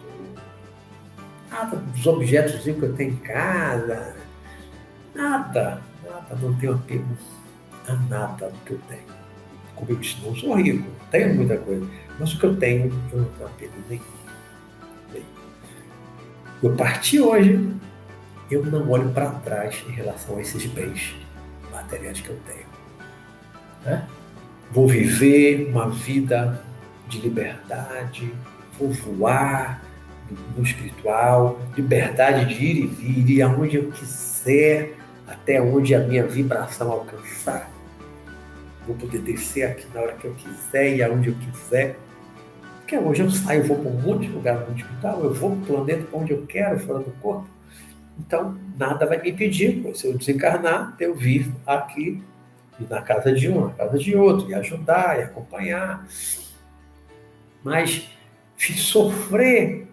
nada 1.52 1.76
dos 1.76 2.08
objetos 2.08 2.62
que 2.64 2.70
eu 2.70 2.94
tenho 2.96 3.12
em 3.12 3.16
casa, 3.18 4.16
nada, 5.14 5.82
nada, 6.04 6.36
não 6.42 6.54
tenho 6.56 6.74
apego 6.74 7.06
a 7.88 7.94
nada 7.94 8.50
do 8.50 8.58
que 8.66 8.72
eu 8.72 8.80
tenho. 8.88 9.20
Como 9.76 9.92
eu 9.92 9.96
disse, 9.98 10.18
não 10.24 10.36
sou 10.36 10.56
rico, 10.56 10.88
tenho 11.12 11.36
muita 11.36 11.58
coisa, 11.58 11.86
mas 12.20 12.34
o 12.34 12.40
que 12.40 12.46
eu 12.46 12.56
tenho, 12.58 12.86
eu 13.12 13.20
não 13.20 13.26
tenho 13.26 13.50
apego 13.50 13.74
nenhum. 13.90 14.20
Eu 16.62 16.76
parti 16.76 17.22
hoje, 17.22 17.74
eu 18.52 18.66
não 18.66 18.90
olho 18.90 19.10
para 19.12 19.30
trás 19.30 19.82
em 19.88 19.92
relação 19.92 20.38
a 20.38 20.42
esses 20.42 20.66
bens 20.66 21.16
materiais 21.72 22.20
que 22.20 22.30
eu 22.30 22.38
tenho. 22.46 22.69
Né? 23.86 24.08
Vou 24.72 24.88
viver 24.88 25.68
uma 25.70 25.90
vida 25.90 26.62
de 27.08 27.20
liberdade, 27.20 28.32
vou 28.78 28.92
voar 28.92 29.84
no 30.56 30.64
espiritual, 30.64 31.60
liberdade 31.76 32.54
de 32.54 32.64
ir 32.64 32.84
e 32.84 32.88
vir, 32.88 33.30
ir 33.30 33.42
aonde 33.42 33.78
eu 33.78 33.92
quiser, 33.92 34.94
até 35.28 35.62
onde 35.62 35.96
a 35.96 36.00
minha 36.00 36.26
vibração 36.26 36.92
alcançar. 36.92 37.70
Vou 38.86 38.96
poder 38.96 39.20
descer 39.20 39.64
aqui 39.64 39.88
na 39.94 40.02
hora 40.02 40.14
que 40.14 40.26
eu 40.26 40.34
quiser 40.36 40.96
e 40.96 41.04
aonde 41.04 41.30
eu 41.30 41.36
quiser. 41.36 41.98
Porque 42.80 42.98
hoje 42.98 43.22
eu 43.22 43.30
saio, 43.30 43.64
vou 43.64 43.78
para 43.78 43.92
um 43.92 44.02
monte 44.02 44.28
de 44.28 44.34
lugar 44.34 44.68
no 44.68 44.76
espiritual, 44.76 45.24
eu 45.24 45.34
vou 45.34 45.52
para 45.52 45.60
o 45.60 45.66
planeta 45.66 46.04
para 46.10 46.20
onde 46.20 46.32
eu 46.32 46.46
quero, 46.48 46.80
fora 46.80 47.00
do 47.00 47.12
corpo. 47.22 47.48
Então, 48.20 48.58
nada 48.78 49.06
vai 49.06 49.22
me 49.22 49.30
impedir, 49.30 49.84
se 49.96 50.08
eu 50.08 50.18
desencarnar, 50.18 50.96
eu 51.00 51.16
vir 51.16 51.52
aqui 51.66 52.22
ir 52.80 52.90
na 52.90 53.02
casa 53.02 53.32
de 53.34 53.50
um, 53.50 53.68
na 53.68 53.74
casa 53.74 53.98
de 53.98 54.16
outro, 54.16 54.50
e 54.50 54.54
ajudar, 54.54 55.20
e 55.20 55.24
acompanhar. 55.24 56.08
Mas 57.64 58.10
fiz 58.56 58.82
sofrer 58.82 59.88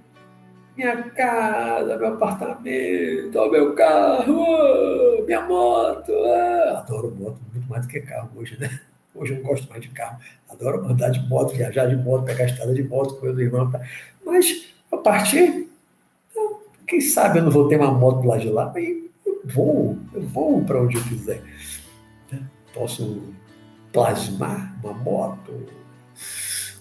minha 0.76 1.02
casa, 1.10 1.96
meu 1.96 2.08
apartamento, 2.08 3.50
meu 3.50 3.74
carro, 3.74 5.24
minha 5.24 5.40
moto. 5.42 6.12
Adoro 6.76 7.14
moto 7.14 7.38
muito 7.52 7.68
mais 7.68 7.86
do 7.86 7.88
que 7.88 8.00
carro 8.00 8.30
hoje, 8.36 8.58
né? 8.60 8.80
Hoje 9.14 9.32
eu 9.32 9.38
não 9.38 9.44
gosto 9.44 9.68
mais 9.70 9.82
de 9.82 9.88
carro. 9.88 10.18
Adoro 10.48 10.86
andar 10.86 11.10
de 11.10 11.26
moto, 11.28 11.54
viajar 11.54 11.86
de 11.86 11.96
moto, 11.96 12.24
pegar 12.24 12.44
estrada 12.44 12.74
de 12.74 12.82
moto 12.82 13.16
com 13.16 13.24
meus 13.24 13.38
irmãos. 13.38 13.72
Tá? 13.72 13.80
Mas 14.24 14.74
a 14.92 14.98
partir, 14.98 15.68
então, 16.30 16.60
quem 16.86 17.00
sabe 17.00 17.38
eu 17.38 17.44
não 17.44 17.50
vou 17.50 17.68
ter 17.68 17.78
uma 17.80 17.90
moto 17.90 18.26
lá 18.26 18.36
de 18.36 18.50
lá, 18.50 18.70
e 18.76 19.10
eu 19.24 19.40
vou, 19.46 19.96
eu 20.12 20.20
vou 20.22 20.62
para 20.64 20.82
onde 20.82 20.96
eu 20.96 21.02
quiser 21.04 21.42
posso 22.76 23.22
plasmar 23.92 24.76
uma 24.84 24.92
moto, 24.92 25.66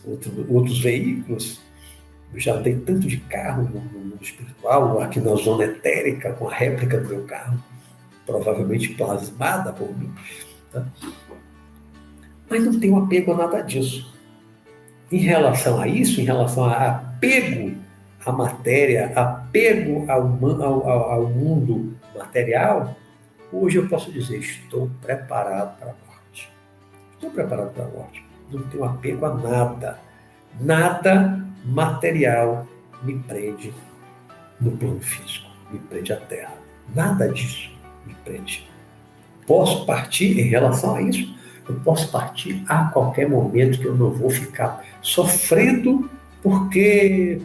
outro, 0.06 0.46
outros 0.54 0.80
veículos. 0.80 1.62
Eu 2.34 2.40
já 2.40 2.56
andei 2.56 2.76
tanto 2.76 3.08
de 3.08 3.18
carro 3.18 3.64
no 3.64 3.80
mundo 3.80 4.20
espiritual, 4.22 5.02
aqui 5.02 5.22
na 5.22 5.34
zona 5.36 5.64
etérica, 5.64 6.34
com 6.34 6.50
a 6.50 6.54
réplica 6.54 7.00
do 7.00 7.08
meu 7.08 7.24
carro, 7.24 7.58
provavelmente 8.26 8.90
plasmada 8.90 9.72
por 9.72 9.98
mim. 9.98 10.14
Tá? 10.72 10.86
Mas 12.50 12.66
não 12.66 12.78
tenho 12.78 12.98
apego 12.98 13.32
a 13.32 13.38
nada 13.38 13.62
disso. 13.62 14.14
Em 15.10 15.20
relação 15.20 15.80
a 15.80 15.88
isso, 15.88 16.20
em 16.20 16.26
relação 16.26 16.66
a 16.66 16.88
apego 16.88 17.78
à 18.26 18.32
matéria, 18.32 19.14
apego 19.16 20.06
ao, 20.12 20.28
ao, 20.62 21.12
ao 21.12 21.30
mundo 21.30 21.96
material, 22.14 22.96
Hoje 23.58 23.78
eu 23.78 23.88
posso 23.88 24.12
dizer, 24.12 24.40
estou 24.40 24.92
preparado 25.02 25.80
para 25.80 25.92
a 25.92 25.96
morte. 26.08 26.52
Estou 27.14 27.32
preparado 27.32 27.74
para 27.74 27.86
a 27.86 27.88
morte. 27.88 28.26
Não 28.52 28.62
tenho 28.64 28.84
apego 28.84 29.26
a 29.26 29.34
nada. 29.34 30.00
Nada 30.60 31.42
material 31.64 32.68
me 33.02 33.18
prende 33.20 33.74
no 34.60 34.72
plano 34.72 35.00
físico, 35.00 35.50
me 35.72 35.80
prende 35.80 36.12
à 36.12 36.18
terra. 36.18 36.54
Nada 36.94 37.30
disso 37.30 37.72
me 38.06 38.14
prende. 38.26 38.70
Posso 39.48 39.86
partir 39.86 40.38
em 40.38 40.50
relação 40.50 40.96
a 40.96 41.02
isso? 41.02 41.34
Eu 41.68 41.76
posso 41.76 42.12
partir 42.12 42.62
a 42.68 42.90
qualquer 42.90 43.30
momento 43.30 43.80
que 43.80 43.86
eu 43.86 43.96
não 43.96 44.12
vou 44.12 44.30
ficar 44.30 44.84
sofrendo 45.02 46.10
porque 46.44 47.42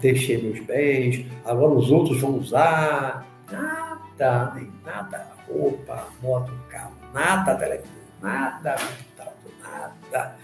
deixei 0.00 0.42
meus 0.42 0.64
bens, 0.64 1.26
agora 1.44 1.72
os 1.72 1.90
outros 1.90 2.18
vão 2.18 2.38
usar. 2.38 3.26
Ah, 3.52 3.97
nada, 4.18 4.54
nem 4.54 4.72
nada, 4.84 5.26
roupa, 5.46 6.08
moto, 6.22 6.52
carro, 6.68 6.92
nada 7.12 7.54
telefone, 7.54 7.90
nada 8.20 8.76
nada. 10.12 10.36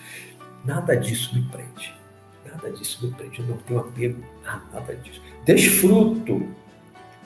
Nada 0.64 0.96
disso 0.96 1.34
me 1.34 1.42
prende. 1.42 1.94
Nada 2.46 2.70
disso 2.70 3.06
me 3.06 3.12
prende. 3.12 3.40
Eu 3.40 3.46
não 3.46 3.56
tenho 3.58 3.80
apego 3.80 4.24
a 4.46 4.60
nada 4.72 4.94
disso. 4.96 5.20
Desfruto. 5.44 6.48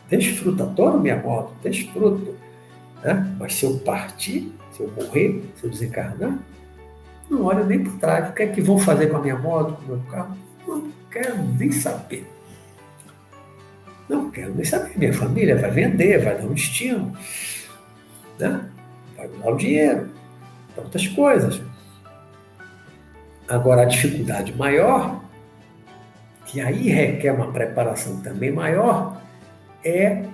Desfruto. 0.09 0.63
Adoro 0.63 0.99
minha 0.99 1.17
moto. 1.17 1.53
Desfruto. 1.63 2.35
Né? 3.03 3.37
Mas 3.39 3.55
se 3.55 3.65
eu 3.65 3.79
partir, 3.81 4.53
se 4.73 4.81
eu 4.81 4.91
morrer, 4.91 5.45
se 5.57 5.65
eu 5.65 5.71
desencarnar, 5.71 6.39
não 7.31 7.45
olho 7.45 7.65
nem 7.65 7.83
por 7.83 7.97
trás. 7.99 8.31
O 8.31 8.33
que 8.33 8.43
é 8.43 8.47
que 8.49 8.61
vão 8.61 8.79
fazer 8.79 9.09
com 9.09 9.19
a 9.19 9.21
minha 9.21 9.37
moto, 9.37 9.77
com 9.77 9.93
o 9.93 9.97
meu 9.97 10.07
carro? 10.11 10.37
Não 10.67 10.91
quero 11.11 11.43
nem 11.43 11.71
saber. 11.71 12.27
Não 14.09 14.31
quero 14.31 14.55
nem 14.55 14.65
saber. 14.65 14.99
Minha 14.99 15.13
família 15.13 15.57
vai 15.57 15.71
vender, 15.71 16.25
vai 16.25 16.37
dar 16.37 16.45
um 16.45 16.55
destino, 16.55 17.17
né? 18.39 18.69
vai 19.17 19.29
dar 19.29 19.51
o 19.51 19.57
dinheiro, 19.57 20.09
tantas 20.75 21.07
coisas. 21.09 21.61
Agora, 23.49 23.83
a 23.83 23.85
dificuldade 23.87 24.55
maior, 24.55 25.23
que 26.47 26.61
aí 26.61 26.89
requer 26.89 27.33
uma 27.33 27.53
preparação 27.53 28.21
também 28.21 28.53
maior, 28.53 29.21
é 29.85 30.25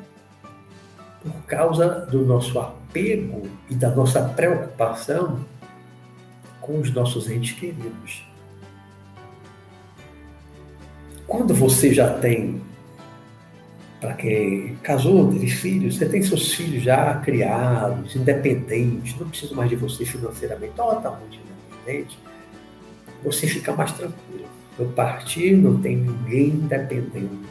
por 1.22 1.43
causa 1.47 2.07
do 2.07 2.25
nosso 2.25 2.59
apego 2.59 3.49
e 3.70 3.75
da 3.75 3.91
nossa 3.91 4.22
preocupação 4.22 5.45
com 6.61 6.79
os 6.79 6.93
nossos 6.93 7.31
entes 7.31 7.53
queridos. 7.53 8.27
Quando 11.27 11.55
você 11.55 11.93
já 11.93 12.18
tem 12.18 12.61
para 14.05 14.12
quem 14.16 14.76
casou, 14.82 15.32
teve 15.32 15.48
filhos, 15.48 15.96
você 15.96 16.07
tem 16.07 16.22
seus 16.22 16.52
filhos 16.52 16.82
já 16.82 17.14
criados, 17.20 18.14
independentes, 18.14 19.18
não 19.18 19.30
precisa 19.30 19.55
mais 19.55 19.70
de 19.70 19.76
você 19.76 20.05
financeiramente, 20.05 20.74
totalmente 20.74 21.40
independente, 21.40 22.18
você 23.22 23.46
fica 23.46 23.72
mais 23.72 23.92
tranquilo. 23.92 24.44
No 24.78 24.90
partir 24.92 25.57
não 25.57 25.80
tem 25.80 25.96
ninguém 25.96 26.48
independente. 26.48 27.48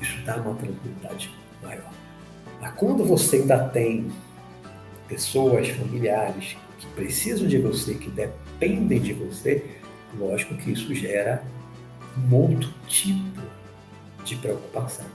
Isso 0.00 0.22
dá 0.24 0.36
uma 0.36 0.54
tranquilidade 0.54 1.34
maior. 1.60 1.90
Mas 2.60 2.72
quando 2.74 3.04
você 3.04 3.38
ainda 3.38 3.58
tem 3.70 4.08
pessoas, 5.08 5.68
familiares 5.70 6.56
que 6.78 6.86
precisam 6.94 7.48
de 7.48 7.58
você, 7.58 7.94
que 7.94 8.08
dependem 8.08 9.00
de 9.00 9.14
você, 9.14 9.64
lógico 10.16 10.54
que 10.54 10.70
isso 10.70 10.94
gera 10.94 11.42
um 12.16 12.32
outro 12.32 12.72
tipo 12.86 13.59
de 14.24 14.36
preocupação. 14.36 15.06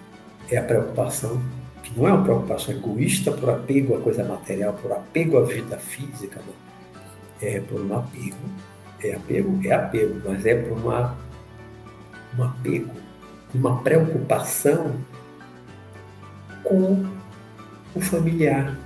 É 0.49 0.57
a 0.57 0.63
preocupação 0.63 1.41
que 1.83 1.97
não 1.97 2.07
é 2.07 2.13
uma 2.13 2.23
preocupação 2.23 2.73
egoísta 2.75 3.31
por 3.31 3.49
apego 3.49 3.95
à 3.95 4.01
coisa 4.01 4.23
material, 4.23 4.73
por 4.73 4.91
apego 4.91 5.37
à 5.37 5.43
vida 5.43 5.77
física, 5.77 6.41
não. 6.45 6.53
É 7.41 7.59
por 7.59 7.81
um 7.81 7.95
apego. 7.95 8.37
É 9.03 9.13
apego, 9.13 9.59
é 9.63 9.71
apego, 9.71 10.21
mas 10.25 10.45
é 10.45 10.55
por 10.55 10.77
uma, 10.77 11.15
um 12.37 12.43
apego, 12.43 12.91
uma 13.53 13.81
preocupação 13.83 14.95
com 16.63 17.05
o 17.93 18.01
familiar 18.01 18.77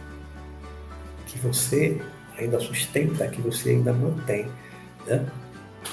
que 1.26 1.40
você 1.40 2.02
ainda 2.38 2.60
sustenta, 2.60 3.28
que 3.28 3.42
você 3.42 3.72
ainda 3.72 3.94
mantém. 3.94 4.48
Né? 5.08 5.26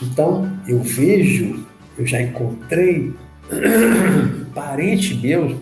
Então, 0.03 0.59
eu 0.67 0.83
vejo, 0.83 1.65
eu 1.97 2.07
já 2.07 2.21
encontrei 2.21 3.15
parente 4.55 5.15
meu 5.15 5.61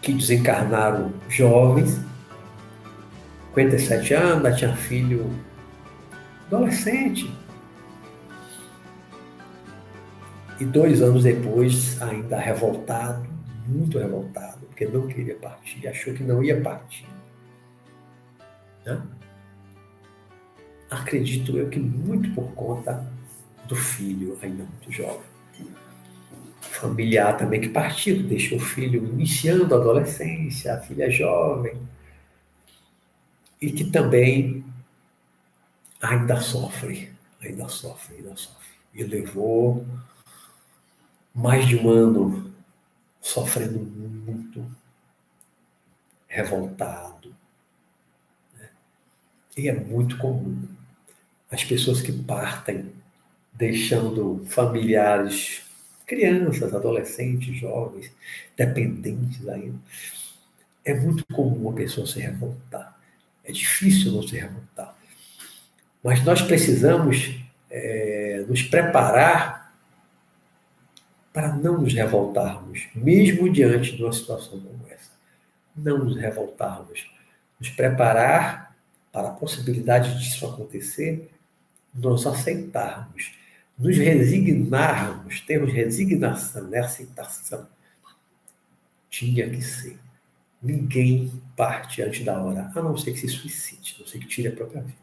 que 0.00 0.12
desencarnaram 0.12 1.12
jovens, 1.28 1.98
57 3.54 4.14
anos, 4.14 4.56
tinha 4.56 4.76
filho 4.76 5.30
adolescente. 6.46 7.32
E 10.60 10.64
dois 10.64 11.02
anos 11.02 11.24
depois, 11.24 12.00
ainda 12.00 12.38
revoltado, 12.38 13.26
muito 13.66 13.98
revoltado, 13.98 14.58
porque 14.66 14.86
não 14.86 15.08
queria 15.08 15.34
partir, 15.34 15.86
achou 15.88 16.14
que 16.14 16.22
não 16.22 16.42
ia 16.42 16.60
partir. 16.60 17.06
Né? 18.84 19.02
Acredito 20.88 21.58
eu 21.58 21.68
que 21.68 21.80
muito 21.80 22.30
por 22.30 22.52
conta 22.52 23.04
do 23.66 23.74
filho, 23.74 24.38
ainda 24.40 24.62
muito 24.62 24.92
jovem 24.92 25.35
familiar 26.78 27.36
também 27.36 27.60
que 27.60 27.68
partiu, 27.68 28.22
deixou 28.22 28.58
o 28.58 28.60
filho 28.60 29.04
iniciando 29.04 29.74
a 29.74 29.78
adolescência, 29.78 30.74
a 30.74 30.80
filha 30.80 31.10
jovem, 31.10 31.80
e 33.60 33.72
que 33.72 33.84
também 33.84 34.64
ainda 36.00 36.40
sofre, 36.40 37.12
ainda 37.40 37.68
sofre, 37.68 38.16
ainda 38.16 38.36
sofre. 38.36 38.66
E 38.94 39.02
levou 39.02 39.86
mais 41.34 41.66
de 41.66 41.76
um 41.76 41.90
ano 41.90 42.54
sofrendo 43.20 43.78
muito, 43.78 44.64
revoltado. 46.28 47.34
Né? 48.54 48.68
E 49.56 49.68
é 49.68 49.74
muito 49.74 50.16
comum 50.18 50.62
as 51.50 51.64
pessoas 51.64 52.00
que 52.00 52.12
partem 52.12 52.92
deixando 53.52 54.44
familiares 54.48 55.65
crianças, 56.06 56.72
adolescentes, 56.72 57.58
jovens, 57.58 58.10
dependentes 58.56 59.46
ainda. 59.48 59.78
É 60.84 60.94
muito 60.94 61.24
comum 61.34 61.68
uma 61.68 61.72
pessoa 61.72 62.06
se 62.06 62.20
revoltar. 62.20 62.96
É 63.44 63.50
difícil 63.50 64.12
não 64.12 64.22
se 64.22 64.36
revoltar. 64.36 64.96
Mas 66.02 66.24
nós 66.24 66.40
precisamos 66.40 67.34
é, 67.68 68.44
nos 68.48 68.62
preparar 68.62 69.74
para 71.32 71.54
não 71.54 71.82
nos 71.82 71.92
revoltarmos, 71.92 72.88
mesmo 72.94 73.52
diante 73.52 73.96
de 73.96 74.02
uma 74.02 74.12
situação 74.12 74.60
como 74.60 74.86
essa. 74.88 75.10
Não 75.76 75.98
nos 75.98 76.16
revoltarmos. 76.16 77.10
Nos 77.60 77.68
preparar 77.70 78.74
para 79.12 79.28
a 79.28 79.32
possibilidade 79.32 80.18
disso 80.18 80.46
acontecer, 80.46 81.30
nós 81.94 82.26
aceitarmos 82.26 83.34
nos 83.78 83.96
resignarmos, 83.96 85.40
termos 85.42 85.72
resignação 85.72 86.64
nessa 86.64 87.02
aceitação. 87.02 87.68
Tinha 89.10 89.48
que 89.48 89.62
ser. 89.62 89.98
Ninguém 90.62 91.30
parte 91.54 92.02
antes 92.02 92.24
da 92.24 92.40
hora, 92.40 92.70
a 92.74 92.82
não 92.82 92.96
ser 92.96 93.12
que 93.12 93.20
se 93.20 93.28
suicide, 93.28 93.96
a 93.96 94.00
não 94.00 94.06
ser 94.06 94.18
que 94.18 94.26
tire 94.26 94.48
a 94.48 94.52
própria 94.52 94.80
vida. 94.80 94.96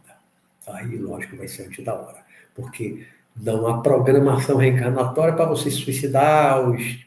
Aí, 0.68 0.98
lógico, 0.98 1.38
vai 1.38 1.48
ser 1.48 1.68
antes 1.68 1.84
da 1.84 1.94
hora. 1.94 2.24
Porque 2.56 3.06
não 3.36 3.68
há 3.68 3.82
programação 3.82 4.58
reencarnatória 4.58 5.36
para 5.36 5.46
você 5.46 5.70
se 5.70 5.78
suicidar 5.78 6.54
aos 6.54 7.06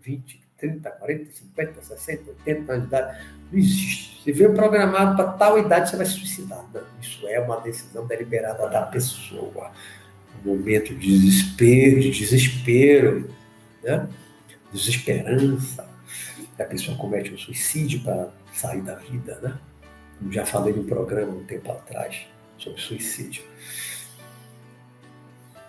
20, 0.00 0.40
30, 0.58 0.90
40, 0.90 1.32
50, 1.32 1.82
60, 1.82 2.30
80 2.30 2.72
anos 2.72 2.82
de 2.82 2.88
idade. 2.88 3.26
Não 3.50 3.58
existe. 3.58 4.22
Se 4.22 4.32
veio 4.32 4.54
programado 4.54 5.16
para 5.16 5.32
tal 5.32 5.58
idade, 5.58 5.90
você 5.90 5.96
vai 5.96 6.06
se 6.06 6.12
suicidar. 6.12 6.64
Não, 6.72 6.82
isso 7.00 7.26
é 7.28 7.40
uma 7.40 7.60
decisão 7.60 8.06
deliberada 8.06 8.68
da 8.68 8.82
pessoa 8.82 9.70
momento 10.46 10.94
de 10.94 11.18
desespero, 11.18 12.00
de 12.00 12.10
desespero, 12.10 13.30
né? 13.82 14.08
desesperança. 14.72 15.88
A 16.58 16.64
pessoa 16.64 16.96
comete 16.96 17.32
um 17.32 17.38
suicídio 17.38 18.00
para 18.00 18.30
sair 18.52 18.80
da 18.80 18.94
vida, 18.94 19.38
né? 19.42 19.58
Já 20.30 20.46
falei 20.46 20.72
no 20.72 20.84
programa 20.84 21.32
um 21.32 21.44
tempo 21.44 21.70
atrás 21.70 22.26
sobre 22.56 22.80
suicídio. 22.80 23.44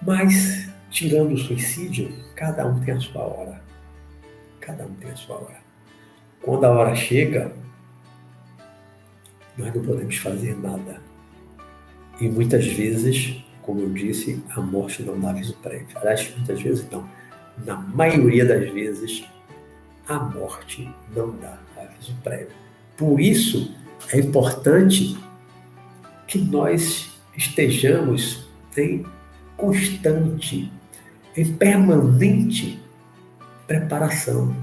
Mas, 0.01 0.69
tirando 0.89 1.34
o 1.34 1.38
suicídio, 1.38 2.13
cada 2.36 2.65
um 2.65 2.80
tem 2.80 2.93
a 2.93 2.99
sua 2.99 3.23
hora. 3.23 3.61
Cada 4.61 4.86
um 4.86 4.93
tem 4.93 5.11
a 5.11 5.15
sua 5.15 5.36
hora. 5.36 5.59
Quando 6.41 6.63
a 6.63 6.69
hora 6.69 6.95
chega, 6.95 7.51
nós 9.57 9.73
não 9.73 9.84
podemos 9.84 10.15
fazer 10.17 10.55
nada. 10.55 11.01
E 12.21 12.30
muitas 12.30 12.65
vezes 12.65 13.43
como 13.68 13.82
eu 13.82 13.89
disse, 13.89 14.41
a 14.55 14.61
morte 14.61 15.03
não 15.03 15.20
dá 15.20 15.32
aviso 15.32 15.53
prévio. 15.55 15.89
Aliás, 15.97 16.34
muitas 16.38 16.61
vezes 16.61 16.88
não. 16.89 17.07
Na 17.65 17.76
maioria 17.76 18.45
das 18.45 18.72
vezes, 18.72 19.26
a 20.07 20.18
morte 20.18 20.89
não 21.13 21.36
dá 21.36 21.59
aviso 21.76 22.15
prévio. 22.24 22.47
Por 22.95 23.20
isso, 23.20 23.76
é 24.13 24.20
importante 24.20 25.20
que 26.28 26.38
nós 26.39 27.11
estejamos 27.36 28.47
em 28.78 29.05
constante, 29.57 30.72
em 31.36 31.53
permanente 31.53 32.80
preparação. 33.68 34.55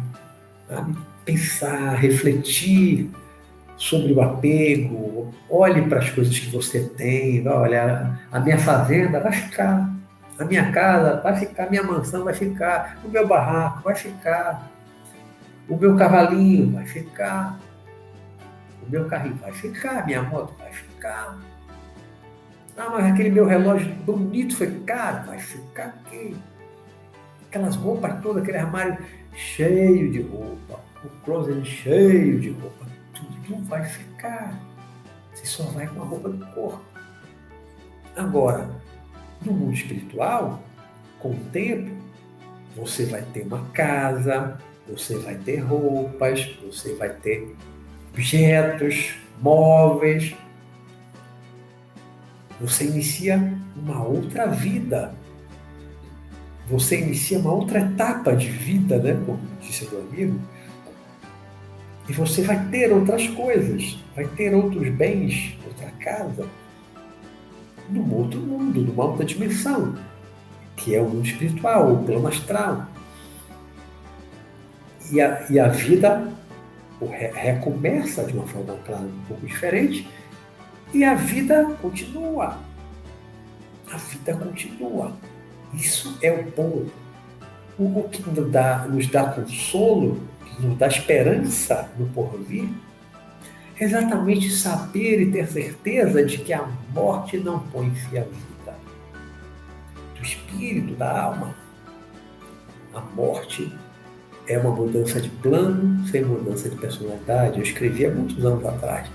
Sabe? 0.66 0.96
Pensar, 1.26 1.94
refletir, 1.96 3.10
sobre 3.84 4.14
o 4.14 4.22
apego, 4.22 5.30
olhe 5.48 5.82
para 5.82 5.98
as 5.98 6.08
coisas 6.08 6.38
que 6.38 6.48
você 6.48 6.88
tem, 6.96 7.46
olha, 7.46 8.18
a 8.32 8.40
minha 8.40 8.58
fazenda 8.58 9.20
vai 9.20 9.32
ficar, 9.32 9.90
a 10.38 10.44
minha 10.46 10.72
casa 10.72 11.20
vai 11.20 11.36
ficar, 11.36 11.64
a 11.64 11.70
minha 11.70 11.82
mansão 11.82 12.24
vai 12.24 12.32
ficar, 12.32 12.98
o 13.04 13.08
meu 13.10 13.28
barraco 13.28 13.82
vai 13.82 13.94
ficar, 13.94 14.70
o 15.68 15.76
meu 15.76 15.96
cavalinho 15.96 16.72
vai 16.72 16.86
ficar, 16.86 17.60
o 18.86 18.90
meu 18.90 19.04
carrinho 19.04 19.36
vai 19.36 19.52
ficar, 19.52 20.02
a 20.02 20.06
minha 20.06 20.22
moto 20.22 20.54
vai 20.58 20.72
ficar. 20.72 21.38
Ah, 22.76 22.88
mas 22.90 23.12
aquele 23.12 23.30
meu 23.30 23.46
relógio 23.46 23.92
bonito 23.96 24.56
foi 24.56 24.70
caro, 24.80 25.26
vai 25.26 25.38
ficar 25.38 25.94
aqui. 26.06 26.34
Aquelas 27.48 27.76
roupas 27.76 28.20
todas, 28.22 28.42
aquele 28.42 28.58
armário 28.58 28.96
cheio 29.34 30.10
de 30.10 30.22
roupa, 30.22 30.80
o 31.04 31.08
closet 31.24 31.64
cheio 31.64 32.40
de 32.40 32.50
roupa 32.50 32.83
não 33.48 33.62
vai 33.64 33.84
ficar. 33.84 34.60
Você 35.32 35.46
só 35.46 35.64
vai 35.64 35.86
com 35.86 36.02
a 36.02 36.04
roupa 36.04 36.28
do 36.28 36.46
corpo. 36.46 36.84
Agora, 38.16 38.70
no 39.44 39.52
mundo 39.52 39.74
espiritual, 39.74 40.62
com 41.18 41.30
o 41.30 41.40
tempo, 41.52 41.90
você 42.76 43.04
vai 43.04 43.22
ter 43.22 43.42
uma 43.42 43.64
casa, 43.72 44.58
você 44.88 45.16
vai 45.16 45.34
ter 45.36 45.58
roupas, 45.58 46.56
você 46.64 46.94
vai 46.94 47.10
ter 47.10 47.54
objetos, 48.12 49.16
móveis. 49.40 50.34
Você 52.60 52.84
inicia 52.84 53.36
uma 53.76 54.04
outra 54.04 54.46
vida. 54.46 55.14
Você 56.68 57.00
inicia 57.00 57.38
uma 57.38 57.52
outra 57.52 57.80
etapa 57.80 58.34
de 58.34 58.48
vida, 58.48 58.98
né? 58.98 59.20
Como 59.26 59.40
disse 59.60 59.88
meu 59.90 60.00
amigo 60.00 60.40
e 62.08 62.12
você 62.12 62.42
vai 62.42 62.68
ter 62.68 62.92
outras 62.92 63.26
coisas, 63.28 63.98
vai 64.14 64.26
ter 64.26 64.54
outros 64.54 64.88
bens, 64.90 65.56
outra 65.66 65.90
casa, 65.92 66.46
num 67.88 68.12
outro 68.14 68.40
mundo, 68.40 68.82
numa 68.82 69.04
outra 69.04 69.24
dimensão, 69.24 69.94
que 70.76 70.94
é 70.94 71.00
o 71.00 71.08
mundo 71.08 71.26
espiritual, 71.26 71.92
o 71.92 72.04
plano 72.04 72.28
astral. 72.28 72.86
E 75.10 75.20
a, 75.20 75.46
e 75.50 75.58
a 75.58 75.68
vida 75.68 76.28
recomeça 77.34 78.24
de 78.24 78.32
uma 78.32 78.46
forma, 78.46 78.74
claro, 78.84 79.04
um 79.04 79.24
pouco 79.26 79.46
diferente, 79.46 80.06
e 80.92 81.04
a 81.04 81.14
vida 81.14 81.64
continua. 81.80 82.58
A 83.90 83.96
vida 83.96 84.34
continua. 84.34 85.12
Isso 85.72 86.18
é 86.22 86.32
o 86.32 86.44
bom. 86.50 86.86
O 87.78 88.08
que 88.08 88.22
nos 88.30 88.50
dá, 88.50 88.86
nos 88.88 89.06
dá 89.08 89.24
consolo 89.24 90.20
da 90.78 90.86
esperança 90.86 91.90
no 91.98 92.06
porvir, 92.06 92.68
é 93.78 93.84
exatamente 93.84 94.50
saber 94.50 95.20
e 95.20 95.30
ter 95.32 95.48
certeza 95.48 96.24
de 96.24 96.38
que 96.38 96.52
a 96.52 96.68
morte 96.94 97.38
não 97.38 97.58
põe 97.58 97.90
fim 97.90 98.18
à 98.18 98.22
vida 98.22 98.76
do 100.16 100.22
espírito, 100.22 100.94
da 100.94 101.22
alma. 101.22 101.54
A 102.94 103.00
morte 103.00 103.72
é 104.46 104.58
uma 104.58 104.70
mudança 104.70 105.20
de 105.20 105.28
plano 105.28 106.06
sem 106.08 106.24
mudança 106.24 106.68
de 106.68 106.76
personalidade. 106.76 107.58
Eu 107.58 107.64
escrevi 107.64 108.06
há 108.06 108.10
muitos 108.10 108.44
anos 108.44 108.64
atrás. 108.64 109.08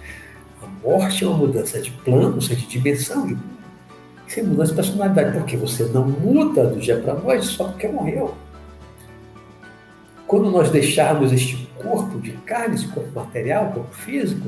A 0.62 0.68
morte 0.86 1.24
é 1.24 1.28
uma 1.28 1.38
mudança 1.38 1.82
de 1.82 1.92
plano, 1.92 2.42
seja, 2.42 2.60
de 2.60 2.68
dimensão, 2.68 3.38
sem 4.28 4.44
mudança 4.44 4.72
de 4.72 4.76
personalidade, 4.76 5.38
porque 5.38 5.56
você 5.56 5.84
não 5.86 6.06
muda 6.08 6.68
do 6.68 6.80
dia 6.80 7.00
para 7.00 7.14
a 7.14 7.20
noite 7.20 7.46
só 7.46 7.66
porque 7.66 7.88
morreu. 7.88 8.36
Quando 10.30 10.52
nós 10.52 10.70
deixarmos 10.70 11.34
este 11.34 11.68
corpo 11.82 12.20
de 12.20 12.34
carne, 12.46 12.76
esse 12.76 12.88
corpo 12.90 13.12
material, 13.20 13.72
corpo 13.72 13.96
físico, 13.96 14.48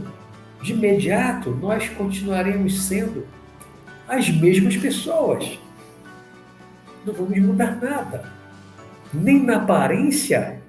de 0.62 0.74
imediato 0.74 1.50
nós 1.50 1.90
continuaremos 1.90 2.84
sendo 2.84 3.26
as 4.08 4.30
mesmas 4.30 4.78
pessoas. 4.78 5.58
Não 7.04 7.12
vamos 7.12 7.36
mudar 7.40 7.82
nada. 7.82 8.32
nem 9.12 9.44
na 9.44 9.58
aparência, 9.58 10.62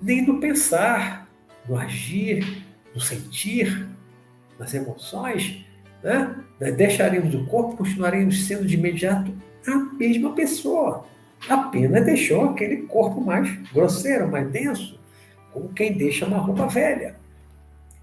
nem 0.00 0.24
no 0.24 0.38
pensar, 0.38 1.28
no 1.68 1.76
agir, 1.76 2.64
no 2.94 3.00
sentir, 3.00 3.88
nas 4.56 4.72
emoções, 4.72 5.66
né? 6.00 6.32
Nós 6.60 6.76
deixaremos 6.76 7.34
o 7.34 7.44
corpo, 7.46 7.78
continuaremos 7.78 8.46
sendo 8.46 8.64
de 8.64 8.76
imediato 8.76 9.34
a 9.66 9.74
mesma 9.96 10.32
pessoa. 10.32 11.04
Apenas 11.48 12.04
deixou 12.04 12.50
aquele 12.50 12.82
corpo 12.82 13.20
mais 13.20 13.50
grosseiro, 13.72 14.28
mais 14.28 14.48
denso, 14.50 14.98
como 15.52 15.72
quem 15.72 15.96
deixa 15.96 16.26
uma 16.26 16.38
roupa 16.38 16.66
velha. 16.66 17.16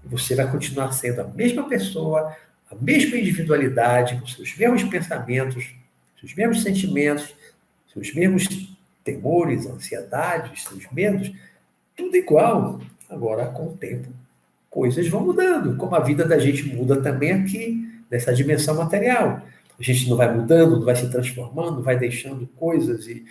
Você 0.04 0.34
vai 0.34 0.50
continuar 0.50 0.92
sendo 0.92 1.20
a 1.20 1.24
mesma 1.24 1.68
pessoa, 1.68 2.36
a 2.70 2.74
mesma 2.74 3.16
individualidade, 3.16 4.20
com 4.20 4.26
seus 4.26 4.56
mesmos 4.56 4.84
pensamentos, 4.84 5.74
seus 6.18 6.34
mesmos 6.34 6.62
sentimentos, 6.62 7.34
seus 7.92 8.14
mesmos 8.14 8.76
temores, 9.04 9.66
ansiedades, 9.66 10.64
seus 10.64 10.90
medos, 10.92 11.32
tudo 11.96 12.16
igual. 12.16 12.80
Agora, 13.08 13.46
com 13.46 13.68
o 13.68 13.76
tempo, 13.76 14.08
coisas 14.68 15.08
vão 15.08 15.24
mudando, 15.24 15.76
como 15.76 15.94
a 15.94 16.00
vida 16.00 16.24
da 16.26 16.38
gente 16.38 16.64
muda 16.64 17.00
também 17.00 17.32
aqui, 17.32 17.88
nessa 18.10 18.34
dimensão 18.34 18.76
material. 18.76 19.42
A 19.78 19.82
gente 19.82 20.08
não 20.08 20.16
vai 20.16 20.34
mudando, 20.34 20.78
não 20.78 20.84
vai 20.84 20.96
se 20.96 21.08
transformando, 21.10 21.82
vai 21.82 21.96
deixando 21.96 22.46
coisas 22.48 23.06
e 23.06 23.24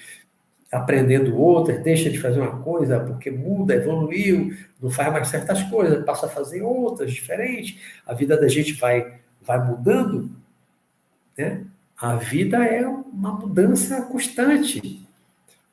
aprendendo 0.72 1.36
outras, 1.36 1.82
deixa 1.84 2.10
de 2.10 2.20
fazer 2.20 2.39
uma 2.39 2.60
coisa 2.62 3.00
porque 3.00 3.30
muda, 3.32 3.76
evoluiu, 3.76 4.56
não 4.82 4.89
faz 4.89 5.12
mais 5.12 5.28
certas 5.28 5.64
coisas, 5.64 6.04
passa 6.06 6.26
a 6.26 6.30
fazer 6.30 6.62
outras 6.62 7.12
diferentes. 7.12 7.80
A 8.06 8.14
vida 8.14 8.39
da 8.39 8.48
gente 8.48 8.74
vai, 8.74 9.20
vai 9.41 9.66
mudando, 9.66 10.30
né? 11.38 11.64
A 12.00 12.16
vida 12.16 12.64
é 12.64 12.88
uma 12.88 13.34
mudança 13.34 14.02
constante. 14.04 15.02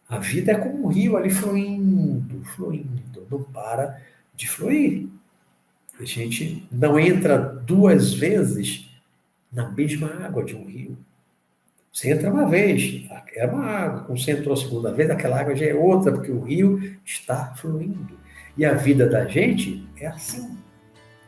A 0.08 0.18
vida 0.18 0.52
é 0.52 0.54
como 0.54 0.86
um 0.86 0.88
rio 0.88 1.16
ali 1.16 1.30
fluindo, 1.30 2.42
fluindo, 2.56 3.26
não 3.30 3.42
para 3.42 4.00
de 4.34 4.48
fluir. 4.48 5.06
A 6.00 6.04
gente 6.04 6.66
não 6.72 6.98
entra 6.98 7.38
duas 7.38 8.14
vezes 8.14 8.83
na 9.54 9.70
mesma 9.70 10.08
água 10.24 10.44
de 10.44 10.54
um 10.54 10.66
rio. 10.66 10.98
Você 11.92 12.10
entra 12.10 12.30
uma 12.30 12.48
vez, 12.48 13.08
é 13.36 13.46
uma 13.46 13.64
água. 13.64 14.00
Quando 14.00 14.20
você 14.20 14.32
entrou 14.32 14.54
a 14.54 14.56
segunda 14.56 14.92
vez, 14.92 15.08
aquela 15.08 15.40
água 15.40 15.54
já 15.54 15.66
é 15.66 15.74
outra, 15.74 16.10
porque 16.10 16.32
o 16.32 16.40
rio 16.40 16.98
está 17.04 17.54
fluindo. 17.54 18.18
E 18.56 18.64
a 18.64 18.74
vida 18.74 19.08
da 19.08 19.26
gente 19.26 19.88
é 19.96 20.08
assim. 20.08 20.58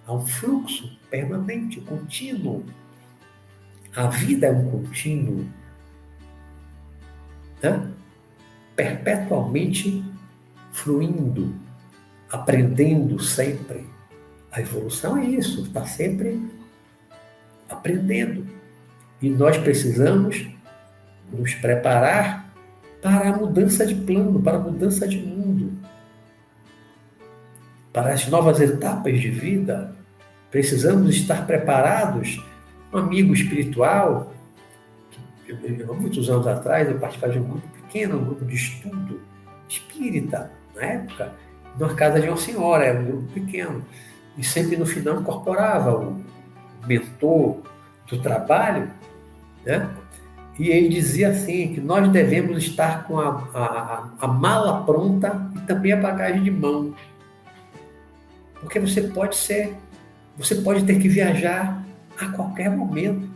Há 0.04 0.12
um 0.12 0.26
fluxo 0.26 0.98
permanente, 1.08 1.80
contínuo. 1.80 2.64
A 3.94 4.08
vida 4.08 4.48
é 4.48 4.50
um 4.50 4.70
contínuo. 4.70 5.46
Né? 7.62 7.88
Perpetuamente 8.74 10.04
fluindo, 10.72 11.54
aprendendo 12.28 13.20
sempre. 13.20 13.86
A 14.50 14.60
evolução 14.60 15.16
é 15.16 15.24
isso, 15.24 15.62
está 15.62 15.84
sempre 15.84 16.40
aprendendo. 17.68 18.46
E 19.20 19.30
nós 19.30 19.56
precisamos 19.58 20.46
nos 21.32 21.54
preparar 21.54 22.52
para 23.02 23.30
a 23.30 23.36
mudança 23.36 23.86
de 23.86 23.94
plano, 23.94 24.40
para 24.40 24.56
a 24.56 24.60
mudança 24.60 25.06
de 25.06 25.18
mundo. 25.18 25.72
Para 27.92 28.12
as 28.12 28.28
novas 28.28 28.60
etapas 28.60 29.20
de 29.20 29.30
vida, 29.30 29.94
precisamos 30.50 31.16
estar 31.16 31.46
preparados. 31.46 32.44
Um 32.92 32.98
amigo 32.98 33.34
espiritual, 33.34 34.32
muitos 35.98 36.28
anos 36.28 36.46
atrás, 36.46 36.88
eu 36.88 36.98
participava 36.98 37.32
de 37.32 37.38
um 37.38 37.44
grupo 37.44 37.68
pequeno, 37.68 38.18
um 38.18 38.24
grupo 38.24 38.44
de 38.44 38.54
estudo 38.54 39.20
espírita, 39.68 40.50
na 40.74 40.82
época, 40.82 41.32
numa 41.78 41.94
casa 41.94 42.20
de 42.20 42.28
uma 42.28 42.36
senhora, 42.36 42.84
era 42.84 43.00
um 43.00 43.04
grupo 43.04 43.32
pequeno 43.32 43.84
e 44.36 44.44
sempre 44.44 44.76
no 44.76 44.86
final 44.86 45.20
incorporava 45.20 45.96
o 45.96 46.22
mentor 46.86 47.58
do 48.08 48.18
trabalho, 48.20 48.90
né? 49.64 49.88
E 50.58 50.70
ele 50.70 50.88
dizia 50.88 51.28
assim 51.28 51.74
que 51.74 51.80
nós 51.80 52.08
devemos 52.10 52.56
estar 52.58 53.04
com 53.04 53.20
a, 53.20 53.48
a, 53.54 54.08
a 54.20 54.26
mala 54.26 54.84
pronta 54.84 55.50
e 55.54 55.60
também 55.60 55.92
a 55.92 55.96
bagagem 55.96 56.42
de 56.42 56.50
mão. 56.50 56.94
Porque 58.60 58.80
você 58.80 59.02
pode 59.02 59.36
ser, 59.36 59.76
você 60.36 60.54
pode 60.54 60.84
ter 60.84 60.98
que 60.98 61.08
viajar 61.08 61.84
a 62.18 62.28
qualquer 62.28 62.70
momento. 62.70 63.28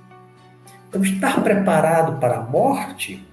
Então, 0.88 1.02
estar 1.04 1.42
preparado 1.42 2.18
para 2.18 2.38
a 2.38 2.42
morte, 2.42 3.24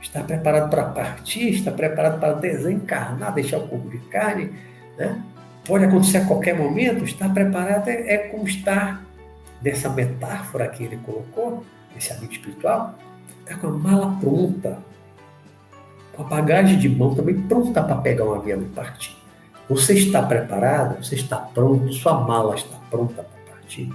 estar 0.00 0.22
preparado 0.22 0.70
para 0.70 0.84
partir, 0.84 1.50
estar 1.50 1.72
preparado 1.72 2.20
para 2.20 2.34
desencarnar, 2.34 3.34
deixar 3.34 3.58
o 3.58 3.68
corpo 3.68 3.90
de 3.90 3.98
carne, 3.98 4.52
né? 4.96 5.20
pode 5.66 5.84
acontecer 5.84 6.18
a 6.18 6.24
qualquer 6.24 6.56
momento, 6.56 7.04
estar 7.04 7.28
preparado 7.34 7.88
é, 7.88 8.14
é 8.14 8.18
como 8.28 8.46
estar 8.46 9.04
nessa 9.62 9.88
metáfora 9.88 10.68
que 10.68 10.84
ele 10.84 10.98
colocou, 10.98 11.64
esse 11.96 12.12
amigo 12.12 12.32
espiritual, 12.32 12.94
está 13.40 13.56
com 13.56 13.68
a 13.68 13.70
mala 13.70 14.16
pronta, 14.20 14.78
com 16.14 16.22
a 16.22 16.26
bagagem 16.26 16.78
de 16.78 16.88
mão 16.88 17.14
também 17.14 17.40
pronta 17.42 17.82
para 17.82 17.96
pegar 17.96 18.24
um 18.24 18.34
avião 18.34 18.60
e 18.62 18.66
partir. 18.66 19.16
Você 19.68 19.94
está 19.94 20.22
preparado? 20.22 21.04
Você 21.04 21.14
está 21.14 21.36
pronto? 21.36 21.92
Sua 21.92 22.20
mala 22.20 22.54
está 22.54 22.76
pronta 22.90 23.22
para 23.22 23.54
partir? 23.54 23.92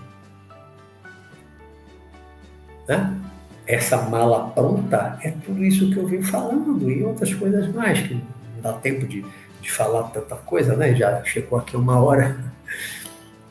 Né? 2.87 3.19
Essa 3.65 4.01
mala 4.09 4.49
pronta 4.49 5.17
é 5.23 5.31
tudo 5.31 5.63
isso 5.63 5.89
que 5.89 5.97
eu 5.97 6.05
venho 6.05 6.23
falando 6.23 6.89
e 6.91 7.03
outras 7.03 7.33
coisas 7.33 7.73
mais, 7.73 8.01
que 8.01 8.13
não 8.13 8.23
dá 8.61 8.73
tempo 8.73 9.07
de 9.07 9.25
de 9.63 9.71
falar 9.71 10.03
tanta 10.09 10.35
coisa, 10.35 10.75
né? 10.75 10.93
Já 10.93 11.23
chegou 11.23 11.57
aqui 11.57 11.75
uma 11.75 11.99
hora. 11.99 12.37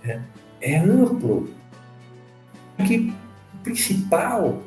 É, 0.04 0.18
é 0.60 0.78
amplo. 0.78 1.48
Que 2.86 3.12
principal 3.62 4.62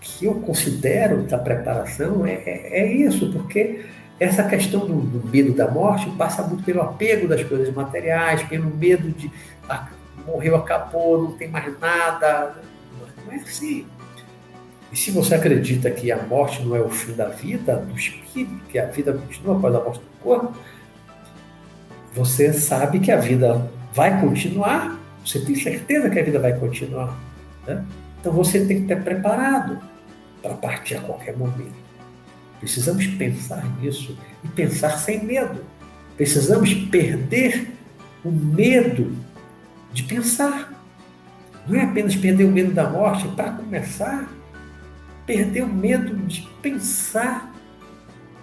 que 0.00 0.26
eu 0.26 0.34
considero 0.34 1.22
da 1.22 1.38
preparação 1.38 2.26
é, 2.26 2.34
é, 2.44 2.80
é 2.80 2.92
isso, 2.92 3.32
porque 3.32 3.86
essa 4.20 4.44
questão 4.44 4.80
do, 4.80 5.00
do, 5.00 5.28
medo 5.28 5.52
da 5.54 5.70
morte 5.70 6.08
passa 6.10 6.42
muito 6.42 6.62
pelo 6.62 6.82
apego 6.82 7.26
das 7.26 7.42
coisas 7.42 7.72
materiais, 7.74 8.42
pelo 8.42 8.68
medo 8.76 9.10
de 9.10 9.30
ah, 9.68 9.88
morreu, 10.26 10.56
acabou, 10.56 11.22
não 11.22 11.32
tem 11.32 11.48
mais 11.48 11.78
nada. 11.80 12.56
Não 13.26 13.32
é 13.32 13.36
assim. 13.36 13.86
E 14.92 14.96
se 14.96 15.10
você 15.10 15.34
acredita 15.34 15.90
que 15.90 16.12
a 16.12 16.22
morte 16.22 16.62
não 16.62 16.76
é 16.76 16.80
o 16.80 16.88
fim 16.88 17.14
da 17.14 17.28
vida, 17.28 17.76
do 17.76 17.96
espírito, 17.96 18.64
que 18.68 18.78
a 18.78 18.86
vida 18.86 19.12
continua 19.12 19.56
após 19.56 19.74
a 19.74 19.80
morte 19.80 19.98
do 19.98 20.22
corpo, 20.22 20.54
você 22.12 22.52
sabe 22.52 23.00
que 23.00 23.10
a 23.10 23.16
vida 23.16 23.68
vai 23.92 24.20
continuar, 24.20 24.96
você 25.24 25.40
tem 25.40 25.56
certeza 25.56 26.08
que 26.08 26.18
a 26.18 26.22
vida 26.22 26.38
vai 26.38 26.52
continuar. 26.52 27.18
Né? 27.66 27.84
Então 28.20 28.32
você 28.32 28.64
tem 28.64 28.84
que 28.84 28.92
estar 28.92 29.04
preparado 29.04 29.78
para 30.42 30.54
partir 30.54 30.96
a 30.96 31.00
qualquer 31.00 31.36
momento. 31.36 31.84
Precisamos 32.60 33.06
pensar 33.06 33.64
nisso 33.78 34.16
e 34.42 34.48
pensar 34.48 34.98
sem 34.98 35.22
medo. 35.24 35.64
Precisamos 36.16 36.72
perder 36.72 37.70
o 38.24 38.30
medo 38.30 39.14
de 39.92 40.02
pensar. 40.04 40.72
Não 41.66 41.78
é 41.78 41.84
apenas 41.84 42.14
perder 42.16 42.44
o 42.44 42.50
medo 42.50 42.72
da 42.72 42.88
morte, 42.88 43.26
para 43.28 43.52
começar, 43.52 44.28
perder 45.26 45.62
o 45.62 45.68
medo 45.68 46.16
de 46.26 46.42
pensar 46.62 47.52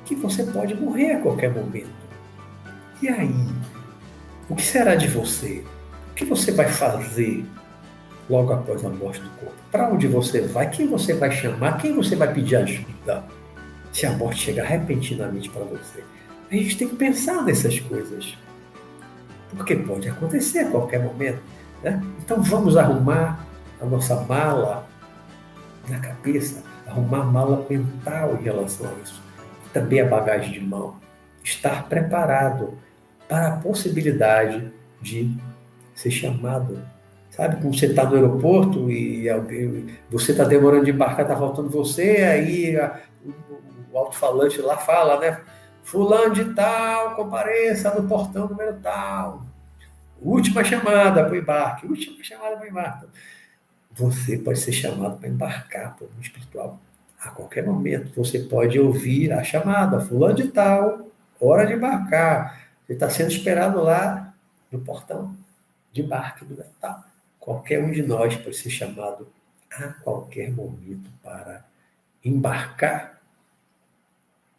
que 0.05 0.15
você 0.15 0.43
pode 0.43 0.75
morrer 0.75 1.13
a 1.13 1.21
qualquer 1.21 1.53
momento. 1.53 1.89
E 3.01 3.07
aí? 3.07 3.33
O 4.49 4.55
que 4.55 4.63
será 4.63 4.95
de 4.95 5.07
você? 5.07 5.63
O 6.11 6.13
que 6.13 6.25
você 6.25 6.51
vai 6.51 6.67
fazer 6.67 7.45
logo 8.31 8.53
após 8.53 8.83
a 8.85 8.89
morte 8.89 9.19
do 9.19 9.29
corpo? 9.31 9.55
Para 9.69 9.89
onde 9.89 10.07
você 10.07 10.41
vai? 10.41 10.69
Quem 10.69 10.87
você 10.87 11.13
vai 11.13 11.29
chamar? 11.29 11.77
Quem 11.77 11.93
você 11.93 12.15
vai 12.15 12.33
pedir 12.33 12.55
ajuda? 12.55 13.25
Se 13.91 14.05
a 14.05 14.13
morte 14.13 14.39
chegar 14.39 14.65
repentinamente 14.65 15.49
para 15.49 15.63
você. 15.65 16.01
A 16.49 16.55
gente 16.55 16.77
tem 16.77 16.87
que 16.87 16.95
pensar 16.95 17.43
nessas 17.43 17.79
coisas. 17.81 18.37
Porque 19.55 19.75
pode 19.75 20.07
acontecer 20.07 20.59
a 20.59 20.71
qualquer 20.71 21.03
momento. 21.03 21.41
Né? 21.83 22.01
Então 22.19 22.41
vamos 22.41 22.77
arrumar 22.77 23.45
a 23.81 23.85
nossa 23.85 24.15
mala 24.21 24.87
na 25.89 25.99
cabeça, 25.99 26.63
arrumar 26.87 27.21
a 27.21 27.25
mala 27.25 27.65
mental 27.69 28.37
em 28.39 28.43
relação 28.43 28.87
a 28.87 28.93
isso. 29.03 29.21
Também 29.73 29.99
a 29.99 30.05
bagagem 30.05 30.53
de 30.53 30.61
mão. 30.61 30.95
Estar 31.43 31.89
preparado 31.89 32.77
para 33.27 33.47
a 33.47 33.57
possibilidade 33.57 34.71
de 35.01 35.35
ser 35.95 36.11
chamado. 36.11 36.79
Sabe, 37.31 37.61
como 37.61 37.73
você 37.73 37.85
está 37.85 38.03
no 38.03 38.15
aeroporto 38.15 38.91
e 38.91 39.29
alguém, 39.29 39.87
você 40.09 40.33
está 40.33 40.43
demorando 40.43 40.83
de 40.83 40.91
embarcar, 40.91 41.21
está 41.21 41.37
faltando 41.37 41.69
você, 41.69 42.17
aí 42.17 42.77
a, 42.77 42.99
o, 43.25 43.93
o 43.93 43.97
alto-falante 43.97 44.61
lá 44.61 44.77
fala, 44.77 45.17
né? 45.17 45.39
Fulano 45.81 46.33
de 46.33 46.53
tal, 46.53 47.15
compareça 47.15 47.95
no 47.95 48.07
portão 48.07 48.49
número 48.49 48.77
tal. 48.83 49.45
Última 50.21 50.63
chamada 50.63 51.23
para 51.23 51.33
o 51.33 51.37
embarque, 51.37 51.87
última 51.87 52.21
chamada 52.21 52.57
para 52.57 52.65
o 52.65 52.69
embarque. 52.69 53.07
Você 53.93 54.37
pode 54.37 54.59
ser 54.59 54.73
chamado 54.73 55.17
para 55.17 55.29
embarcar 55.29 55.95
para 55.95 56.05
o 56.05 56.21
espiritual 56.21 56.79
a 57.19 57.29
qualquer 57.29 57.65
momento. 57.65 58.11
Você 58.15 58.39
pode 58.39 58.77
ouvir 58.77 59.31
a 59.31 59.41
chamada, 59.41 60.01
fulano 60.01 60.35
de 60.35 60.49
tal, 60.49 61.07
hora 61.39 61.65
de 61.65 61.73
embarcar. 61.73 62.67
Você 62.85 62.93
está 62.93 63.09
sendo 63.09 63.31
esperado 63.31 63.81
lá 63.81 64.33
no 64.69 64.79
portão 64.79 65.35
de 65.93 66.01
embarque 66.01 66.43
do 66.43 66.57
Natal. 66.57 67.10
Qualquer 67.41 67.83
um 67.83 67.91
de 67.91 68.03
nós 68.03 68.35
pode 68.37 68.55
ser 68.55 68.69
chamado 68.69 69.27
a 69.69 69.87
qualquer 69.87 70.51
momento 70.51 71.09
para 71.23 71.65
embarcar 72.23 73.19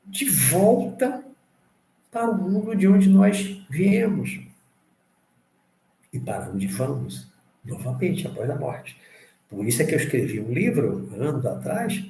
de 0.05 0.29
volta 0.29 1.25
para 2.11 2.29
o 2.29 2.37
mundo 2.37 2.75
de 2.75 2.89
onde 2.89 3.09
nós 3.09 3.65
viemos 3.71 4.41
e 6.13 6.19
para 6.19 6.51
onde 6.51 6.67
vamos 6.67 7.29
novamente 7.65 8.27
após 8.27 8.51
a 8.51 8.57
morte. 8.57 9.01
Por 9.49 9.65
isso 9.65 9.81
é 9.81 9.85
que 9.87 9.95
eu 9.95 9.99
escrevi 9.99 10.41
um 10.41 10.53
livro 10.53 11.09
anos 11.15 11.47
atrás 11.47 12.05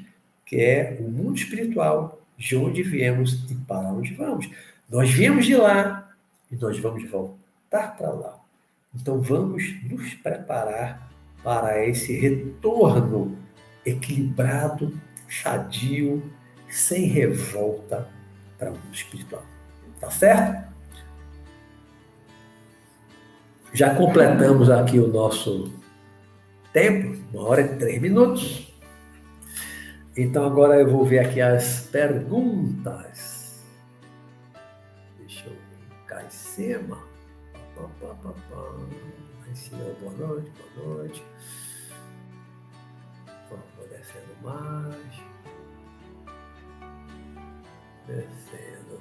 que 0.46 0.56
é 0.56 0.96
o 1.00 1.04
mundo 1.04 1.36
espiritual, 1.36 2.20
de 2.36 2.56
onde 2.56 2.82
viemos 2.82 3.50
e 3.50 3.54
para 3.54 3.88
onde 3.88 4.14
vamos. 4.14 4.50
Nós 4.88 5.10
viemos 5.10 5.46
de 5.46 5.54
lá 5.54 6.14
e 6.50 6.56
nós 6.56 6.78
vamos 6.78 7.08
voltar 7.10 7.96
para 7.96 8.10
lá. 8.10 8.41
Então 8.95 9.20
vamos 9.20 9.62
nos 9.84 10.14
preparar 10.14 11.11
para 11.43 11.86
esse 11.86 12.12
retorno 12.12 13.36
equilibrado, 13.84 14.93
sadio, 15.28 16.22
sem 16.68 17.07
revolta 17.07 18.09
para 18.59 18.70
o 18.70 18.74
mundo 18.74 18.95
espiritual. 18.95 19.45
Tá 19.99 20.11
certo? 20.11 20.72
Já 23.72 23.95
completamos 23.95 24.68
aqui 24.68 24.99
o 24.99 25.09
nosso 25.09 25.72
tempo, 26.72 27.18
uma 27.32 27.49
hora 27.49 27.62
e 27.62 27.76
três 27.76 28.01
minutos. 28.01 28.70
Então 30.16 30.45
agora 30.45 30.78
eu 30.78 30.90
vou 30.90 31.07
ver 31.07 31.20
aqui 31.20 31.40
as 31.40 31.86
perguntas. 31.86 33.64
Deixa 35.18 35.47
eu 35.47 35.53
ver 35.53 36.07
cá 36.07 36.22
em 36.22 36.30
cima. 36.30 37.11
Pá, 37.83 37.89
pá, 38.01 38.14
pá, 38.22 38.33
pá. 38.49 38.62
Aí 39.45 39.57
sim, 39.57 39.76
boa 40.01 40.12
noite, 40.12 40.53
boa 40.76 40.99
noite. 40.99 41.24
Vou 43.51 43.89
descendo 43.89 44.37
mais. 44.41 45.20
Descendo. 48.07 49.01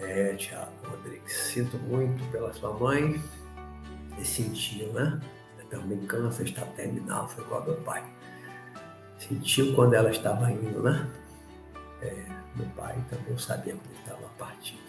É, 0.00 0.34
Tiago 0.36 0.72
Rodrigues, 0.88 1.30
sinto 1.30 1.76
muito 1.76 2.24
pela 2.32 2.54
sua 2.54 2.72
mãe. 2.72 3.22
E 4.18 4.24
sentiu, 4.24 4.90
né? 4.94 5.20
Também 5.72 5.98
câncer 6.00 6.44
está 6.44 6.66
terminal, 6.76 7.26
foi 7.26 7.42
igual 7.44 7.64
meu 7.64 7.76
pai. 7.76 8.04
Sentiu 9.18 9.74
quando 9.74 9.94
ela 9.94 10.10
estava 10.10 10.52
indo, 10.52 10.82
né? 10.82 11.08
É, 12.02 12.26
meu 12.54 12.66
pai 12.76 12.94
também 13.08 13.38
sabia 13.38 13.74
quando 13.74 13.96
estava 13.96 14.28
partindo. 14.38 14.82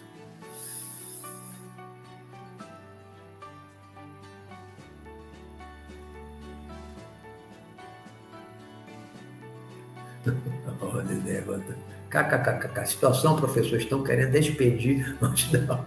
Levanta. 11.24 11.78
KKKK. 12.10 12.84
Situação, 12.84 13.36
professor, 13.36 13.78
estão 13.78 14.04
querendo 14.04 14.32
despedir 14.32 15.16
antes 15.22 15.50
da. 15.50 15.82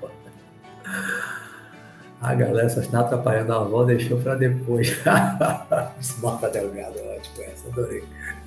A 2.28 2.36
galera 2.36 2.68
só 2.68 2.82
está 2.82 3.00
atrapalhando 3.00 3.54
a 3.54 3.56
avó, 3.56 3.86
deixou 3.86 4.20
para 4.20 4.36
depois. 4.36 5.00
Marta 6.22 6.50
Delgado, 6.50 7.00
ótimo 7.00 7.46
essa, 7.46 7.70
adorei. 7.70 8.04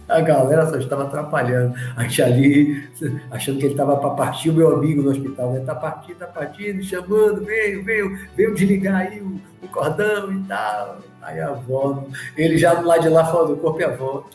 A 0.07 0.21
galera 0.21 0.69
só 0.69 0.77
estava 0.77 1.05
atrapalhando. 1.05 1.75
A 1.97 2.03
gente 2.03 2.23
ali, 2.23 2.91
achando 3.31 3.59
que 3.59 3.65
ele 3.65 3.73
estava 3.73 3.97
para 3.97 4.11
partir, 4.11 4.51
o 4.51 4.53
meu 4.53 4.75
amigo 4.77 5.01
no 5.01 5.11
hospital, 5.11 5.55
né? 5.55 5.61
Tá 5.61 5.75
partindo, 5.75 6.19
tá 6.19 6.27
partindo, 6.27 6.83
chamando, 6.83 7.43
veio, 7.43 7.83
veio, 7.83 8.19
veio 8.37 8.55
desligar 8.55 8.97
aí 8.97 9.23
o, 9.23 9.41
o 9.63 9.69
cordão 9.69 10.31
e 10.31 10.43
tal. 10.43 10.99
Aí 11.23 11.41
a 11.41 11.49
avó, 11.49 12.05
ele 12.37 12.59
já 12.59 12.75
do 12.75 12.87
lado 12.87 13.01
de 13.01 13.09
lá 13.09 13.25
falando, 13.25 13.57
corpo 13.57 13.81
e 13.81 13.85
a 13.85 13.89
avó. 13.89 14.29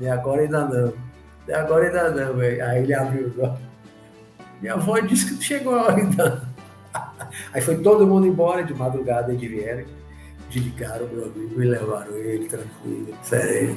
E 0.00 0.08
agora 0.08 0.40
ainda 0.40 0.64
não. 0.64 0.94
Agora 1.54 1.84
ainda 1.84 2.10
não, 2.12 2.34
velho. 2.34 2.64
Aí 2.64 2.82
ele 2.82 2.94
abriu 2.94 3.30
olhos. 3.38 3.58
Minha 4.62 4.72
avó 4.72 4.98
disse 5.00 5.26
que 5.26 5.34
não 5.34 5.42
chegou 5.42 5.86
ainda. 5.86 6.47
Aí 7.52 7.60
foi 7.60 7.76
todo 7.76 8.06
mundo 8.06 8.26
embora 8.26 8.62
de 8.62 8.74
madrugada, 8.74 9.34
de 9.34 9.48
vieram, 9.48 9.84
desligaram 10.50 11.06
o 11.06 11.08
meu 11.08 11.24
amigo 11.24 11.62
e 11.62 11.66
levaram 11.66 12.16
ele 12.16 12.48
tranquilo, 12.48 13.14
sereno. 13.22 13.76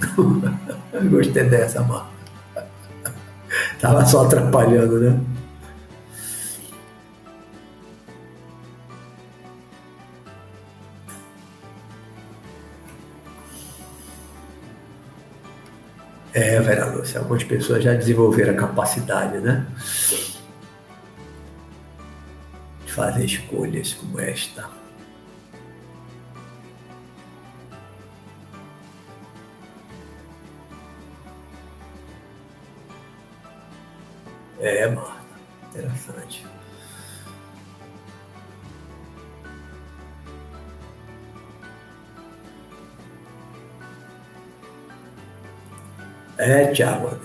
Gostei 1.10 1.44
dessa, 1.44 1.82
mano. 1.82 2.08
Tava 3.80 4.06
só 4.06 4.26
atrapalhando, 4.26 5.00
né? 5.00 5.20
É, 16.34 16.60
Vera 16.62 16.86
Lúcia, 16.86 17.20
algumas 17.20 17.44
pessoas 17.44 17.84
já 17.84 17.94
desenvolveram 17.94 18.54
a 18.54 18.56
capacidade, 18.56 19.38
né? 19.40 19.66
Fazer 22.94 23.24
escolhas 23.24 23.94
como 23.94 24.20
esta. 24.20 24.70
É, 34.60 34.88
Marta, 34.90 35.16
interessante. 35.70 36.46
É, 46.38 46.68
Tiago, 46.74 47.18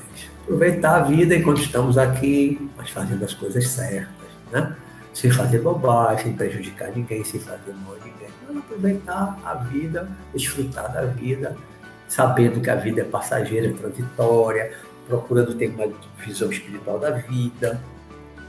aproveitar 0.43 0.95
a 0.95 1.03
vida 1.03 1.35
enquanto 1.35 1.61
estamos 1.61 1.99
aqui, 1.99 2.71
mas 2.77 2.91
fazendo 2.91 3.25
as 3.25 3.35
coisas 3.35 3.67
certas, 3.67 4.29
né? 4.53 4.77
Sem 5.17 5.31
fazer 5.31 5.61
bobagem, 5.61 6.25
sem 6.25 6.33
prejudicar 6.35 6.91
ninguém, 6.95 7.25
sem 7.25 7.41
fazer 7.41 7.73
mal 7.73 7.95
a 7.95 8.05
ninguém. 8.05 8.29
Aproveitar 8.59 9.39
a 9.43 9.55
vida, 9.55 10.07
desfrutar 10.35 10.93
da 10.93 11.07
vida, 11.07 11.57
sabendo 12.07 12.61
que 12.61 12.69
a 12.69 12.77
vida 12.77 13.01
é 13.01 13.05
passageira, 13.05 13.69
é 13.69 13.73
transitória, 13.73 14.77
procurando 15.09 15.55
ter 15.55 15.71
uma 15.71 15.91
visão 16.19 16.51
espiritual 16.51 16.99
da 16.99 17.13
vida, 17.13 17.81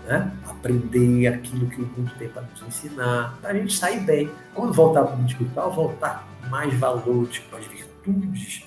né? 0.05 0.29
aprender 0.45 1.27
aquilo 1.27 1.67
que 1.67 1.81
o 1.81 1.85
mundo 1.85 2.11
tem 2.19 2.27
para 2.27 2.41
nos 2.41 2.61
ensinar, 2.61 3.37
para 3.41 3.51
a 3.51 3.53
gente 3.53 3.73
sair 3.73 4.01
bem. 4.01 4.29
Quando 4.53 4.73
voltar 4.73 5.03
para 5.03 5.15
o 5.15 5.17
mundo 5.19 5.29
espiritual, 5.29 5.71
voltar 5.71 6.27
com 6.41 6.49
mais 6.49 6.73
valores, 6.73 7.39
com 7.39 7.51
mais 7.53 7.65
virtudes 7.65 8.65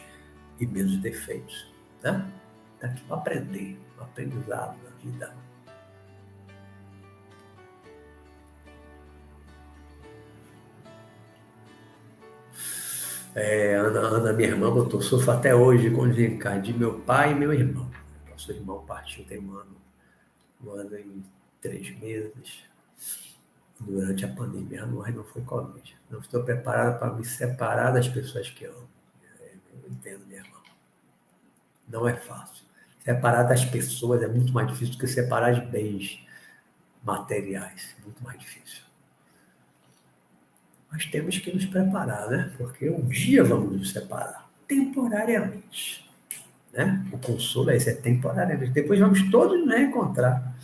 e 0.58 0.66
menos 0.66 0.96
defeitos 0.96 1.70
né? 2.02 2.26
Aqui 2.82 3.02
para 3.02 3.16
aprender, 3.18 3.78
um 3.98 4.02
aprendizado 4.02 4.76
na 4.82 4.90
vida. 5.02 5.34
É, 13.34 13.76
Ana, 13.76 14.00
Ana, 14.00 14.32
minha 14.32 14.48
irmã, 14.48 14.72
botou, 14.72 15.00
sofro 15.00 15.30
até 15.30 15.54
hoje 15.54 15.90
com 15.90 16.02
o 16.02 16.08
desencarne 16.08 16.62
de 16.62 16.72
meu 16.72 17.00
pai 17.00 17.30
e 17.30 17.34
meu 17.34 17.52
irmão. 17.52 17.88
Nosso 18.28 18.50
irmão 18.50 18.84
partiu 18.84 19.24
tem 19.24 19.38
um 19.38 19.56
ano, 19.56 19.76
um 20.64 20.70
ano 20.70 20.98
e 20.98 21.22
três 21.60 21.96
meses. 22.00 22.64
Durante 23.78 24.26
a 24.26 24.28
pandemia, 24.28 24.84
mas 24.84 25.14
não 25.14 25.24
foi 25.24 25.42
Covid. 25.42 25.96
Não 26.10 26.20
estou 26.20 26.42
preparado 26.42 26.98
para 26.98 27.14
me 27.14 27.24
separar 27.24 27.92
das 27.92 28.06
pessoas 28.08 28.50
que 28.50 28.66
amo. 28.66 28.88
Eu 29.40 29.90
entendo, 29.90 30.26
minha 30.26 30.40
irmã. 30.40 30.58
Não 31.88 32.06
é 32.06 32.14
fácil. 32.14 32.66
Separar 33.02 33.44
das 33.44 33.64
pessoas 33.64 34.22
é 34.22 34.28
muito 34.28 34.52
mais 34.52 34.68
difícil 34.68 34.96
do 34.96 35.00
que 35.00 35.06
separar 35.06 35.52
de 35.52 35.62
bens 35.62 36.20
materiais. 37.02 37.96
Muito 38.04 38.22
mais 38.22 38.38
difícil. 38.38 38.82
Mas 40.90 41.06
temos 41.06 41.38
que 41.38 41.52
nos 41.52 41.66
preparar, 41.66 42.28
né? 42.28 42.52
Porque 42.58 42.90
um 42.90 43.06
dia 43.08 43.44
vamos 43.44 43.78
nos 43.78 43.92
separar, 43.92 44.48
temporariamente. 44.66 46.08
Né? 46.72 47.04
O 47.12 47.18
consolo 47.18 47.70
é 47.70 47.76
esse, 47.76 47.90
é 47.90 47.94
temporariamente. 47.94 48.72
Depois 48.72 48.98
vamos 48.98 49.30
todos 49.30 49.58
nos 49.60 49.74
reencontrar 49.74 50.54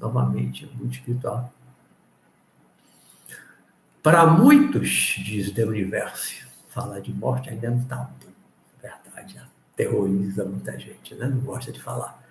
novamente 0.00 0.66
no 0.66 0.72
mundo 0.74 0.92
espiritual. 0.92 1.52
Para 4.02 4.26
muitos, 4.26 5.16
diz 5.24 5.56
o 5.56 5.68
Universo, 5.68 6.46
falar 6.68 7.00
de 7.00 7.12
morte 7.12 7.50
ainda 7.50 7.66
é 7.66 7.70
um 7.70 7.82
tabu. 7.84 8.12
Verdade, 8.80 9.34
né? 9.34 9.46
terroriza 9.74 10.44
muita 10.44 10.78
gente, 10.78 11.14
né? 11.16 11.26
não 11.26 11.40
gosta 11.40 11.72
de 11.72 11.82
falar. 11.82 12.22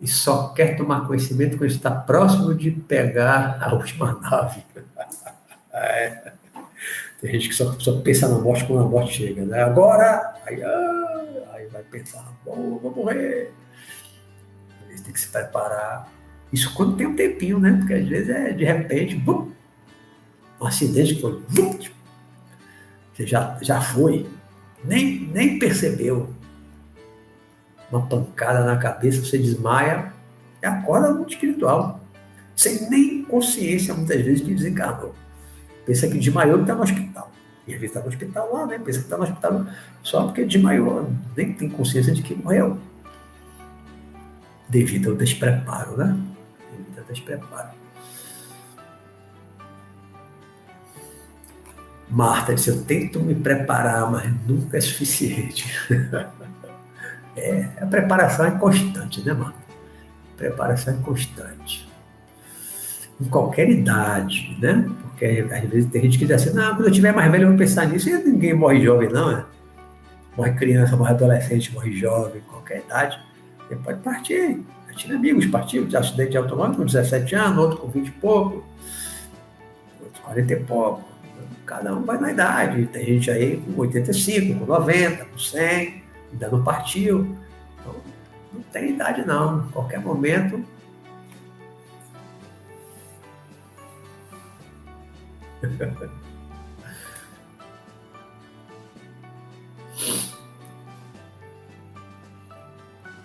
E 0.00 0.08
só 0.08 0.48
quer 0.48 0.76
tomar 0.76 1.06
conhecimento 1.06 1.58
quando 1.58 1.70
está 1.70 1.90
próximo 1.90 2.54
de 2.54 2.70
pegar 2.70 3.62
a 3.62 3.74
última 3.74 4.12
nave. 4.20 4.64
É. 5.72 6.32
Tem 7.20 7.32
gente 7.32 7.48
que 7.48 7.54
só, 7.54 7.78
só 7.78 8.00
pensa 8.00 8.28
na 8.28 8.38
morte 8.38 8.64
quando 8.64 8.82
a 8.82 8.88
morte 8.88 9.18
chega, 9.18 9.44
né? 9.44 9.62
Agora, 9.62 10.34
aí, 10.46 10.62
ah, 10.62 11.44
aí 11.52 11.66
vai 11.66 11.82
pensar, 11.82 12.32
vou, 12.44 12.80
morrer. 12.96 13.52
Eles 14.88 15.02
tem 15.02 15.12
que 15.12 15.20
se 15.20 15.28
preparar. 15.28 16.10
Isso 16.52 16.72
quando 16.74 16.96
tem 16.96 17.06
um 17.06 17.14
tempinho, 17.14 17.58
né? 17.58 17.72
Porque 17.78 17.94
às 17.94 18.08
vezes 18.08 18.30
é 18.30 18.52
de 18.52 18.64
repente, 18.64 19.14
bum, 19.16 19.52
um 20.60 20.66
acidente 20.66 21.14
que 21.14 21.20
foi, 21.20 21.40
bum, 21.50 21.78
você 23.12 23.26
já, 23.26 23.58
já 23.60 23.80
foi, 23.82 24.26
nem, 24.82 25.20
nem 25.32 25.58
percebeu. 25.58 26.34
Uma 27.92 28.06
pancada 28.06 28.64
na 28.64 28.78
cabeça, 28.78 29.20
você 29.20 29.36
desmaia 29.36 30.12
e 30.62 30.66
acorda 30.66 31.12
mundo 31.12 31.30
espiritual. 31.30 32.00
Sem 32.56 32.88
nem 32.88 33.24
consciência, 33.24 33.92
muitas 33.92 34.22
vezes, 34.22 34.42
que 34.42 34.54
desencarnou. 34.54 35.14
Pensa 35.90 36.06
que 36.06 36.18
desmaiou 36.18 36.58
e 36.58 36.60
está 36.60 36.72
no 36.72 36.82
hospital. 36.84 37.32
E 37.66 37.74
às 37.74 37.82
está 37.82 37.98
no 37.98 38.06
hospital 38.06 38.52
lá, 38.52 38.64
né? 38.64 38.78
Pensa 38.78 39.00
que 39.00 39.06
está 39.06 39.16
no 39.16 39.24
hospital 39.24 39.66
só 40.04 40.22
porque 40.22 40.44
desmaiou. 40.44 41.10
Nem 41.36 41.52
tem 41.52 41.68
consciência 41.68 42.14
de 42.14 42.22
que 42.22 42.32
morreu. 42.32 42.78
Devido 44.68 45.10
ao 45.10 45.16
despreparo, 45.16 45.96
né? 45.96 46.16
Devido 46.70 46.98
ao 47.00 47.04
despreparo. 47.06 47.70
Marta 52.08 52.54
disse: 52.54 52.70
Eu 52.70 52.84
tento 52.84 53.18
me 53.18 53.34
preparar, 53.34 54.08
mas 54.12 54.32
nunca 54.46 54.76
é 54.76 54.80
suficiente. 54.80 55.68
é, 57.34 57.68
a 57.80 57.86
preparação 57.86 58.46
é 58.46 58.52
constante, 58.52 59.26
né, 59.26 59.32
Marta? 59.32 59.58
A 60.34 60.36
preparação 60.36 60.94
é 60.94 60.96
constante. 60.98 61.89
Em 63.20 63.24
qualquer 63.28 63.68
idade, 63.68 64.56
né? 64.60 64.88
Porque 65.02 65.46
às 65.52 65.64
vezes 65.68 65.90
tem 65.90 66.02
gente 66.02 66.18
que 66.18 66.24
diz 66.24 66.36
assim: 66.36 66.54
Não, 66.54 66.74
quando 66.74 66.86
eu 66.86 66.92
tiver 66.92 67.12
mais 67.12 67.30
velho 67.30 67.44
eu 67.44 67.48
vou 67.48 67.58
pensar 67.58 67.86
nisso. 67.86 68.08
E 68.08 68.12
ninguém 68.12 68.54
morre 68.54 68.80
jovem, 68.80 69.08
não, 69.10 69.30
né? 69.32 69.44
Morre 70.36 70.52
criança, 70.52 70.96
morre 70.96 71.12
adolescente, 71.12 71.72
morre 71.74 71.92
jovem, 71.92 72.40
qualquer 72.48 72.78
idade. 72.78 73.18
Você 73.68 73.76
pode 73.76 74.00
partir. 74.00 74.62
Eu 74.88 74.96
tive 74.96 75.14
amigos 75.14 75.46
partiram 75.46 75.86
de 75.86 75.96
acidente 75.96 76.36
automóvel 76.36 76.76
com 76.76 76.84
17 76.84 77.34
anos, 77.34 77.58
outro 77.58 77.78
com 77.78 77.88
20 77.88 78.06
e 78.06 78.10
pouco, 78.12 78.64
outro 80.00 80.22
com 80.22 80.28
40 80.28 80.52
e 80.52 80.56
pouco 80.64 81.10
Cada 81.70 81.94
um 81.94 82.02
vai 82.02 82.18
na 82.18 82.32
idade. 82.32 82.84
Tem 82.86 83.06
gente 83.06 83.30
aí 83.30 83.56
com 83.58 83.80
85, 83.82 84.58
com 84.58 84.66
90, 84.66 85.24
com 85.24 85.38
100, 85.38 86.02
ainda 86.32 86.48
não 86.48 86.64
partiu. 86.64 87.36
Então, 87.78 87.94
não 88.52 88.60
tem 88.72 88.90
idade 88.90 89.24
não. 89.24 89.60
Em 89.60 89.68
qualquer 89.68 90.00
momento. 90.00 90.64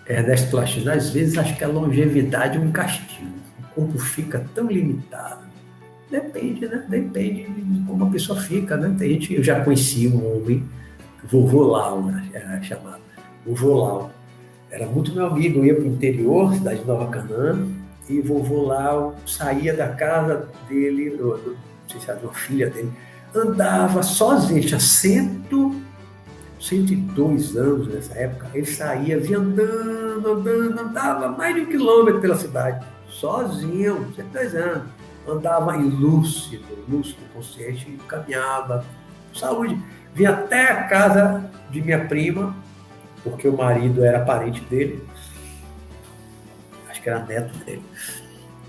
Ernesto 0.08 0.50
Plastina, 0.50 0.92
às 0.92 1.10
vezes 1.10 1.36
acho 1.36 1.56
que 1.56 1.64
a 1.64 1.68
longevidade 1.68 2.58
é 2.58 2.60
um 2.60 2.70
castigo. 2.70 3.34
O 3.58 3.62
corpo 3.74 3.98
fica 3.98 4.46
tão 4.54 4.68
limitado 4.68 5.46
Depende, 6.10 6.68
né? 6.68 6.84
Depende 6.88 7.44
de 7.44 7.84
como 7.84 8.04
a 8.04 8.10
pessoa 8.10 8.40
fica, 8.40 8.76
né? 8.76 8.94
Tem 8.96 9.14
gente, 9.14 9.34
eu 9.34 9.42
já 9.42 9.64
conheci 9.64 10.06
um 10.06 10.36
homem, 10.36 10.64
vovô 11.24 11.62
Lau, 11.64 12.02
né? 12.02 12.28
era 12.32 12.62
chamado, 12.62 13.00
vovô 13.44 13.74
Lau. 13.74 14.10
Era 14.70 14.86
muito 14.86 15.12
meu 15.12 15.26
amigo, 15.26 15.60
eu 15.60 15.66
ia 15.66 15.74
para 15.74 15.84
o 15.84 15.88
interior, 15.88 16.54
cidade 16.54 16.80
de 16.80 16.86
Nova 16.86 17.08
Canaã, 17.10 17.66
e 18.08 18.20
vovô 18.20 18.62
Lau 18.62 19.16
saía 19.26 19.74
da 19.74 19.88
casa 19.88 20.48
dele, 20.68 21.10
do, 21.10 21.56
sei 21.88 22.00
se 22.00 22.10
era 22.10 22.20
uma 22.20 22.32
filha 22.32 22.70
dele, 22.70 22.92
andava 23.34 24.02
sozinho, 24.02 24.60
tinha 24.60 24.80
cento, 24.80 25.80
102 26.60 27.56
anos 27.56 27.88
nessa 27.88 28.14
época, 28.18 28.48
ele 28.54 28.66
saía, 28.66 29.18
vinha 29.20 29.38
andando, 29.38 30.32
andando, 30.32 30.80
andava 30.80 31.28
mais 31.28 31.54
de 31.54 31.60
um 31.62 31.66
quilômetro 31.66 32.20
pela 32.20 32.36
cidade, 32.36 32.84
sozinho, 33.08 34.12
102 34.14 34.54
anos. 34.54 34.96
Andava 35.28 35.76
em 35.76 35.88
lúcido, 35.88 36.64
consciente, 37.34 37.98
caminhava, 38.06 38.84
saúde. 39.34 39.76
Vim 40.14 40.24
até 40.24 40.70
a 40.70 40.84
casa 40.84 41.50
de 41.68 41.82
minha 41.82 42.06
prima, 42.06 42.54
porque 43.24 43.48
o 43.48 43.56
marido 43.56 44.04
era 44.04 44.24
parente 44.24 44.60
dele, 44.62 45.04
acho 46.88 47.02
que 47.02 47.08
era 47.08 47.24
neto 47.24 47.58
dele. 47.64 47.82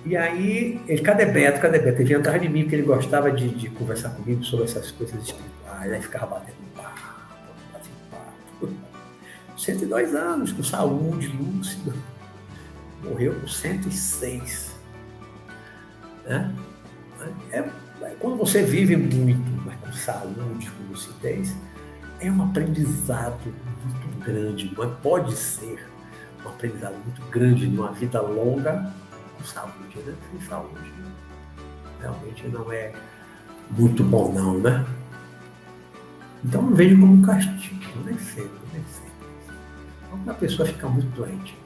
E 0.08 0.16
aí, 0.16 0.82
ele, 0.88 1.02
cadê 1.02 1.26
Beto, 1.26 1.60
cadê 1.60 1.80
Beto? 1.80 2.02
Ele 2.02 2.16
atrás 2.16 2.42
de 2.42 2.48
mim, 2.48 2.62
porque 2.62 2.78
ele 2.78 2.84
gostava 2.84 3.30
de, 3.30 3.50
de 3.50 3.70
conversar 3.70 4.12
comigo 4.12 4.42
sobre 4.42 4.64
essas 4.64 4.90
coisas 4.90 5.22
espirituais, 5.22 5.92
aí 5.92 6.02
ficava 6.02 6.28
batendo 6.28 6.56
papo, 6.74 7.02
batendo 7.74 8.10
papo. 8.10 8.70
102 9.60 10.16
anos, 10.16 10.54
com 10.54 10.64
saúde, 10.64 11.28
lúcido. 11.28 11.94
Morreu 13.04 13.36
com 13.42 13.50
106. 13.50 14.78
Né? 16.26 16.56
É, 17.52 17.58
é, 18.02 18.16
quando 18.18 18.38
você 18.38 18.64
vive 18.64 18.96
muito, 18.96 19.52
mas 19.66 19.76
com 19.82 19.92
saúde, 19.92 20.72
com 20.72 20.90
lucidez, 20.90 21.54
é 22.22 22.32
um 22.32 22.44
aprendizado 22.44 23.54
muito 23.84 24.24
grande, 24.24 24.74
mas 24.78 24.90
pode 25.04 25.36
ser 25.36 25.86
um 26.46 26.48
aprendizado 26.48 26.96
muito 27.04 27.22
grande 27.30 27.68
numa 27.68 27.92
vida 27.92 28.22
longa 28.22 28.90
com 29.38 29.44
saúde, 29.44 30.00
né? 30.06 30.16
Sem 30.32 30.42
saúde, 30.48 30.94
realmente 32.00 32.48
não 32.48 32.72
é 32.72 32.94
muito 33.72 34.04
bom 34.04 34.32
não, 34.34 34.60
né? 34.60 34.86
Então 36.44 36.74
vejo 36.74 37.00
como 37.00 37.14
um 37.14 37.22
castigo, 37.22 38.00
nem 38.06 38.18
sempre, 38.18 38.60
nem 38.74 38.84
sempre. 38.84 39.12
Quando 40.10 40.30
a 40.30 40.34
pessoa 40.34 40.68
fica 40.68 40.88
muito 40.88 41.08
doente, 41.16 41.58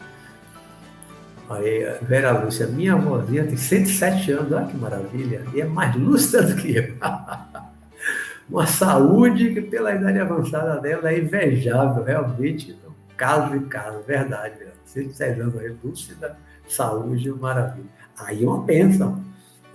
Aí, 1.51 1.97
Vera 2.03 2.31
Lúcia, 2.31 2.65
minha 2.67 2.93
avózinha 2.93 3.45
tem 3.45 3.57
107 3.57 4.31
anos, 4.31 4.51
olha 4.53 4.67
que 4.67 4.77
maravilha, 4.77 5.45
e 5.53 5.59
é 5.59 5.65
mais 5.65 5.93
lúcida 5.95 6.43
do 6.43 6.55
que 6.55 6.77
eu. 6.77 6.95
Uma 8.49 8.65
saúde 8.65 9.53
que, 9.53 9.61
pela 9.61 9.93
idade 9.93 10.19
avançada 10.19 10.79
dela, 10.79 11.11
é 11.11 11.19
invejável, 11.19 12.03
realmente, 12.03 12.77
caso 13.17 13.57
de 13.57 13.65
caso, 13.65 14.01
verdade. 14.03 14.55
107 14.85 15.41
anos, 15.41 15.57
aí, 15.57 15.75
lúcida, 15.83 16.37
saúde, 16.73 17.31
maravilha. 17.31 17.89
Aí 18.17 18.43
é 18.43 18.47
uma 18.47 18.61
bênção. 18.63 19.23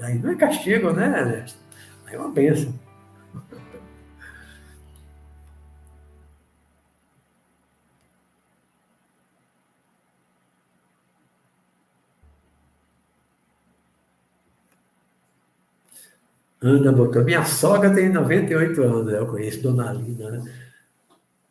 Aí 0.01 0.18
não 0.18 0.30
é 0.30 0.37
castigo, 0.37 0.92
né, 0.92 1.07
Ernesto? 1.20 1.58
Aí 2.07 2.14
é 2.14 2.18
uma 2.18 2.30
bênção. 2.30 2.75
Ana 16.62 16.91
botou, 16.91 17.22
minha 17.22 17.45
sogra 17.45 17.95
tem 17.95 18.08
98 18.08 18.83
anos, 18.83 19.12
eu 19.12 19.26
conheço 19.26 19.62
Dona 19.62 19.92
Lina, 19.92 20.30
né? 20.30 20.66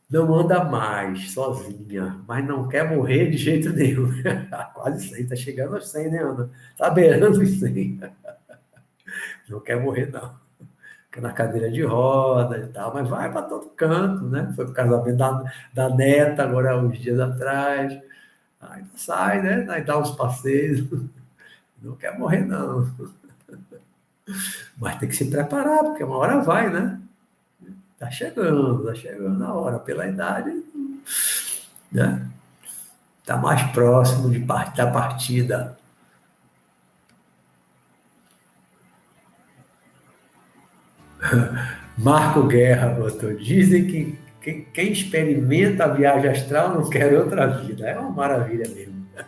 Não 0.09 0.33
anda 0.35 0.63
mais, 0.63 1.31
sozinha, 1.31 2.21
mas 2.27 2.45
não 2.45 2.67
quer 2.67 2.87
morrer 2.95 3.31
de 3.31 3.37
jeito 3.37 3.71
nenhum. 3.71 4.11
Quase 4.73 5.09
100, 5.09 5.27
tá 5.27 5.35
chegando 5.35 5.75
aos 5.75 5.89
100, 5.89 6.11
né, 6.11 6.19
Ana? 6.19 6.49
Tá 6.77 6.89
beirando 6.89 7.41
os 7.41 7.59
100. 7.59 7.99
Não 9.47 9.59
quer 9.59 9.79
morrer, 9.79 10.11
não. 10.11 10.35
Fica 11.05 11.21
na 11.21 11.31
cadeira 11.31 11.71
de 11.71 11.83
roda 11.83 12.57
e 12.57 12.67
tal, 12.67 12.93
mas 12.93 13.07
vai 13.07 13.31
para 13.31 13.43
todo 13.43 13.69
canto, 13.69 14.25
né? 14.25 14.51
Foi 14.55 14.65
pro 14.65 14.73
casamento 14.73 15.17
da, 15.17 15.43
da 15.73 15.89
neta, 15.89 16.43
agora 16.43 16.77
uns 16.77 16.97
dias 16.97 17.19
atrás. 17.19 17.97
Aí 18.59 18.83
sai, 18.95 19.41
né? 19.41 19.65
Aí 19.69 19.83
dá 19.83 19.97
uns 19.99 20.11
passeios. 20.11 20.83
Não 21.81 21.95
quer 21.95 22.17
morrer, 22.17 22.43
não. 22.43 22.89
Mas 24.75 24.97
tem 24.97 25.07
que 25.07 25.15
se 25.15 25.29
preparar, 25.29 25.83
porque 25.83 26.03
uma 26.03 26.17
hora 26.17 26.39
vai, 26.39 26.71
né? 26.71 26.99
Tá 27.97 28.11
chegando, 28.11 28.83
tá 28.85 28.93
chegando 28.93 29.43
a 29.43 29.53
hora. 29.53 29.79
Pela 29.79 30.07
idade, 30.07 30.63
né? 31.91 32.27
Tá 33.25 33.37
mais 33.37 33.61
próximo 33.71 34.29
de 34.29 34.39
part 34.39 34.75
da 34.75 34.91
partida. 34.91 35.77
Marco 41.97 42.43
Guerra 42.43 42.89
botou. 42.89 43.33
Dizem 43.33 43.87
que 43.87 44.19
quem, 44.73 44.91
experimenta 44.91 45.85
a 45.85 45.87
viagem 45.87 46.29
astral 46.29 46.75
não 46.75 46.89
quer 46.89 47.17
outra 47.17 47.47
vida. 47.47 47.87
É 47.87 47.97
uma 47.97 48.11
maravilha 48.11 48.67
mesmo 48.69 49.05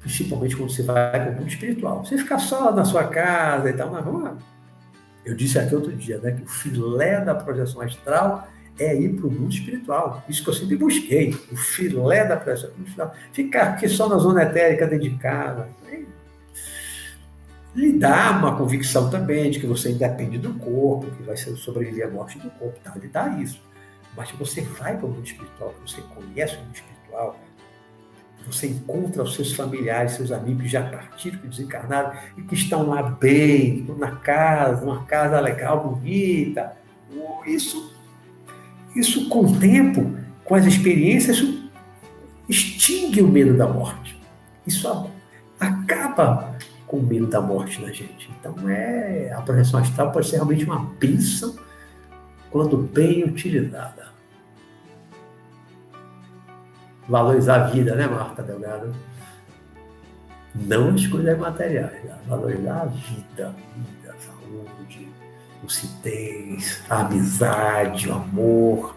principalmente 0.00 0.56
quando 0.56 0.70
você 0.70 0.82
vai 0.82 1.10
para 1.10 1.30
o 1.30 1.34
mundo 1.34 1.48
espiritual. 1.48 2.04
Você 2.04 2.18
ficar 2.18 2.38
só 2.38 2.72
na 2.72 2.84
sua 2.84 3.04
casa 3.04 3.70
e 3.70 3.72
tal, 3.72 3.90
mas 3.90 4.04
vamos 4.04 4.24
lá. 4.24 4.36
Eu 5.24 5.34
disse 5.34 5.58
aqui 5.58 5.74
outro 5.74 5.92
dia, 5.92 6.18
né, 6.18 6.32
que 6.32 6.42
o 6.42 6.46
filé 6.46 7.20
da 7.20 7.34
projeção 7.34 7.80
astral 7.80 8.48
é 8.78 8.94
ir 8.94 9.14
para 9.14 9.26
o 9.26 9.30
mundo 9.30 9.52
espiritual. 9.52 10.22
Isso 10.28 10.42
que 10.42 10.50
eu 10.50 10.54
sempre 10.54 10.76
busquei, 10.76 11.34
o 11.50 11.56
filé 11.56 12.24
da 12.24 12.36
projeção 12.36 12.70
astral. 12.86 13.14
Ficar 13.32 13.68
aqui 13.70 13.88
só 13.88 14.08
na 14.08 14.18
zona 14.18 14.42
etérica 14.42 14.86
dedicada. 14.86 15.68
lhe 17.74 17.92
dá 17.92 18.32
uma 18.32 18.56
convicção 18.56 19.10
também 19.10 19.50
de 19.50 19.60
que 19.60 19.66
você 19.66 19.90
independe 19.90 20.38
do 20.38 20.54
corpo, 20.54 21.10
que 21.10 21.22
vai 21.22 21.36
sobreviver 21.36 22.06
à 22.06 22.10
morte 22.10 22.38
do 22.38 22.50
corpo, 22.50 22.78
tá? 22.82 22.94
lhe 22.96 23.08
dá 23.08 23.28
isso. 23.40 23.60
Mas 24.16 24.30
você 24.32 24.60
vai 24.60 24.96
para 24.96 25.06
o 25.06 25.10
mundo 25.10 25.26
espiritual, 25.26 25.74
você 25.84 26.00
conhece 26.02 26.54
o 26.56 26.58
mundo 26.60 26.74
espiritual, 26.74 27.40
você 28.46 28.66
encontra 28.66 29.22
os 29.22 29.34
seus 29.34 29.52
familiares, 29.52 30.12
seus 30.12 30.30
amigos 30.30 30.70
já 30.70 30.82
partiram, 30.82 31.38
que 31.38 31.48
desencarnaram 31.48 32.12
e 32.36 32.42
que 32.42 32.54
estão 32.54 32.88
lá 32.88 33.02
bem, 33.02 33.86
na 33.98 34.12
casa, 34.12 34.84
uma 34.84 35.04
casa 35.04 35.40
legal, 35.40 35.88
bonita. 35.88 36.76
Isso, 37.46 37.92
isso 38.94 39.28
com 39.28 39.40
o 39.40 39.58
tempo, 39.58 40.14
com 40.44 40.54
as 40.54 40.66
experiências, 40.66 41.38
isso 41.38 41.70
extingue 42.48 43.22
o 43.22 43.28
medo 43.28 43.56
da 43.56 43.66
morte. 43.66 44.18
Isso 44.66 45.10
acaba 45.58 46.56
com 46.86 46.98
o 46.98 47.02
medo 47.02 47.26
da 47.26 47.40
morte 47.40 47.80
na 47.80 47.92
gente. 47.92 48.30
Então, 48.38 48.68
é, 48.68 49.32
a 49.34 49.40
projeção 49.42 49.80
astral 49.80 50.12
pode 50.12 50.28
ser 50.28 50.36
realmente 50.36 50.64
uma 50.64 50.78
bênção 50.98 51.54
quando 52.50 52.76
bem 52.76 53.24
utilizada. 53.24 54.13
Valorizar 57.08 57.56
a 57.56 57.66
vida, 57.66 57.94
né, 57.94 58.06
Marta 58.06 58.42
Delgado? 58.42 58.94
Não 60.54 60.94
as 60.94 61.06
coisas 61.06 61.38
materiais, 61.38 62.04
né? 62.04 62.16
valorizar 62.28 62.82
a 62.82 62.84
vida, 62.84 63.54
vida, 63.76 64.14
saúde, 64.20 65.08
lucidez, 65.62 66.82
a 66.88 67.00
amizade, 67.00 68.08
o 68.08 68.14
amor, 68.14 68.96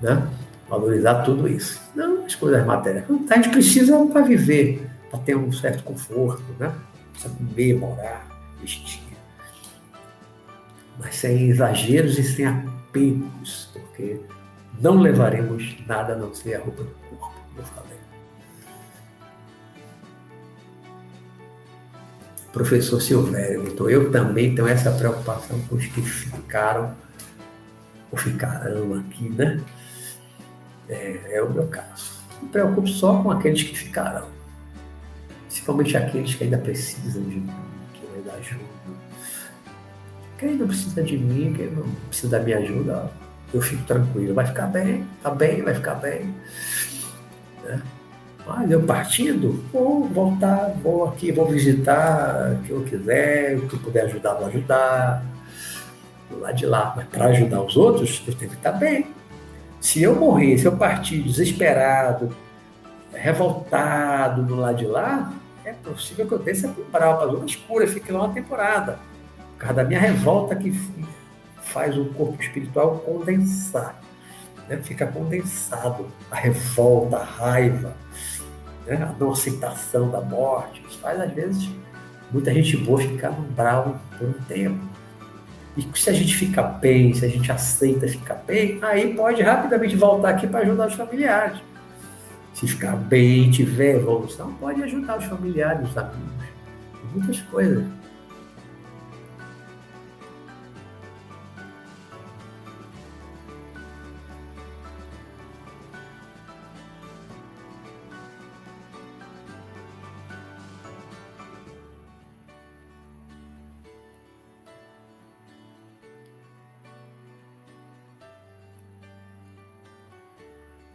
né? 0.00 0.28
Valorizar 0.68 1.22
tudo 1.22 1.48
isso. 1.48 1.80
Não 1.94 2.24
as 2.24 2.34
coisas 2.34 2.64
materiais. 2.64 3.04
A 3.30 3.34
gente 3.34 3.48
precisa 3.48 4.06
para 4.06 4.22
viver, 4.22 4.88
para 5.10 5.18
ter 5.18 5.36
um 5.36 5.52
certo 5.52 5.82
conforto, 5.82 6.44
né? 6.58 6.72
Precisa 7.12 7.34
comer, 7.34 7.74
morar, 7.74 8.26
vestir. 8.60 9.02
Mas 10.98 11.16
sem 11.16 11.48
exageros 11.48 12.16
e 12.18 12.22
sem 12.22 12.46
apegos, 12.46 13.70
porque 13.72 14.20
não 14.80 15.00
levaremos 15.00 15.76
nada 15.86 16.14
a 16.14 16.16
não 16.16 16.34
ser 16.34 16.54
a 16.54 16.58
roupa 16.60 16.82
do 16.82 16.90
corpo, 16.90 17.34
eu 17.56 17.64
falei. 17.64 17.98
Professor 22.52 23.00
Silvério, 23.00 23.66
então 23.66 23.90
eu 23.90 24.12
também 24.12 24.54
tenho 24.54 24.68
essa 24.68 24.90
preocupação 24.92 25.60
com 25.62 25.74
os 25.74 25.86
que 25.86 26.00
ficaram 26.00 26.94
ou 28.12 28.18
ficarão 28.18 28.94
aqui, 28.94 29.28
né? 29.28 29.60
É, 30.88 31.36
é 31.36 31.42
o 31.42 31.50
meu 31.50 31.66
caso. 31.66 32.12
Me 32.40 32.48
preocupo 32.48 32.86
só 32.86 33.22
com 33.22 33.30
aqueles 33.30 33.62
que 33.62 33.76
ficarão. 33.76 34.28
Principalmente 35.46 35.96
aqueles 35.96 36.34
que 36.34 36.44
ainda 36.44 36.58
precisam 36.58 37.22
de 37.22 37.40
mim, 37.40 37.50
que 37.94 38.06
ainda 38.16 38.32
ajudam. 38.34 38.68
Quem 40.38 40.56
não 40.56 40.66
precisa 40.66 41.02
de 41.02 41.16
mim, 41.16 41.54
quem 41.56 41.70
não 41.70 41.90
precisa 42.08 42.38
da 42.38 42.44
minha 42.44 42.58
ajuda, 42.58 43.10
eu 43.54 43.62
fico 43.62 43.82
tranquilo. 43.84 44.34
Vai 44.34 44.46
ficar 44.46 44.66
bem, 44.66 45.06
tá 45.22 45.30
bem, 45.30 45.62
vai 45.62 45.74
ficar 45.74 45.94
bem. 45.94 46.34
Né? 47.64 47.82
Mas 48.46 48.70
eu 48.70 48.82
partindo, 48.82 49.64
vou 49.72 50.06
voltar, 50.08 50.74
vou 50.82 51.08
aqui, 51.08 51.32
vou 51.32 51.46
visitar 51.46 52.52
o 52.52 52.62
que 52.62 52.70
eu 52.70 52.82
quiser, 52.82 53.56
o 53.56 53.66
que 53.66 53.74
eu 53.74 53.80
puder 53.80 54.04
ajudar, 54.04 54.34
vou 54.34 54.46
ajudar. 54.48 55.24
Do 56.28 56.40
lado 56.40 56.56
de 56.56 56.66
lá. 56.66 56.92
Mas 56.96 57.06
para 57.06 57.26
ajudar 57.26 57.62
os 57.62 57.76
outros, 57.76 58.22
eu 58.26 58.34
tenho 58.34 58.50
que 58.50 58.56
estar 58.56 58.72
bem. 58.72 59.06
Se 59.80 60.02
eu 60.02 60.14
morrer, 60.14 60.58
se 60.58 60.64
eu 60.64 60.76
partir 60.76 61.20
desesperado, 61.20 62.34
revoltado 63.12 64.42
do 64.42 64.56
lado 64.56 64.78
de 64.78 64.86
lá, 64.86 65.32
é 65.64 65.72
possível 65.72 66.26
que 66.26 66.32
eu 66.32 66.38
desça 66.38 66.68
para 66.68 66.82
o 66.82 66.86
brau, 66.86 67.16
para 67.18 67.26
a 67.26 67.32
zona 67.32 67.46
escura, 67.46 67.86
fique 67.86 68.10
lá 68.12 68.24
uma 68.24 68.34
temporada. 68.34 68.98
Por 69.52 69.58
causa 69.58 69.74
da 69.74 69.84
minha 69.84 70.00
revolta 70.00 70.54
que 70.56 70.70
faz 71.74 71.98
o 71.98 72.04
corpo 72.06 72.40
espiritual 72.40 72.98
condensar. 73.00 74.00
Né? 74.68 74.78
Fica 74.78 75.06
condensado 75.08 76.06
a 76.30 76.36
revolta, 76.36 77.16
a 77.16 77.24
raiva, 77.24 77.96
né? 78.86 78.96
a 79.02 79.18
não 79.18 79.32
aceitação 79.32 80.08
da 80.08 80.20
morte. 80.20 80.82
Isso 80.88 81.00
faz, 81.00 81.20
às 81.20 81.32
vezes, 81.32 81.68
muita 82.30 82.54
gente 82.54 82.76
boa 82.76 83.00
ficar 83.00 83.30
no 83.30 83.42
brau 83.42 84.00
por 84.16 84.28
um 84.28 84.32
tempo. 84.46 84.78
E 85.76 85.84
se 85.98 86.08
a 86.08 86.12
gente 86.12 86.36
fica 86.36 86.62
bem, 86.62 87.12
se 87.12 87.24
a 87.24 87.28
gente 87.28 87.50
aceita 87.50 88.06
ficar 88.06 88.36
bem, 88.46 88.78
aí 88.80 89.12
pode 89.12 89.42
rapidamente 89.42 89.96
voltar 89.96 90.30
aqui 90.30 90.46
para 90.46 90.60
ajudar 90.60 90.86
os 90.86 90.94
familiares. 90.94 91.58
Se 92.52 92.68
ficar 92.68 92.94
bem, 92.94 93.50
tiver 93.50 93.96
evolução, 93.96 94.54
pode 94.54 94.80
ajudar 94.84 95.18
os 95.18 95.24
familiares, 95.24 95.90
os 95.90 95.98
amigos, 95.98 96.44
muitas 97.12 97.40
coisas. 97.40 97.84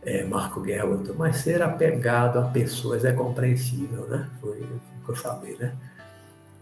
É, 0.10 0.24
Marco 0.24 0.60
Guerra 0.62 0.88
mas 1.16 1.38
ser 1.38 1.62
apegado 1.62 2.40
a 2.40 2.44
pessoas 2.44 3.06
é 3.06 3.12
compreensível, 3.12 4.08
né? 4.08 4.28
Foi 4.42 4.60
o 4.60 5.06
que 5.06 5.12
eu 5.12 5.16
falei, 5.16 5.56
né? 5.60 5.74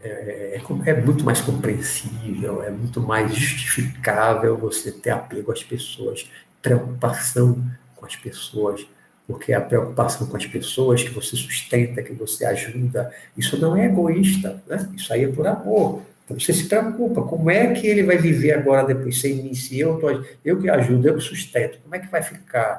É, 0.04 0.60
é, 0.60 0.62
é, 0.86 1.02
muito 1.02 1.24
mais 1.24 1.42
compreensível, 1.42 2.62
é 2.62 2.70
muito 2.70 3.02
mais 3.02 3.34
justificável 3.34 4.58
você 4.58 4.92
ter 4.92 5.12
apego 5.12 5.52
às 5.52 5.64
pessoas, 5.64 6.30
preocupação 6.62 7.64
com 7.96 8.06
as 8.06 8.16
pessoas, 8.16 8.86
porque 9.26 9.54
a 9.54 9.62
preocupação 9.62 10.28
com 10.28 10.38
as 10.38 10.46
pessoas 10.46 11.02
que 11.02 11.10
você 11.10 11.36
sustenta, 11.36 12.04
que 12.04 12.14
você 12.14 12.46
ajuda, 12.46 13.12
isso 13.36 13.58
não 13.58 13.76
é 13.76 13.86
egoísta, 13.86 14.62
né? 14.68 14.90
Isso 14.96 15.12
aí 15.14 15.24
é 15.24 15.28
por 15.28 15.48
amor. 15.48 16.02
Então 16.26 16.38
você 16.38 16.52
se 16.54 16.66
preocupa, 16.66 17.22
como 17.22 17.50
é 17.50 17.74
que 17.74 17.88
ele 17.88 18.04
vai 18.04 18.18
viver 18.18 18.52
agora 18.52 18.86
depois 18.86 19.22
sem 19.22 19.36
mim? 19.36 19.54
Se 19.54 19.80
eu, 19.80 19.98
tô, 20.00 20.10
eu 20.44 20.60
que 20.60 20.70
ajudo, 20.70 21.08
eu 21.08 21.16
que 21.16 21.22
sustento, 21.22 21.80
como 21.82 21.96
é 21.96 22.00
que 22.00 22.12
vai 22.12 22.22
ficar? 22.22 22.78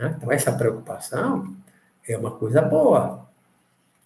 Né? 0.00 0.14
Então, 0.16 0.32
essa 0.32 0.50
preocupação 0.50 1.54
é 2.08 2.16
uma 2.16 2.30
coisa 2.30 2.62
boa. 2.62 3.28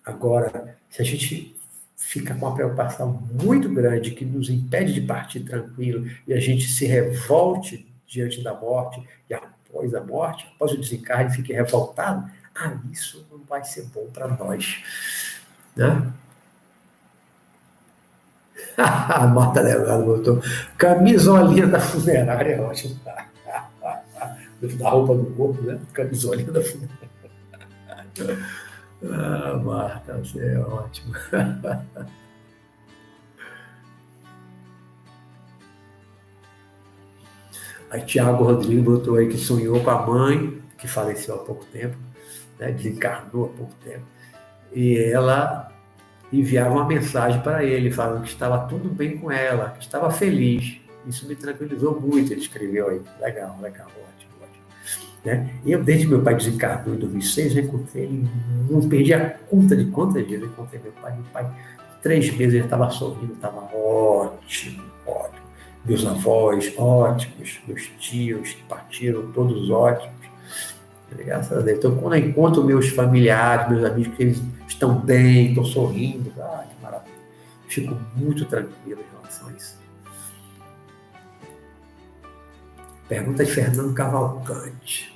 Agora, 0.04 0.76
se 0.90 1.00
a 1.00 1.04
gente 1.04 1.56
fica 1.96 2.34
com 2.34 2.44
uma 2.44 2.54
preocupação 2.54 3.22
muito 3.32 3.68
grande 3.68 4.10
que 4.10 4.24
nos 4.24 4.50
impede 4.50 4.92
de 4.92 5.00
partir 5.00 5.40
tranquilo 5.40 6.04
e 6.26 6.34
a 6.34 6.40
gente 6.40 6.66
se 6.66 6.84
revolte 6.84 7.86
diante 8.06 8.42
da 8.42 8.52
morte 8.52 9.02
e 9.30 9.34
após 9.34 9.94
a 9.94 10.02
morte, 10.02 10.52
após 10.54 10.72
o 10.72 10.76
desencarne, 10.76 11.34
fique 11.34 11.52
revoltado, 11.52 12.28
ah, 12.56 12.76
isso 12.92 13.26
não 13.30 13.40
vai 13.48 13.64
ser 13.64 13.84
bom 13.94 14.06
para 14.12 14.28
nós. 14.28 14.82
Né? 15.76 16.12
a 18.76 19.26
Marta 19.28 19.62
Delgado 19.62 20.04
botou 20.04 20.42
camisolinha 20.76 21.68
da 21.68 21.80
funerária, 21.80 22.54
é 22.54 22.60
ótimo 22.60 22.98
da 24.68 24.90
roupa 24.90 25.14
do 25.14 25.26
corpo, 25.34 25.62
né? 25.62 25.80
Camisolinha 25.92 26.50
da 26.50 26.60
Ah, 29.06 29.60
Marta, 29.62 30.16
você 30.16 30.40
é 30.40 30.58
ótima. 30.58 31.14
Aí 37.90 38.00
Tiago 38.02 38.42
Rodrigues 38.42 38.82
botou 38.82 39.14
aí 39.14 39.28
que 39.28 39.36
sonhou 39.38 39.78
com 39.80 39.90
a 39.90 40.04
mãe, 40.04 40.60
que 40.76 40.88
faleceu 40.88 41.36
há 41.36 41.38
pouco 41.38 41.64
tempo, 41.66 41.96
né? 42.58 42.72
desencarnou 42.72 43.44
há 43.44 43.48
pouco 43.56 43.72
tempo. 43.84 44.04
E 44.72 44.98
ela 44.98 45.70
enviava 46.32 46.74
uma 46.74 46.84
mensagem 46.84 47.40
para 47.40 47.62
ele, 47.62 47.92
falando 47.92 48.22
que 48.22 48.30
estava 48.30 48.66
tudo 48.66 48.88
bem 48.88 49.16
com 49.16 49.30
ela, 49.30 49.70
que 49.70 49.84
estava 49.84 50.10
feliz. 50.10 50.80
Isso 51.06 51.28
me 51.28 51.36
tranquilizou 51.36 52.00
muito, 52.00 52.32
ele 52.32 52.40
escreveu 52.40 52.88
aí. 52.88 53.00
Legal, 53.20 53.56
legal. 53.60 53.86
Né? 55.24 55.48
Eu, 55.64 55.82
desde 55.82 56.06
meu 56.06 56.22
pai 56.22 56.34
desencarnou 56.34 56.94
em 56.94 56.98
2006, 56.98 57.56
eu 57.56 57.64
encontrei 57.64 58.04
ele, 58.04 58.28
não 58.68 58.86
perdi 58.86 59.14
a 59.14 59.30
conta 59.30 59.74
de 59.74 59.86
quantas 59.86 60.22
vezes 60.22 60.42
eu 60.42 60.48
encontrei 60.48 60.80
meu 60.82 60.92
pai. 60.92 61.14
Meu 61.14 61.24
pai, 61.32 61.50
três 62.02 62.30
meses, 62.36 62.54
ele 62.54 62.64
estava 62.64 62.90
sorrindo, 62.90 63.32
estava 63.32 63.62
ótimo, 63.74 64.84
ótimo. 65.06 65.44
Meus 65.84 66.06
avós, 66.06 66.72
ótimos. 66.76 67.60
Meus 67.66 67.86
tios, 67.98 68.52
que 68.52 68.62
partiram, 68.64 69.32
todos 69.32 69.70
ótimos. 69.70 70.12
Graças 71.16 71.56
a 71.56 71.60
Deus. 71.60 71.78
Então, 71.78 71.96
quando 71.96 72.16
eu 72.16 72.28
encontro 72.28 72.64
meus 72.64 72.88
familiares, 72.88 73.70
meus 73.70 73.84
amigos, 73.84 74.16
que 74.16 74.22
eles 74.22 74.42
estão 74.68 74.98
bem, 74.98 75.50
estão 75.50 75.64
sorrindo, 75.64 76.32
ah, 76.38 76.64
que 76.68 76.82
maravilha. 76.82 77.14
Fico 77.68 77.96
muito 78.16 78.44
tranquilo 78.44 79.00
em 79.00 79.16
relação 79.16 79.48
a 79.48 79.52
isso. 79.52 79.78
Pergunta 83.08 83.44
de 83.44 83.50
Fernando 83.50 83.94
Cavalcante. 83.94 85.13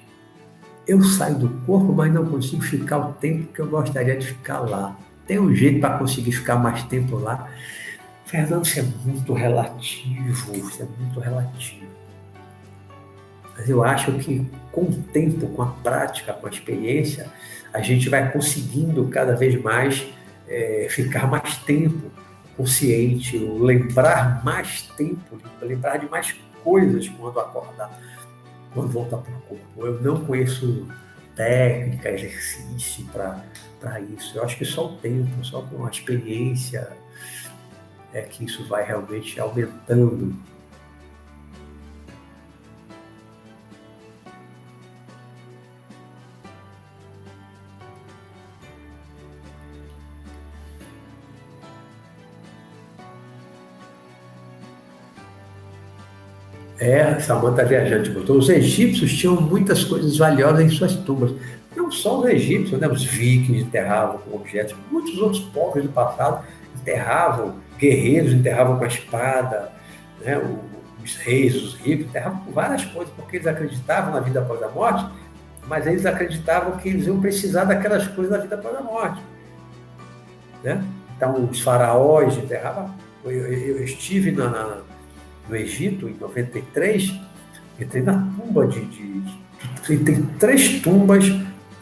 Eu 0.89 1.02
saio 1.02 1.39
do 1.39 1.51
corpo, 1.66 1.93
mas 1.93 2.10
não 2.10 2.24
consigo 2.24 2.62
ficar 2.62 2.97
o 2.97 3.12
tempo 3.12 3.52
que 3.52 3.60
eu 3.60 3.66
gostaria 3.66 4.16
de 4.16 4.28
ficar 4.28 4.60
lá. 4.60 4.97
tem 5.27 5.39
um 5.39 5.55
jeito 5.55 5.81
para 5.81 5.98
conseguir 5.98 6.32
ficar 6.32 6.56
mais 6.56 6.82
tempo 6.85 7.16
lá. 7.16 7.47
Fernando, 8.24 8.65
isso 8.65 8.81
é 8.81 8.85
muito 9.05 9.35
relativo, 9.35 10.31
isso 10.56 10.82
é 10.82 10.86
muito 10.98 11.20
relativo. 11.20 11.86
Mas 13.55 13.69
eu 13.69 13.85
acho 13.85 14.12
que 14.15 14.51
com 14.73 14.85
o 14.85 15.02
tempo, 15.12 15.47
com 15.48 15.60
a 15.60 15.66
prática, 15.66 16.32
com 16.32 16.47
a 16.47 16.51
experiência, 16.51 17.27
a 17.74 17.82
gente 17.82 18.09
vai 18.09 18.32
conseguindo 18.32 19.06
cada 19.09 19.36
vez 19.36 19.60
mais 19.62 20.06
é, 20.48 20.86
ficar 20.89 21.27
mais 21.27 21.56
tempo 21.59 22.10
consciente, 22.56 23.36
lembrar 23.39 24.43
mais 24.43 24.82
tempo, 24.97 25.39
lembrar 25.60 25.98
de 25.98 26.09
mais 26.09 26.35
coisas 26.65 27.09
quando 27.09 27.39
acordar, 27.39 28.01
quando 28.73 28.89
voltar 28.89 29.19
para 29.19 29.35
o 29.35 29.40
corpo. 29.40 29.86
Eu 29.86 30.01
não 30.01 30.24
conheço 30.24 30.86
técnica, 31.35 32.11
exercício 32.11 33.05
para 33.07 34.01
isso. 34.01 34.36
Eu 34.36 34.45
acho 34.45 34.57
que 34.57 34.65
só 34.65 34.86
o 34.86 34.97
tempo, 34.97 35.45
só 35.45 35.62
com 35.62 35.86
a 35.86 35.90
experiência 35.90 36.89
é 38.12 38.23
que 38.23 38.45
isso 38.45 38.66
vai 38.66 38.85
realmente 38.85 39.39
aumentando 39.39 40.35
É, 56.78 57.18
Samanta 57.18 57.64
Viajante 57.64 58.10
botou. 58.10 58.38
Os 58.38 58.48
egípcios 58.48 59.12
tinham 59.12 59.40
muitas 59.40 59.82
coisas 59.82 60.16
valiosas 60.16 60.60
em 60.60 60.68
suas 60.68 60.94
tumbas. 60.94 61.34
Não 61.76 61.90
só 61.90 62.20
os 62.20 62.26
egípcios, 62.26 62.80
né? 62.80 62.88
os 62.88 63.05
vikings 63.05 63.64
enterravam 63.64 64.18
com 64.18 64.36
objetos, 64.36 64.74
muitos 64.90 65.18
outros 65.18 65.42
povos 65.42 65.82
do 65.82 65.88
passado 65.88 66.44
enterravam, 66.80 67.56
guerreiros 67.78 68.32
enterravam 68.32 68.78
com 68.78 68.84
a 68.84 68.86
espada, 68.86 69.72
né? 70.24 70.38
os 71.02 71.16
reis, 71.16 71.55
os 71.56 71.74
ricos, 71.74 72.06
enterravam 72.06 72.40
com 72.40 72.52
várias 72.52 72.84
coisas, 72.84 73.12
porque 73.14 73.36
eles 73.36 73.46
acreditavam 73.46 74.12
na 74.12 74.20
vida 74.20 74.40
após 74.40 74.62
a 74.62 74.68
morte, 74.68 75.06
mas 75.66 75.86
eles 75.86 76.06
acreditavam 76.06 76.76
que 76.78 76.88
eles 76.88 77.06
iam 77.06 77.20
precisar 77.20 77.64
daquelas 77.64 78.06
coisas 78.09 78.32
na 78.32 78.38
vida 78.38 78.55
após 78.55 78.76
a 78.76 78.82
morte. 78.82 79.22
Né? 80.62 80.82
Então, 81.16 81.48
os 81.50 81.60
faraós 81.60 82.36
enterravam. 82.36 82.94
Eu, 83.24 83.32
eu, 83.32 83.76
eu 83.76 83.84
estive 83.84 84.30
na, 84.30 84.48
na 84.48 84.76
no 85.49 85.57
Egito, 85.57 86.09
em 86.09 86.15
93, 86.15 87.15
entrei 87.81 88.03
na 88.03 88.15
tumba 88.37 88.66
de, 88.66 88.85
de, 88.85 89.20
de, 89.20 89.99
Tem 89.99 90.23
três 90.39 90.81
tumbas 90.81 91.25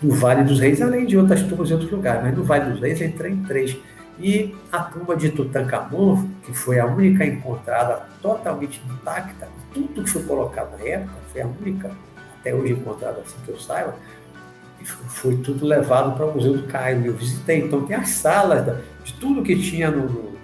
do 0.01 0.11
Vale 0.11 0.45
dos 0.45 0.61
Reis, 0.61 0.81
além 0.81 1.07
de 1.07 1.17
outras 1.17 1.43
tumbas 1.43 1.71
em 1.71 1.75
outros 1.75 1.91
lugares, 1.91 2.23
mas 2.23 2.37
no 2.37 2.45
Vale 2.45 2.71
dos 2.71 2.81
Reis 2.81 3.01
entrei 3.01 3.33
em 3.33 3.43
três. 3.43 3.77
E 4.19 4.55
a 4.73 4.81
tumba 4.81 5.15
de 5.15 5.31
Tutankhamon, 5.31 6.27
que 6.43 6.53
foi 6.53 6.79
a 6.79 6.87
única 6.87 7.25
encontrada 7.25 8.07
totalmente 8.23 8.81
intacta, 8.91 9.49
tudo 9.75 10.05
que 10.05 10.11
foi 10.11 10.23
colocado 10.23 10.79
na 10.79 10.85
época, 10.85 11.13
foi 11.33 11.43
a 11.43 11.47
única 11.47 11.91
até 12.41 12.55
hoje 12.55 12.73
encontrada, 12.73 13.21
assim 13.21 13.37
que 13.45 13.51
eu 13.51 13.59
saiba, 13.59 13.95
foi 14.85 15.37
tudo 15.39 15.67
levado 15.67 16.17
para 16.17 16.27
o 16.27 16.35
Museu 16.35 16.57
do 16.57 16.63
Cairo. 16.65 17.05
Eu 17.05 17.15
visitei, 17.15 17.59
então 17.59 17.85
tem 17.85 17.97
as 17.97 18.11
salas 18.11 18.65
de 19.05 19.13
tudo 19.15 19.43
que 19.43 19.57
tinha 19.57 19.91
no, 19.91 20.07
no 20.07 20.37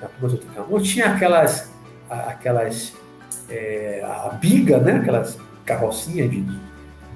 na 0.00 0.08
tumba 0.08 0.28
de 0.28 0.38
Tutankhamon, 0.38 0.80
tinha 0.80 1.06
aquelas 1.06 1.70
aquelas 2.10 2.92
é, 3.48 4.02
a 4.04 4.30
biga, 4.30 4.78
né? 4.78 4.96
Aquelas 4.96 5.38
carrocinhas 5.64 6.30
de, 6.30 6.42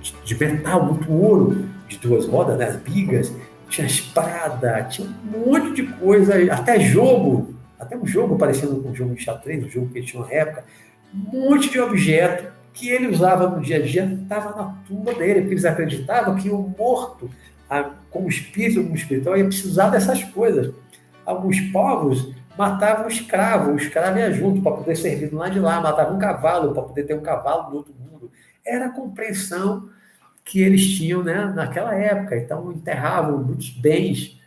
de, 0.01 0.15
de, 0.25 0.39
metal, 0.39 0.85
muito 0.85 1.13
ouro, 1.13 1.69
de 1.89 1.99
duas 1.99 2.27
rodas, 2.27 2.59
né? 2.59 2.67
As 2.67 2.77
bigas, 2.77 3.33
tinha 3.69 3.87
espada, 3.87 4.85
tinha 4.85 5.09
um 5.09 5.51
monte 5.51 5.83
de 5.83 5.83
coisa, 5.95 6.35
até 6.53 6.79
jogo, 6.81 7.55
até 7.79 7.97
um 7.97 8.07
jogo 8.07 8.37
parecendo 8.37 8.81
com 8.83 8.91
um 8.91 8.95
jogo 8.95 9.15
de 9.15 9.23
xadrez, 9.23 9.65
um 9.65 9.69
jogo 9.69 9.89
que 9.89 10.03
tinha 10.03 10.23
na 10.23 10.33
época, 10.33 10.65
um 11.13 11.49
monte 11.49 11.71
de 11.71 11.81
objeto 11.81 12.53
que 12.73 12.89
ele 12.89 13.07
usava 13.07 13.49
no 13.49 13.63
dia 13.63 13.77
a 13.77 13.83
dia 13.83 14.05
estava 14.05 14.57
na 14.57 14.77
tumba 14.87 15.15
dele, 15.15 15.41
porque 15.41 15.55
eles 15.55 15.65
acreditavam 15.65 16.35
que 16.35 16.51
o 16.51 16.75
morto, 16.77 17.31
como 18.11 18.29
espírito, 18.29 18.83
como 18.83 18.97
espiritual, 18.97 19.37
ia 19.37 19.45
precisar 19.45 19.91
dessas 19.91 20.25
coisas. 20.25 20.75
Alguns 21.25 21.59
povos 21.71 22.35
matava 22.57 23.05
um 23.05 23.09
escravo, 23.09 23.73
o 23.73 23.77
escravo 23.77 24.19
ia 24.19 24.33
junto 24.33 24.63
para 24.63 24.77
poder 24.77 24.97
servir 24.97 25.29
do 25.29 25.37
lado 25.37 25.53
de 25.53 25.61
lá, 25.61 25.81
matava 25.81 26.13
um 26.13 26.19
cavalo 26.19 26.73
para 26.73 26.83
poder 26.83 27.05
ter 27.05 27.15
um 27.15 27.23
cavalo 27.23 27.71
do 27.71 27.77
outro 27.77 27.95
mundo. 27.95 28.31
Era 28.65 28.87
a 28.87 28.91
compreensão 28.91 29.91
que 30.45 30.61
eles 30.61 30.97
tinham 30.97 31.23
né, 31.23 31.47
naquela 31.55 31.95
época. 31.95 32.37
Então, 32.37 32.71
enterravam 32.73 33.43
muitos 33.43 33.71
bens. 33.71 34.39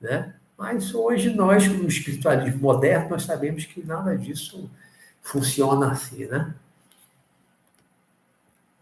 Né? 0.00 0.34
Mas 0.56 0.94
hoje, 0.94 1.30
nós, 1.34 1.66
no 1.66 1.88
espiritualismo 1.88 2.60
moderno, 2.60 3.10
nós 3.10 3.24
sabemos 3.24 3.64
que 3.64 3.84
nada 3.84 4.16
disso 4.16 4.70
funciona 5.22 5.90
assim. 5.90 6.26
Né? 6.26 6.54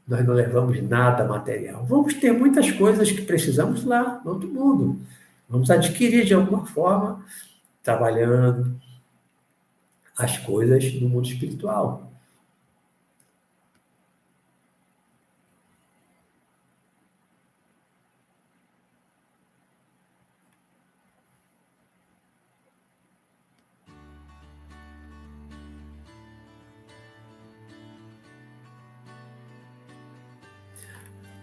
Nós 0.07 0.27
não 0.27 0.35
levamos 0.35 0.83
nada 0.83 1.25
material. 1.25 1.85
Vamos 1.85 2.15
ter 2.15 2.33
muitas 2.33 2.71
coisas 2.73 3.11
que 3.11 3.23
precisamos 3.23 3.85
lá, 3.85 4.21
no 4.25 4.33
outro 4.33 4.49
mundo. 4.49 5.01
Vamos 5.49 5.71
adquirir 5.71 6.25
de 6.25 6.35
alguma 6.35 6.66
forma 6.66 7.25
trabalhando 7.85 8.81
as 10.19 10.39
coisas 10.39 10.93
no 10.94 11.09
mundo 11.09 11.28
espiritual. 11.28 12.11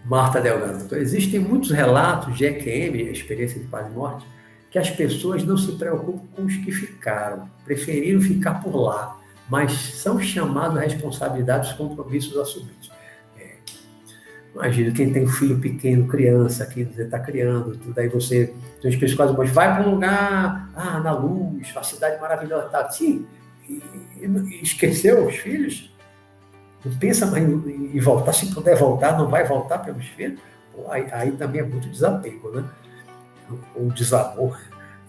Marta 0.04 0.40
Delgado. 0.40 0.94
Existem 0.96 1.40
muitos 1.40 1.70
relatos 1.70 2.36
de 2.36 2.44
EQM, 2.44 3.10
experiência 3.10 3.60
de 3.60 3.66
paz 3.68 3.86
e 3.86 3.90
morte, 3.94 4.26
que 4.72 4.78
as 4.78 4.90
pessoas 4.90 5.44
não 5.44 5.56
se 5.56 5.72
preocupam 5.72 6.26
com 6.34 6.44
os 6.44 6.56
que 6.56 6.72
ficaram, 6.72 7.46
preferiram 7.62 8.22
ficar 8.22 8.54
por 8.54 8.74
lá, 8.74 9.20
mas 9.48 9.70
são 9.72 10.18
chamados 10.18 10.78
à 10.78 10.80
responsabilidade 10.80 11.68
dos 11.68 11.76
compromissos 11.76 12.34
assumidos. 12.38 12.90
É. 13.38 13.56
Imagina 14.54 14.90
quem 14.92 15.12
tem 15.12 15.24
um 15.24 15.28
filho 15.28 15.60
pequeno, 15.60 16.08
criança, 16.08 16.64
que 16.64 16.84
você 16.84 17.02
está 17.02 17.18
criando, 17.18 17.76
tudo 17.76 17.98
aí 17.98 18.08
você 18.08 18.54
tem 18.80 18.90
as 18.90 18.96
pessoas 18.96 19.34
quase 19.36 19.52
vai 19.52 19.76
para 19.76 19.86
um 19.86 19.92
lugar, 19.92 20.70
ah, 20.74 21.00
na 21.00 21.12
luz, 21.12 21.70
uma 21.70 21.84
cidade 21.84 22.18
maravilhosa, 22.18 22.68
tá? 22.70 22.88
Sim, 22.88 23.26
e, 23.68 23.82
e 24.22 24.62
esqueceu 24.62 25.26
os 25.26 25.36
filhos? 25.36 25.94
Não 26.82 26.96
pensa 26.96 27.26
mais 27.26 27.44
em, 27.44 27.90
em 27.94 28.00
voltar, 28.00 28.32
se 28.32 28.46
puder 28.54 28.74
voltar, 28.78 29.18
não 29.18 29.28
vai 29.28 29.46
voltar 29.46 29.78
pelos 29.80 30.06
filhos? 30.06 30.40
Aí, 30.88 31.06
aí 31.12 31.32
também 31.32 31.60
é 31.60 31.64
muito 31.64 31.90
desapego, 31.90 32.50
né? 32.52 32.64
Ou 33.74 33.88
desamor, 33.90 34.58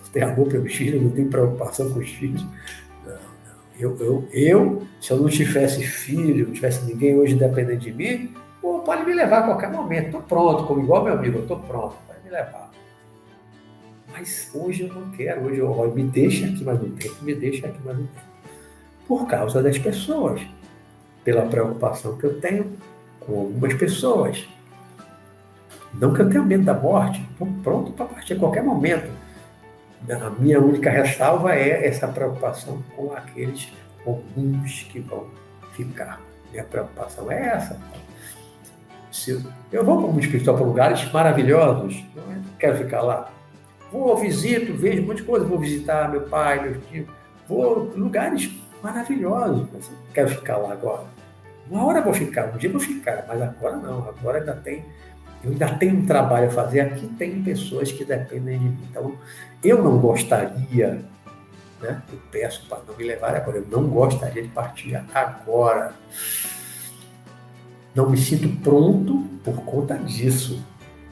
não 0.02 0.10
tem 0.12 0.24
amor 0.24 0.48
pelos 0.48 0.74
filhos, 0.74 1.02
não 1.02 1.10
tem 1.10 1.28
preocupação 1.28 1.90
com 1.92 2.00
os 2.00 2.10
filhos. 2.10 2.46
Eu, 3.80 3.98
eu, 4.00 4.30
eu, 4.32 4.88
se 5.02 5.12
eu 5.12 5.18
não 5.18 5.28
tivesse 5.28 5.84
filho, 5.84 6.48
não 6.48 6.54
tivesse 6.54 6.86
ninguém 6.86 7.18
hoje 7.18 7.36
dependendo 7.36 7.80
de 7.80 7.92
mim, 7.92 8.34
pô, 8.62 8.80
pode 8.80 9.04
me 9.04 9.14
levar 9.14 9.40
a 9.40 9.44
qualquer 9.44 9.72
momento. 9.72 10.06
Estou 10.06 10.22
pronto, 10.22 10.66
como 10.66 10.82
igual 10.82 11.04
meu 11.04 11.14
amigo, 11.14 11.40
estou 11.40 11.60
pronto, 11.60 11.96
pode 12.08 12.20
me 12.24 12.30
levar. 12.30 12.72
Mas 14.12 14.52
hoje 14.54 14.84
eu 14.84 14.94
não 14.94 15.10
quero, 15.12 15.46
hoje 15.46 15.60
eu 15.60 15.92
me 15.94 16.04
deixa 16.04 16.46
aqui 16.46 16.64
mais 16.64 16.82
um 16.82 16.92
tempo, 16.92 17.16
me 17.24 17.34
deixa 17.34 17.66
aqui 17.66 17.84
mais 17.84 17.98
um 17.98 18.06
tempo. 18.06 18.34
Por 19.08 19.28
causa 19.28 19.62
das 19.62 19.78
pessoas, 19.80 20.40
pela 21.24 21.42
preocupação 21.48 22.16
que 22.18 22.26
eu 22.26 22.40
tenho 22.40 22.72
com 23.20 23.40
algumas 23.40 23.74
pessoas, 23.74 24.48
não 25.94 26.14
que 26.14 26.22
eu 26.22 26.30
tenha 26.30 26.44
medo 26.44 26.64
da 26.64 26.74
morte, 26.74 27.22
estou 27.32 27.48
pronto 27.64 27.92
para 27.92 28.06
partir 28.06 28.34
a 28.34 28.40
qualquer 28.40 28.64
momento. 28.64 29.10
A 30.10 30.30
minha 30.32 30.60
única 30.60 30.90
ressalva 30.90 31.56
é 31.56 31.88
essa 31.88 32.08
preocupação 32.08 32.84
com 32.96 33.14
aqueles 33.14 33.72
alguns 34.06 34.84
que 34.84 35.00
vão 35.00 35.28
ficar. 35.74 36.20
Minha 36.52 36.64
preocupação 36.64 37.32
é 37.32 37.48
essa. 37.48 37.80
Se 39.12 39.44
eu, 39.72 39.86
vou 39.86 40.02
para 40.02 40.12
um 40.12 40.20
espiritual 40.20 40.58
para 40.58 40.66
lugares 40.66 41.12
maravilhosos, 41.12 42.04
não 42.16 42.34
é? 42.34 42.40
quero 42.60 42.78
ficar 42.78 43.02
lá. 43.02 43.32
Vou, 43.92 44.18
visito, 44.18 44.74
vejo 44.74 45.04
um 45.04 45.06
monte 45.06 45.18
de 45.18 45.24
coisa, 45.24 45.46
vou 45.46 45.60
visitar 45.60 46.10
meu 46.10 46.22
pai, 46.22 46.62
meu 46.62 46.82
tio, 46.82 47.08
vou 47.48 47.94
lugares 47.96 48.52
maravilhosos, 48.82 49.68
mas 49.72 49.92
quero 50.14 50.30
ficar 50.30 50.58
lá 50.58 50.74
agora. 50.74 51.06
Uma 51.70 51.86
hora 51.86 52.02
vou 52.02 52.14
ficar, 52.14 52.54
um 52.54 52.58
dia 52.58 52.70
vou 52.70 52.82
ficar, 52.82 53.24
mas 53.28 53.42
agora 53.42 53.78
não, 53.78 54.10
agora 54.10 54.40
ainda 54.40 54.56
tem 54.56 54.84
eu 55.44 55.52
ainda 55.52 55.76
tenho 55.76 55.98
um 55.98 56.06
trabalho 56.06 56.48
a 56.48 56.52
fazer. 56.52 56.82
Aqui 56.82 57.08
tem 57.18 57.44
pessoas 57.44 57.92
que 57.92 58.06
dependem 58.06 58.60
de 58.60 58.66
mim. 58.66 58.78
Então, 58.90 59.16
eu 59.64 59.84
não 59.84 60.00
gostaria, 60.00 61.04
né? 61.82 62.02
eu 62.12 62.20
peço 62.32 62.66
para 62.68 62.80
não 62.88 62.96
me 62.96 63.04
levar 63.04 63.36
agora, 63.36 63.58
eu 63.58 63.68
não 63.70 63.88
gostaria 63.90 64.42
de 64.42 64.50
partir 64.50 64.96
agora. 65.14 65.94
Não 67.94 68.10
me 68.10 68.18
sinto 68.18 68.50
pronto 68.62 69.28
por 69.44 69.56
conta 69.64 69.96
disso. 69.98 70.64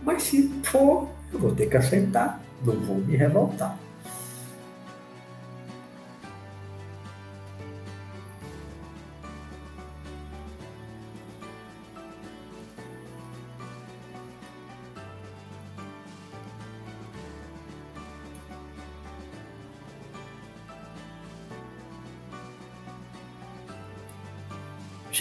Mas 0.01 0.23
se 0.23 0.47
for, 0.63 1.09
eu 1.31 1.37
vou 1.37 1.53
ter 1.53 1.67
que 1.67 1.77
aceitar. 1.77 2.41
não 2.65 2.79
vou 2.79 2.95
me 2.97 3.15
revoltar. 3.15 3.77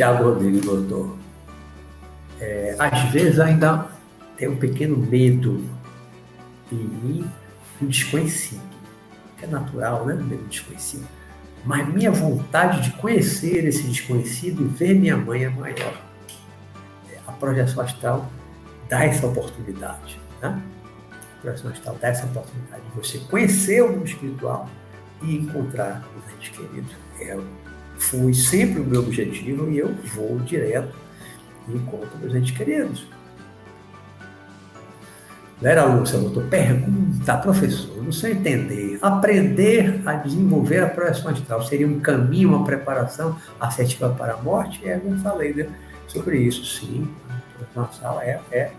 Tiago 0.00 0.24
Rodrigues 0.24 0.64
botou. 0.64 1.14
É, 2.40 2.74
às 2.78 3.10
vezes 3.10 3.38
ainda 3.38 3.86
tem 4.34 4.48
um 4.48 4.56
pequeno 4.56 4.96
medo 4.96 5.62
em 6.72 6.76
mim 6.76 7.30
do 7.78 7.86
desconhecido, 7.86 8.62
é 9.42 9.46
natural, 9.46 10.06
né? 10.06 10.14
Medo 10.14 10.42
desconhecido. 10.48 11.06
Mas 11.66 11.86
minha 11.92 12.10
vontade 12.10 12.80
de 12.80 12.92
conhecer 12.96 13.66
esse 13.66 13.82
desconhecido 13.82 14.62
e 14.62 14.68
ver 14.68 14.94
minha 14.94 15.18
mãe 15.18 15.44
é 15.44 15.50
maior. 15.50 16.00
É, 17.12 17.18
a 17.26 17.32
projeção 17.32 17.84
astral 17.84 18.26
dá 18.88 19.04
essa 19.04 19.26
oportunidade. 19.26 20.18
Né? 20.40 20.62
A 21.12 21.42
projeção 21.42 21.70
astral 21.72 21.98
dá 22.00 22.08
essa 22.08 22.24
oportunidade 22.24 22.82
de 22.84 22.96
você 22.96 23.18
conhecer 23.18 23.82
o 23.82 23.92
mundo 23.92 24.06
espiritual 24.06 24.66
e 25.20 25.36
encontrar 25.36 26.02
os 26.16 26.32
entes 26.32 26.56
queridos. 26.56 26.96
É 27.20 27.36
foi 28.10 28.34
sempre 28.34 28.80
o 28.80 28.84
meu 28.84 29.02
objetivo 29.02 29.70
e 29.70 29.78
eu 29.78 29.94
vou 30.14 30.40
direto 30.40 30.92
e 31.68 31.72
encontro 31.72 32.10
meus 32.20 32.34
entes 32.34 32.56
queridos. 32.56 33.06
Vera 35.60 35.84
Lúcia 35.84 36.18
botou 36.18 36.42
pergunta, 36.44 37.36
professor, 37.36 38.02
no 38.02 38.12
seu 38.12 38.30
entender, 38.30 38.98
aprender 39.00 40.00
a 40.06 40.14
desenvolver 40.14 40.82
a 40.82 40.88
projeção 40.88 41.30
astral 41.30 41.62
seria 41.62 41.86
um 41.86 42.00
caminho, 42.00 42.48
uma 42.48 42.64
preparação 42.64 43.36
assertiva 43.60 44.08
para 44.08 44.34
a 44.34 44.36
morte? 44.38 44.88
É, 44.88 44.96
eu 44.96 45.16
falei 45.18 45.54
né, 45.54 45.68
sobre 46.08 46.38
isso, 46.38 46.64
sim. 46.64 47.08
A 47.76 47.82
astral 47.82 48.20
é, 48.22 48.40
é, 48.50 48.72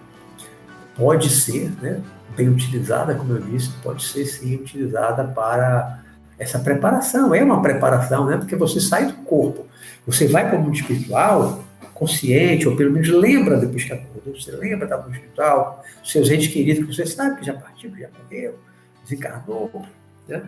pode 0.97 1.29
ser, 1.29 1.71
né, 1.81 2.01
bem 2.35 2.49
utilizada, 2.49 3.13
como 3.15 3.33
eu 3.33 3.41
disse, 3.41 3.69
pode 3.83 4.03
ser 4.03 4.25
sim 4.25 4.55
utilizada 4.55 5.23
para 5.23 6.00
essa 6.41 6.59
preparação. 6.59 7.33
É 7.35 7.43
uma 7.43 7.61
preparação, 7.61 8.25
né? 8.25 8.37
Porque 8.37 8.55
você 8.55 8.81
sai 8.81 9.05
do 9.05 9.13
corpo, 9.23 9.67
você 10.05 10.27
vai 10.27 10.49
para 10.49 10.57
o 10.57 10.61
mundo 10.61 10.75
espiritual 10.75 11.63
consciente, 11.93 12.67
ou 12.67 12.75
pelo 12.75 12.91
menos 12.91 13.09
lembra 13.09 13.57
depois 13.57 13.83
que 13.83 13.93
acordou, 13.93 14.33
você 14.33 14.51
lembra 14.51 14.87
da 14.87 14.97
mundo 14.97 15.13
espiritual, 15.13 15.85
seus 16.03 16.31
entes 16.31 16.47
queridos 16.47 16.83
que 16.83 16.95
você 16.95 17.05
sabe 17.05 17.39
que 17.39 17.45
já 17.45 17.53
partiu, 17.53 17.95
já 17.95 18.09
morreu, 18.23 18.57
desencarnou, 19.03 19.85
né? 20.27 20.41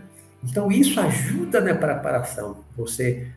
Então 0.43 0.71
isso 0.71 0.99
ajuda 0.99 1.61
na 1.61 1.75
preparação, 1.75 2.57
você 2.75 3.27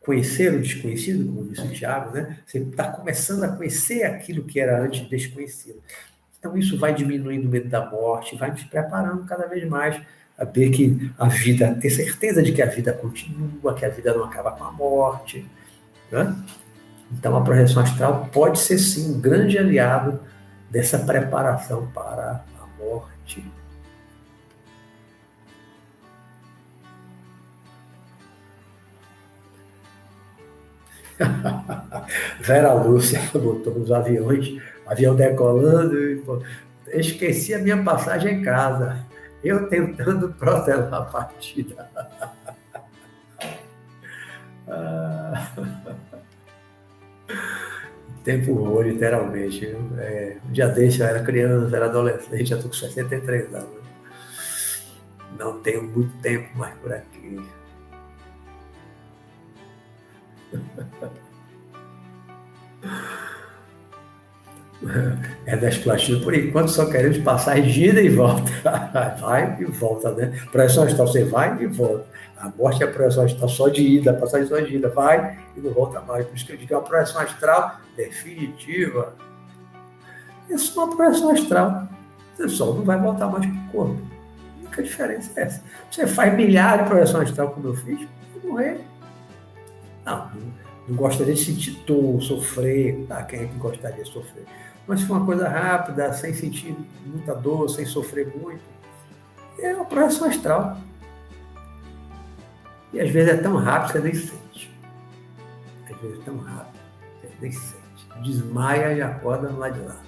conhecer 0.00 0.52
o 0.52 0.60
desconhecido, 0.60 1.24
como 1.24 1.48
disse 1.48 1.64
o 1.64 1.70
Tiago, 1.70 2.10
né? 2.10 2.38
Você 2.44 2.58
está 2.58 2.88
começando 2.90 3.44
a 3.44 3.48
conhecer 3.48 4.02
aquilo 4.02 4.42
que 4.42 4.58
era 4.58 4.82
antes 4.82 5.08
desconhecido. 5.08 5.80
Então 6.36 6.56
isso 6.56 6.76
vai 6.80 6.92
diminuindo 6.92 7.46
o 7.46 7.50
medo 7.50 7.68
da 7.68 7.88
morte, 7.88 8.36
vai 8.36 8.50
nos 8.50 8.64
preparando 8.64 9.24
cada 9.24 9.46
vez 9.46 9.64
mais 9.68 10.00
a 10.40 10.44
ver 10.46 10.70
que 10.70 11.12
a 11.18 11.28
vida, 11.28 11.76
ter 11.78 11.90
certeza 11.90 12.42
de 12.42 12.50
que 12.52 12.62
a 12.62 12.66
vida 12.66 12.94
continua, 12.94 13.74
que 13.74 13.84
a 13.84 13.90
vida 13.90 14.14
não 14.14 14.24
acaba 14.24 14.52
com 14.52 14.64
a 14.64 14.72
morte. 14.72 15.46
Né? 16.10 16.34
Então, 17.12 17.36
a 17.36 17.42
projeção 17.42 17.82
astral 17.82 18.30
pode 18.32 18.58
ser 18.58 18.78
sim 18.78 19.12
um 19.12 19.20
grande 19.20 19.58
aliado 19.58 20.18
dessa 20.70 20.98
preparação 21.00 21.86
para 21.88 22.42
a 22.58 22.82
morte. 22.82 23.44
Vera 32.40 32.72
Lúcia 32.72 33.20
botou 33.34 33.76
os 33.76 33.92
aviões, 33.92 34.56
avião 34.86 35.14
decolando, 35.14 35.94
esqueci 36.94 37.52
a 37.52 37.58
minha 37.58 37.84
passagem 37.84 38.38
em 38.38 38.42
casa 38.42 39.09
eu 39.42 39.68
tentando 39.68 40.32
protelar 40.34 40.92
a 40.92 41.02
partida. 41.02 41.90
Tempo 48.22 48.54
voa, 48.54 48.84
literalmente. 48.84 49.66
É, 49.98 50.36
um 50.46 50.52
dia 50.52 50.68
desse 50.68 51.00
eu 51.00 51.06
era 51.06 51.22
criança, 51.22 51.74
era 51.74 51.86
adolescente, 51.86 52.44
já 52.44 52.56
estou 52.56 52.70
com 52.70 52.76
63 52.76 53.54
anos. 53.54 53.80
Não 55.38 55.58
tenho 55.60 55.84
muito 55.84 56.14
tempo 56.18 56.50
mais 56.58 56.74
por 56.78 56.92
aqui. 56.92 57.40
É 65.44 65.56
das 65.56 65.76
plastinas, 65.76 66.24
por 66.24 66.34
enquanto 66.34 66.68
só 66.68 66.86
queremos 66.86 67.18
passar 67.18 67.60
de 67.60 67.84
ida 67.84 68.00
e 68.00 68.08
volta. 68.08 68.50
Vai 69.20 69.58
e 69.60 69.64
volta, 69.66 70.10
né? 70.12 70.32
Projeção 70.50 70.84
astral, 70.84 71.06
você 71.06 71.24
vai 71.24 71.62
e 71.62 71.66
volta. 71.66 72.06
A 72.38 72.48
morte 72.48 72.82
é 72.82 72.86
a 72.86 72.90
projeção 72.90 73.24
astral 73.24 73.48
só 73.50 73.68
de 73.68 73.82
ida, 73.82 74.14
passagem 74.14 74.48
só 74.48 74.58
de 74.58 74.74
ida, 74.74 74.88
vai 74.88 75.38
e 75.54 75.60
não 75.60 75.70
volta 75.72 76.00
mais. 76.00 76.24
Por 76.24 76.34
isso 76.34 76.46
que 76.46 76.52
eu 76.52 76.56
digo 76.56 76.72
é 76.72 76.76
uma 76.78 76.82
projeção 76.82 77.20
astral 77.20 77.76
definitiva. 77.94 79.14
É 80.48 80.56
só 80.56 80.86
uma 80.86 80.96
projeção 80.96 81.30
astral. 81.30 81.88
Você 82.34 82.48
só 82.48 82.72
não 82.72 82.82
vai 82.82 82.98
voltar 82.98 83.26
mais 83.26 83.44
para 83.44 83.54
o 83.54 83.68
corpo. 83.70 84.00
A 84.00 84.60
única 84.60 84.82
diferença 84.82 85.30
é 85.36 85.42
essa. 85.42 85.62
Você 85.90 86.06
faz 86.06 86.34
milhares 86.34 86.84
de 86.84 86.88
projeções 86.88 87.28
astral, 87.28 87.50
como 87.50 87.68
eu 87.68 87.74
fiz, 87.74 88.08
e 88.42 88.46
morrer. 88.46 88.80
Não, 90.06 90.30
não, 90.34 90.52
não 90.88 90.96
gostaria 90.96 91.34
de 91.34 91.44
sentir 91.44 91.72
dor, 91.86 92.22
sofrer. 92.22 93.04
Tá? 93.06 93.22
Quem 93.24 93.40
é 93.40 93.46
que 93.46 93.58
gostaria 93.58 94.02
de 94.02 94.10
sofrer? 94.10 94.46
Mas 94.90 95.02
for 95.02 95.18
uma 95.18 95.24
coisa 95.24 95.48
rápida, 95.48 96.12
sem 96.12 96.34
sentir 96.34 96.76
muita 97.06 97.32
dor, 97.32 97.68
sem 97.70 97.86
sofrer 97.86 98.26
muito, 98.36 98.60
é 99.60 99.72
uma 99.72 99.84
projeção 99.84 100.28
astral. 100.28 100.78
E 102.92 102.98
às 102.98 103.08
vezes 103.08 103.34
é 103.34 103.36
tão 103.36 103.54
rápido 103.54 103.86
que 103.86 103.92
você 103.92 104.00
nem 104.00 104.14
sente. 104.14 104.76
Às 105.88 105.96
vezes 105.96 106.18
é 106.18 106.22
tão 106.24 106.38
rápido 106.38 106.80
que 107.20 107.28
você 107.28 107.36
nem 107.40 107.52
sente. 107.52 108.22
Desmaia 108.24 108.92
e 108.94 109.00
acorda 109.00 109.52
lado 109.52 109.74
de 109.74 109.86
lá. 109.86 110.02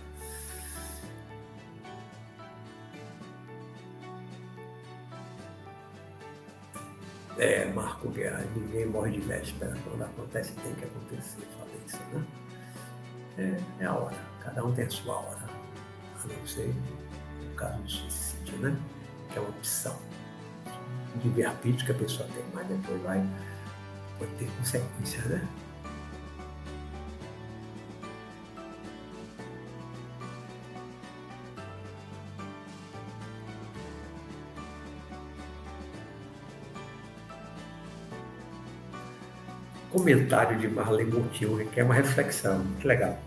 É, 7.38 7.66
Marco 7.72 8.08
Guerra, 8.08 8.44
ninguém 8.56 8.86
morre 8.86 9.12
de 9.12 9.20
véspera. 9.20 9.76
Quando 9.84 10.02
acontece, 10.02 10.52
tem 10.54 10.74
que 10.74 10.86
acontecer. 10.86 11.46
Falei 11.56 11.80
isso, 11.86 12.00
né? 12.12 12.24
É, 13.78 13.84
é 13.84 13.86
a 13.86 13.94
hora. 13.94 14.31
Cada 14.42 14.64
um 14.64 14.72
tem 14.72 14.84
a 14.84 14.90
sua 14.90 15.14
hora. 15.14 15.38
A 16.22 16.26
não 16.26 16.46
ser 16.46 16.74
no 17.40 17.54
caso 17.54 17.78
do 17.82 17.90
suicídio, 17.90 18.58
né? 18.58 18.76
Que 19.30 19.38
é 19.38 19.40
uma 19.40 19.50
opção 19.50 19.96
de 21.16 21.28
livre-arbítrio 21.28 21.86
que 21.86 21.92
a 21.92 21.94
pessoa 21.94 22.28
tem, 22.34 22.44
mas 22.52 22.66
depois 22.66 23.00
vai 23.02 23.24
pode 24.18 24.32
ter 24.32 24.50
consequência, 24.58 25.20
né? 25.22 25.48
Comentário 39.90 40.58
de 40.58 40.68
Marlene 40.68 41.12
que 41.30 41.80
é 41.80 41.84
uma 41.84 41.94
reflexão, 41.94 42.64
que 42.80 42.86
legal. 42.86 43.18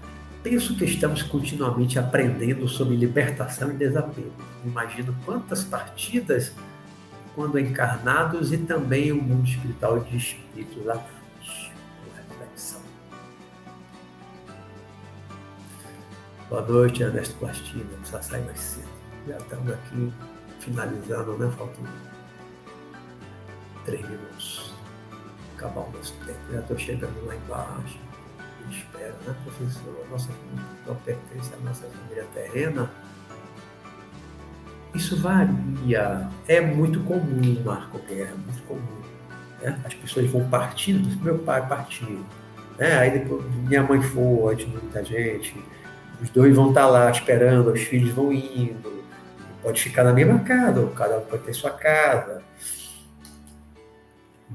Penso 0.45 0.75
que 0.75 0.85
estamos 0.85 1.23
continuamente 1.23 1.97
aprendendo 1.97 2.67
sobre 2.67 2.95
libertação 2.95 3.71
e 3.71 3.73
desapego. 3.73 4.31
Imagino 4.63 5.17
quantas 5.25 5.63
partidas 5.63 6.53
quando 7.33 7.57
encarnados 7.57 8.53
e 8.53 8.59
também 8.59 9.11
o 9.11 9.15
mundo 9.15 9.47
espiritual 9.47 10.01
de 10.01 10.17
espíritos 10.17 10.87
aflitos. 10.87 11.71
Reflexão. 12.15 12.81
Boa 16.47 16.61
noite, 16.61 17.01
Ernesto 17.01 17.33
Plastina. 17.39 17.83
Precisa 17.97 18.21
sair 18.21 18.45
mais 18.45 18.59
cedo. 18.59 18.87
Já 19.27 19.37
estamos 19.37 19.73
aqui 19.73 20.13
finalizando, 20.59 21.37
né? 21.39 21.51
Faltam 21.57 21.83
três 23.83 24.07
minutos. 24.07 24.75
Acabar 25.57 25.81
o 25.81 25.91
nosso 25.91 26.13
tempo. 26.23 26.39
Já 26.53 26.59
estou 26.59 26.77
chegando 26.77 27.25
lá 27.25 27.35
embaixo 27.35 27.97
espera, 28.69 29.15
né, 29.25 29.35
professor? 29.43 30.03
A 30.05 30.11
nossa 30.11 30.29
família 30.31 30.65
não 30.87 30.95
pertence 30.95 31.53
à 31.53 31.57
nossa 31.57 31.85
família 31.87 32.25
terrena. 32.33 32.89
Isso 34.93 35.17
varia. 35.17 36.29
É 36.47 36.61
muito 36.61 37.01
comum, 37.01 37.61
Marco 37.63 37.99
Guerra, 38.07 38.31
é 38.31 38.37
muito 38.37 38.63
comum. 38.63 39.01
Né? 39.61 39.79
As 39.83 39.93
pessoas 39.93 40.29
vão 40.29 40.47
partindo, 40.49 41.21
meu 41.21 41.39
pai 41.39 41.67
partiu. 41.67 42.25
Né? 42.77 42.97
Aí 42.97 43.11
depois 43.19 43.43
minha 43.67 43.83
mãe 43.83 44.01
foi, 44.01 44.53
antes 44.53 44.65
de 44.65 44.71
muita 44.71 45.03
gente. 45.03 45.55
Os 46.21 46.29
dois 46.29 46.55
vão 46.55 46.69
estar 46.69 46.87
lá 46.87 47.11
esperando, 47.11 47.71
os 47.71 47.81
filhos 47.81 48.11
vão 48.11 48.31
indo. 48.31 49.03
pode 49.61 49.81
ficar 49.81 50.03
na 50.03 50.13
mesma 50.13 50.39
casa, 50.39 50.87
cada 50.95 51.17
um 51.17 51.21
pode 51.21 51.43
ter 51.43 51.53
sua 51.53 51.71
casa. 51.71 52.41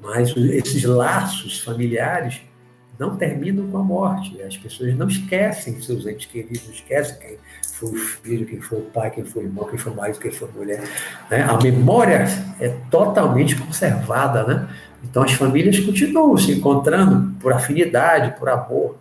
Mas 0.00 0.34
esses 0.36 0.84
laços 0.84 1.60
familiares 1.60 2.40
não 3.00 3.16
terminam 3.16 3.66
com 3.66 3.78
a 3.78 3.82
morte. 3.82 4.40
As 4.42 4.58
pessoas 4.58 4.94
não 4.94 5.08
esquecem 5.08 5.80
seus 5.80 6.06
entes 6.06 6.26
queridos, 6.26 6.68
esquecem 6.68 7.16
quem 7.18 7.38
foi 7.72 7.90
o 7.92 7.96
filho, 7.96 8.46
quem 8.46 8.60
foi 8.60 8.78
o 8.78 8.82
pai, 8.82 9.10
quem 9.10 9.24
foi 9.24 9.44
o 9.44 9.46
irmão, 9.46 9.64
quem 9.64 9.78
foi 9.78 9.90
o 9.90 9.96
marido, 9.96 10.18
quem 10.18 10.30
foi 10.30 10.46
a 10.46 10.52
mulher. 10.52 10.82
Né? 11.30 11.42
A 11.42 11.56
memória 11.56 12.26
é 12.60 12.68
totalmente 12.90 13.56
conservada, 13.56 14.44
né? 14.44 14.68
Então 15.02 15.22
as 15.22 15.32
famílias 15.32 15.80
continuam 15.80 16.36
se 16.36 16.52
encontrando 16.52 17.34
por 17.40 17.54
afinidade, 17.54 18.38
por 18.38 18.50
amor. 18.50 18.98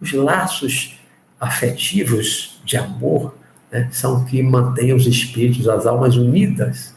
Os 0.00 0.14
laços 0.14 0.98
afetivos 1.38 2.58
de 2.64 2.78
amor 2.78 3.34
né, 3.70 3.86
são 3.92 4.24
que 4.24 4.42
mantêm 4.42 4.94
os 4.94 5.06
espíritos, 5.06 5.68
as 5.68 5.86
almas 5.86 6.16
unidas. 6.16 6.94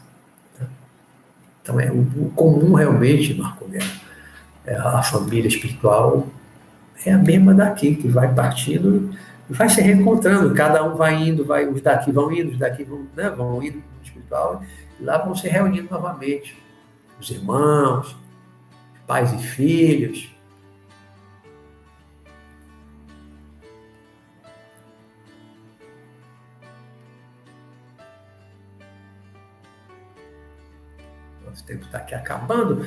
Então 1.62 1.78
é 1.78 1.90
o, 1.90 2.30
comum 2.34 2.72
realmente, 2.72 3.34
Marco 3.34 3.68
Nero, 3.68 3.84
é 4.64 4.74
a 4.74 5.02
família 5.02 5.48
espiritual 5.48 6.26
é 7.04 7.12
a 7.12 7.18
mesma 7.18 7.54
daqui, 7.54 7.94
que 7.96 8.08
vai 8.08 8.32
partindo 8.34 9.10
e 9.48 9.52
vai 9.52 9.68
se 9.68 9.80
reencontrando. 9.80 10.54
Cada 10.54 10.82
um 10.84 10.96
vai 10.96 11.14
indo, 11.14 11.44
vai, 11.44 11.66
os 11.66 11.80
daqui 11.80 12.10
vão 12.10 12.32
indo, 12.32 12.52
os 12.52 12.58
daqui 12.58 12.84
vão, 12.84 13.06
né, 13.14 13.30
vão 13.30 13.62
indo 13.62 13.80
para 13.80 14.00
o 14.00 14.04
espiritual, 14.04 14.62
e 14.98 15.04
lá 15.04 15.18
vão 15.18 15.34
se 15.34 15.48
reunindo 15.48 15.88
novamente. 15.90 16.56
Os 17.20 17.30
irmãos, 17.30 18.16
pais 19.06 19.32
e 19.32 19.38
filhos. 19.38 20.34
Nosso 31.46 31.64
tempo 31.64 31.84
está 31.86 31.98
aqui 31.98 32.14
acabando. 32.14 32.86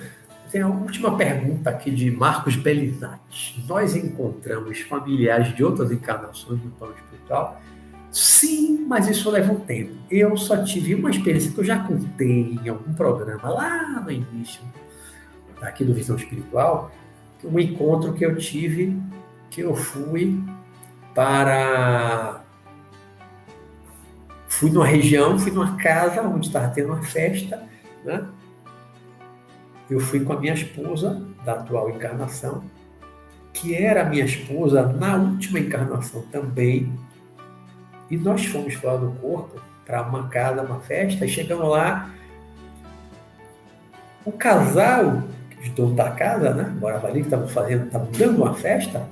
Tem 0.51 0.61
a 0.61 0.67
última 0.67 1.15
pergunta 1.15 1.69
aqui 1.69 1.91
de 1.91 2.09
Marcos 2.09 2.55
Belizati. 2.55 3.63
Nós 3.67 3.95
encontramos 3.95 4.80
familiares 4.81 5.55
de 5.55 5.63
outras 5.63 5.91
encarnações 5.91 6.63
no 6.63 6.71
plano 6.71 6.95
espiritual? 6.95 7.61
Sim, 8.11 8.85
mas 8.88 9.07
isso 9.07 9.30
leva 9.30 9.51
um 9.51 9.59
tempo. 9.59 9.93
Eu 10.09 10.35
só 10.35 10.63
tive 10.63 10.95
uma 10.95 11.11
experiência 11.11 11.51
que 11.51 11.59
eu 11.59 11.63
já 11.63 11.77
contei 11.84 12.59
em 12.63 12.67
algum 12.67 12.93
programa 12.93 13.47
lá 13.47 14.01
no 14.01 14.11
início, 14.11 14.61
aqui 15.61 15.85
do 15.85 15.93
Visão 15.93 16.15
Espiritual, 16.15 16.91
um 17.43 17.59
encontro 17.59 18.13
que 18.13 18.26
eu 18.26 18.35
tive, 18.35 18.99
que 19.51 19.61
eu 19.61 19.76
fui 19.76 20.43
para. 21.13 22.41
Fui 24.47 24.71
numa 24.71 24.88
região, 24.88 25.38
fui 25.38 25.51
numa 25.51 25.77
casa 25.77 26.23
onde 26.23 26.47
estava 26.47 26.69
tendo 26.69 26.88
uma 26.88 27.03
festa, 27.03 27.63
né? 28.03 28.27
Eu 29.90 29.99
fui 29.99 30.20
com 30.20 30.34
a 30.34 30.40
minha 30.40 30.53
esposa 30.53 31.22
da 31.44 31.53
atual 31.53 31.90
encarnação, 31.90 32.64
que 33.53 33.76
era 33.76 34.06
minha 34.06 34.26
esposa 34.26 34.84
na 34.84 35.16
última 35.16 35.60
encarnação 35.60 36.22
também, 36.32 36.91
e 38.10 38.18
nós 38.18 38.45
fomos 38.45 38.74
fora 38.76 38.98
do 38.98 39.11
corpo 39.14 39.60
para 39.86 40.02
uma 40.03 40.28
casa, 40.28 40.61
uma 40.61 40.80
festa, 40.80 41.26
e 41.26 41.30
chegamos 41.30 41.68
lá, 41.68 42.10
o 44.24 44.32
casal, 44.32 45.24
os 45.61 45.70
donos 45.70 45.95
da 45.95 46.11
casa, 46.11 46.53
né, 46.53 46.76
morava 46.80 47.07
ali, 47.07 47.22
que 47.22 47.28
estavam 47.28 47.48
fazendo, 47.48 47.86
estavam 47.86 48.07
dando 48.11 48.44
uma 48.44 48.53
festa, 48.53 49.07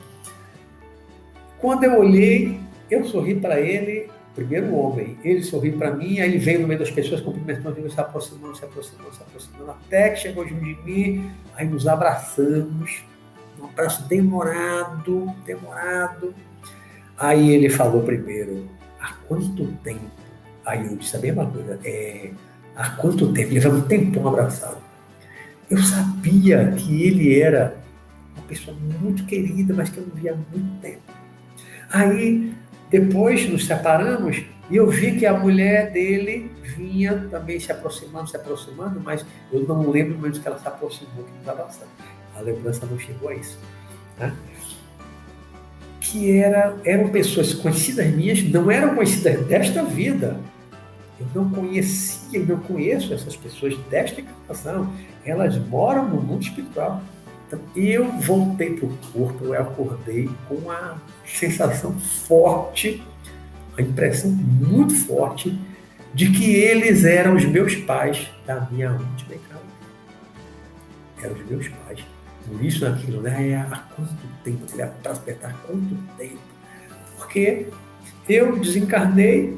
quando 1.60 1.84
eu 1.84 1.98
olhei, 2.00 2.60
eu 2.90 3.04
sorri 3.06 3.36
para 3.36 3.60
ele 3.60 4.10
primeiro 4.38 4.72
homem, 4.76 5.18
ele 5.24 5.42
sorriu 5.42 5.76
para 5.80 5.90
mim, 5.90 6.20
aí 6.20 6.30
ele 6.30 6.38
veio 6.38 6.62
no 6.62 6.68
meio 6.68 6.80
das 6.80 6.92
pessoas, 6.92 7.22
cumprimentando, 7.22 7.90
se 7.90 8.00
aproximando, 8.00 8.56
se 8.56 8.64
aproximando, 8.64 9.16
se 9.16 9.24
aproximando, 9.24 9.72
até 9.72 10.12
que 10.12 10.20
chegou 10.20 10.48
junto 10.48 10.64
de 10.64 10.76
mim, 10.84 11.32
aí 11.56 11.68
nos 11.68 11.88
abraçamos, 11.88 13.04
um 13.60 13.66
abraço 13.66 14.08
demorado, 14.08 15.34
demorado. 15.44 16.36
Aí 17.18 17.50
ele 17.50 17.68
falou 17.68 18.04
primeiro, 18.04 18.70
há 19.02 19.14
quanto 19.28 19.66
tempo? 19.84 20.12
Aí 20.64 20.86
eu 20.86 20.96
disse 20.98 21.18
a 21.18 21.20
mesma 21.20 21.48
coisa, 21.48 21.80
é, 21.84 22.30
há 22.76 22.92
quanto 22.92 23.34
tempo? 23.34 23.50
Ele 23.50 23.60
levou 23.60 23.80
um 23.80 23.82
tempão 23.82 24.28
abraçado. 24.28 24.78
Eu 25.68 25.80
sabia 25.80 26.74
que 26.78 27.08
ele 27.08 27.42
era 27.42 27.76
uma 28.36 28.46
pessoa 28.46 28.78
muito 29.02 29.26
querida, 29.26 29.74
mas 29.74 29.90
que 29.90 29.98
eu 29.98 30.06
não 30.06 30.16
via 30.16 30.34
há 30.34 30.36
muito 30.36 30.80
tempo. 30.80 31.02
Aí 31.90 32.54
depois 32.90 33.48
nos 33.50 33.66
separamos 33.66 34.44
e 34.70 34.76
eu 34.76 34.90
vi 34.90 35.18
que 35.18 35.26
a 35.26 35.38
mulher 35.38 35.92
dele 35.92 36.52
vinha 36.62 37.28
também 37.32 37.60
se 37.60 37.72
aproximando, 37.72 38.30
se 38.30 38.36
aproximando, 38.36 39.00
mas 39.00 39.26
eu 39.52 39.62
não 39.62 39.90
lembro 39.90 40.18
menos 40.20 40.40
que 40.40 40.48
ela 40.48 40.60
se 40.60 40.68
aproximou, 40.68 41.24
que 41.24 41.32
nos 41.40 41.48
abraçamos. 41.48 41.94
A 42.36 42.42
lembrança 42.42 42.86
não 42.86 43.00
chegou 43.00 43.30
a 43.30 43.36
isso. 43.36 43.58
Né? 44.20 44.36
Que 46.02 46.38
era, 46.38 46.78
eram 46.84 47.10
pessoas 47.10 47.54
conhecidas 47.54 48.08
minhas, 48.08 48.44
não 48.44 48.70
eram 48.70 48.94
conhecidas 48.94 49.46
desta 49.48 49.84
vida. 49.84 50.38
Eu 51.20 51.28
não 51.34 51.50
conhecia 51.50 52.40
e 52.40 52.46
não 52.46 52.60
conheço 52.60 53.14
essas 53.14 53.36
pessoas 53.36 53.76
desta 53.90 54.20
encarnação. 54.20 54.94
Elas 55.26 55.58
moram 55.58 56.10
no 56.10 56.22
mundo 56.22 56.44
espiritual. 56.44 57.02
Então, 57.48 57.60
eu 57.76 58.12
voltei 58.20 58.76
para 58.76 58.86
o 58.86 58.98
corpo, 59.14 59.46
eu 59.46 59.62
acordei 59.62 60.30
com 60.50 60.70
a 60.70 60.98
sensação 61.26 61.98
forte, 61.98 63.02
a 63.78 63.82
impressão 63.82 64.30
muito 64.30 64.94
forte 64.94 65.58
de 66.14 66.30
que 66.30 66.54
eles 66.54 67.06
eram 67.06 67.36
os 67.36 67.46
meus 67.46 67.76
pais 67.76 68.30
da 68.46 68.68
minha 68.70 68.92
última 68.92 69.36
encarnação. 69.36 69.66
Eram 71.24 71.36
os 71.36 71.50
meus 71.50 71.70
pais. 71.70 72.04
Por 72.46 72.62
isso 72.64 72.86
aquilo, 72.86 73.22
né? 73.22 73.66
Há 73.72 73.78
quanto 73.96 74.14
tempo? 74.44 74.66
Para 75.02 75.14
apertar 75.14 75.56
quanto 75.66 75.96
tempo? 76.18 76.38
Porque 77.18 77.68
eu 78.28 78.60
desencarnei 78.60 79.58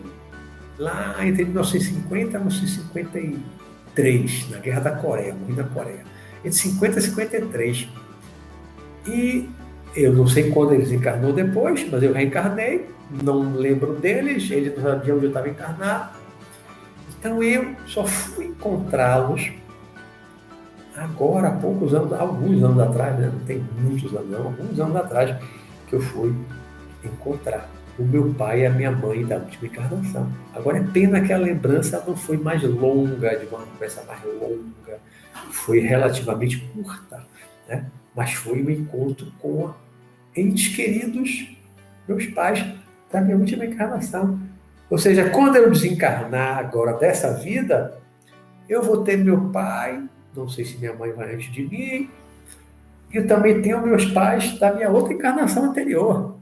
lá 0.77 1.15
entre 1.25 1.43
1950 1.43 2.19
e 2.19 2.39
1953, 2.39 4.49
na 4.51 4.59
Guerra 4.59 4.79
da 4.79 4.91
Coreia, 4.91 5.33
morri 5.33 5.53
na 5.53 5.63
Coreia 5.63 6.18
entre 6.39 6.57
50 6.57 6.99
e 6.99 7.01
53. 7.01 7.89
E 9.07 9.49
eu 9.95 10.13
não 10.13 10.27
sei 10.27 10.51
quando 10.51 10.73
ele 10.73 10.83
desencarnou 10.83 11.33
depois, 11.33 11.87
mas 11.89 12.03
eu 12.03 12.13
reencarnei, 12.13 12.89
não 13.23 13.53
lembro 13.53 13.93
deles, 13.95 14.49
ele 14.51 14.69
não 14.75 14.83
sabia 14.83 15.15
onde 15.15 15.25
eu 15.25 15.29
estava 15.29 15.49
encarnado. 15.49 16.17
Então 17.17 17.43
eu 17.43 17.75
só 17.85 18.05
fui 18.05 18.45
encontrá-los 18.45 19.51
agora, 20.95 21.47
há 21.47 21.51
poucos 21.51 21.93
anos, 21.93 22.13
alguns 22.13 22.63
anos 22.63 22.79
atrás, 22.79 23.17
né? 23.19 23.31
não 23.33 23.39
tem 23.45 23.63
muitos 23.79 24.13
anos, 24.13 24.29
não, 24.29 24.45
alguns 24.47 24.79
anos 24.79 24.95
atrás, 24.95 25.35
que 25.87 25.95
eu 25.95 26.01
fui 26.01 26.33
encontrar 27.03 27.69
o 27.97 28.03
meu 28.03 28.33
pai 28.33 28.61
e 28.61 28.65
a 28.65 28.69
minha 28.69 28.91
mãe 28.91 29.25
da 29.25 29.37
última 29.37 29.67
encarnação. 29.67 30.31
Agora 30.53 30.77
é 30.77 30.83
pena 30.83 31.21
que 31.21 31.33
a 31.33 31.37
lembrança 31.37 32.03
não 32.05 32.15
foi 32.15 32.37
mais 32.37 32.63
longa, 32.63 33.35
de 33.35 33.45
uma 33.47 33.59
conversa 33.59 34.03
mais 34.07 34.21
longa, 34.23 34.99
foi 35.51 35.79
relativamente 35.79 36.57
curta, 36.73 37.25
né? 37.67 37.85
mas 38.15 38.33
foi 38.33 38.61
um 38.63 38.69
encontro 38.69 39.31
com 39.39 39.73
entes 40.35 40.75
queridos, 40.75 41.55
meus 42.07 42.25
pais, 42.27 42.65
da 43.11 43.21
minha 43.21 43.37
última 43.37 43.65
encarnação. 43.65 44.39
Ou 44.89 44.97
seja, 44.97 45.29
quando 45.29 45.55
eu 45.55 45.69
desencarnar 45.69 46.57
agora 46.57 46.93
dessa 46.93 47.33
vida, 47.33 47.99
eu 48.67 48.81
vou 48.81 49.03
ter 49.03 49.17
meu 49.17 49.49
pai, 49.49 50.03
não 50.35 50.47
sei 50.47 50.65
se 50.65 50.77
minha 50.77 50.93
mãe 50.93 51.11
vai 51.11 51.35
antes 51.35 51.51
de 51.51 51.63
mim, 51.63 52.09
e 53.11 53.17
eu 53.17 53.27
também 53.27 53.61
tenho 53.61 53.81
meus 53.81 54.05
pais 54.05 54.57
da 54.59 54.73
minha 54.73 54.89
outra 54.89 55.13
encarnação 55.13 55.65
anterior. 55.65 56.37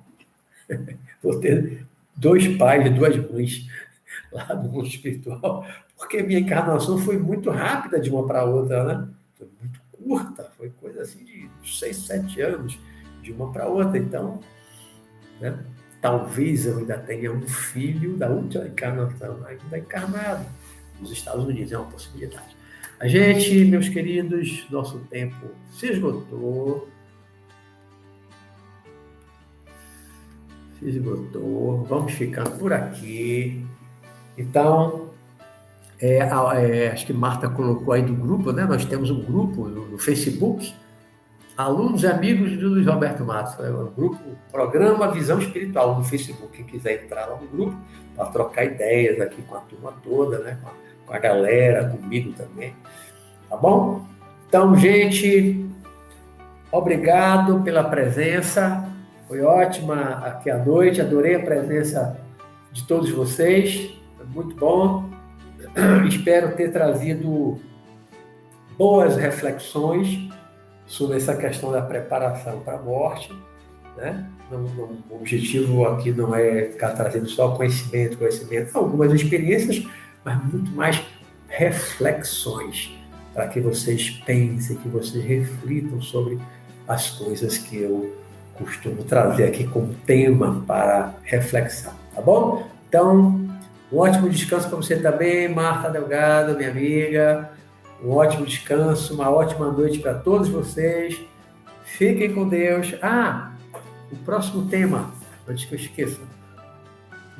Vou 1.24 1.40
ter 1.40 1.86
dois 2.15 2.48
pais 2.57 2.86
e 2.86 2.90
duas 2.90 3.15
mães 3.32 3.68
lá 4.32 4.53
no 4.53 4.69
mundo 4.69 4.88
espiritual, 4.88 5.65
porque 5.98 6.22
minha 6.22 6.40
encarnação 6.40 6.98
foi 6.98 7.18
muito 7.18 7.49
rápida 7.49 7.99
de 7.99 8.10
uma 8.10 8.26
para 8.26 8.45
outra, 8.45 8.84
né? 8.84 9.07
Foi 9.36 9.48
muito 9.60 9.82
curta, 9.91 10.52
foi 10.57 10.69
coisa 10.69 11.02
assim 11.02 11.24
de 11.24 11.49
seis, 11.65 11.98
sete 11.98 12.40
anos 12.41 12.80
de 13.22 13.32
uma 13.32 13.52
para 13.52 13.68
outra. 13.68 13.98
Então, 13.98 14.40
né? 15.41 15.57
talvez 16.02 16.65
eu 16.65 16.78
ainda 16.78 16.98
tenha 16.98 17.32
um 17.32 17.41
filho 17.41 18.15
da 18.15 18.30
última 18.30 18.68
encarnação 18.68 19.44
ainda 19.45 19.78
encarnado 19.78 20.45
nos 20.99 21.11
Estados 21.11 21.45
Unidos, 21.45 21.72
é 21.72 21.78
uma 21.78 21.90
possibilidade. 21.90 22.56
A 22.99 23.07
gente, 23.07 23.65
meus 23.65 23.90
queridos, 23.90 24.65
nosso 24.72 24.99
tempo 25.10 25.48
se 25.72 25.88
esgotou. 25.88 26.88
Se 30.80 30.90
esgotou. 30.90 31.84
Vamos 31.84 32.14
ficar 32.14 32.49
por 32.52 32.74
aqui. 32.74 33.64
Então, 34.36 35.06
é, 35.99 36.18
é, 36.18 36.91
acho 36.91 37.06
que 37.06 37.14
Marta 37.14 37.49
colocou 37.49 37.94
aí 37.94 38.02
do 38.02 38.14
grupo, 38.14 38.52
né? 38.52 38.65
Nós 38.65 38.86
temos 38.86 39.10
um 39.10 39.22
grupo 39.24 39.68
no, 39.68 39.88
no 39.88 39.98
Facebook, 39.98 40.74
alunos 41.57 42.03
e 42.03 42.07
amigos 42.07 42.52
de 42.52 42.57
Luiz 42.64 42.86
Roberto 42.86 43.26
Matos, 43.26 43.60
é 43.65 43.69
o 43.69 43.88
grupo 43.88 44.19
Programa 44.52 45.11
Visão 45.11 45.40
Espiritual 45.40 45.98
no 45.98 46.03
Facebook. 46.03 46.56
Quem 46.56 46.65
quiser 46.65 47.03
entrar 47.03 47.26
lá 47.26 47.38
no 47.38 47.48
grupo 47.48 47.76
para 48.15 48.26
trocar 48.28 48.65
ideias 48.65 49.19
aqui 49.19 49.41
com 49.41 49.56
a 49.56 49.60
turma 49.61 49.94
toda, 50.03 50.40
né? 50.40 50.57
Com 50.61 50.69
a, 50.69 50.74
com 51.07 51.14
a 51.14 51.19
galera, 51.19 51.90
comigo 51.90 52.34
também. 52.34 52.76
Tá 53.49 53.57
bom? 53.57 54.06
Então, 54.48 54.76
gente, 54.78 55.65
obrigado 56.72 57.61
pela 57.61 57.84
presença. 57.84 58.88
Foi 59.28 59.41
ótima 59.41 60.22
aqui 60.26 60.49
à 60.49 60.57
noite, 60.57 61.02
adorei 61.02 61.36
a 61.36 61.40
presença 61.40 62.19
de 62.72 62.86
todos 62.86 63.10
vocês. 63.10 63.94
Foi 64.15 64.26
muito 64.28 64.56
bom. 64.56 65.06
Espero 66.08 66.56
ter 66.56 66.72
trazido 66.72 67.60
boas 68.78 69.16
reflexões 69.16 70.28
sobre 70.86 71.18
essa 71.18 71.36
questão 71.36 71.72
da 71.72 71.82
preparação 71.82 72.60
para 72.62 72.78
a 72.78 72.82
morte. 72.82 73.32
Né? 73.95 74.28
Não, 74.52 74.62
não, 74.62 74.98
o 75.10 75.16
objetivo 75.16 75.86
aqui 75.88 76.12
não 76.12 76.34
é 76.36 76.66
ficar 76.66 76.91
trazendo 76.91 77.28
só 77.28 77.56
conhecimento, 77.56 78.18
conhecimento, 78.18 78.78
algumas 78.78 79.12
experiências, 79.14 79.84
mas 80.24 80.44
muito 80.45 80.72
mais 80.72 81.04
reflexões, 81.48 82.91
para 83.34 83.48
que 83.48 83.60
vocês 83.60 84.10
pensem, 84.26 84.78
que 84.78 84.88
vocês 84.88 85.24
reflitam 85.24 86.02
sobre 86.02 86.40
as 86.88 87.10
coisas 87.12 87.58
que 87.58 87.78
eu 87.78 88.16
costumo 88.54 89.04
trazer 89.04 89.45
aqui 89.45 89.66
como 89.66 89.94
tema 90.06 90.64
para 90.66 91.16
reflexão, 91.24 91.94
tá 92.14 92.22
bom? 92.22 92.68
Então, 92.88 93.47
um 93.91 93.97
ótimo 93.97 94.30
descanso 94.30 94.68
para 94.68 94.77
você 94.77 94.97
também, 94.97 95.47
Marta 95.47 95.89
Delgado, 95.89 96.55
minha 96.57 96.69
amiga 96.69 97.57
um 98.03 98.11
ótimo 98.11 98.45
descanso, 98.45 99.14
uma 99.14 99.30
ótima 99.30 99.72
noite 99.72 99.99
para 99.99 100.14
todos 100.14 100.49
vocês. 100.49 101.19
Fiquem 101.84 102.34
com 102.34 102.47
Deus. 102.47 102.95
Ah, 103.01 103.53
o 104.11 104.15
próximo 104.18 104.68
tema, 104.68 105.11
antes 105.47 105.65
que 105.65 105.73
eu 105.73 105.80
esqueça. 105.80 106.19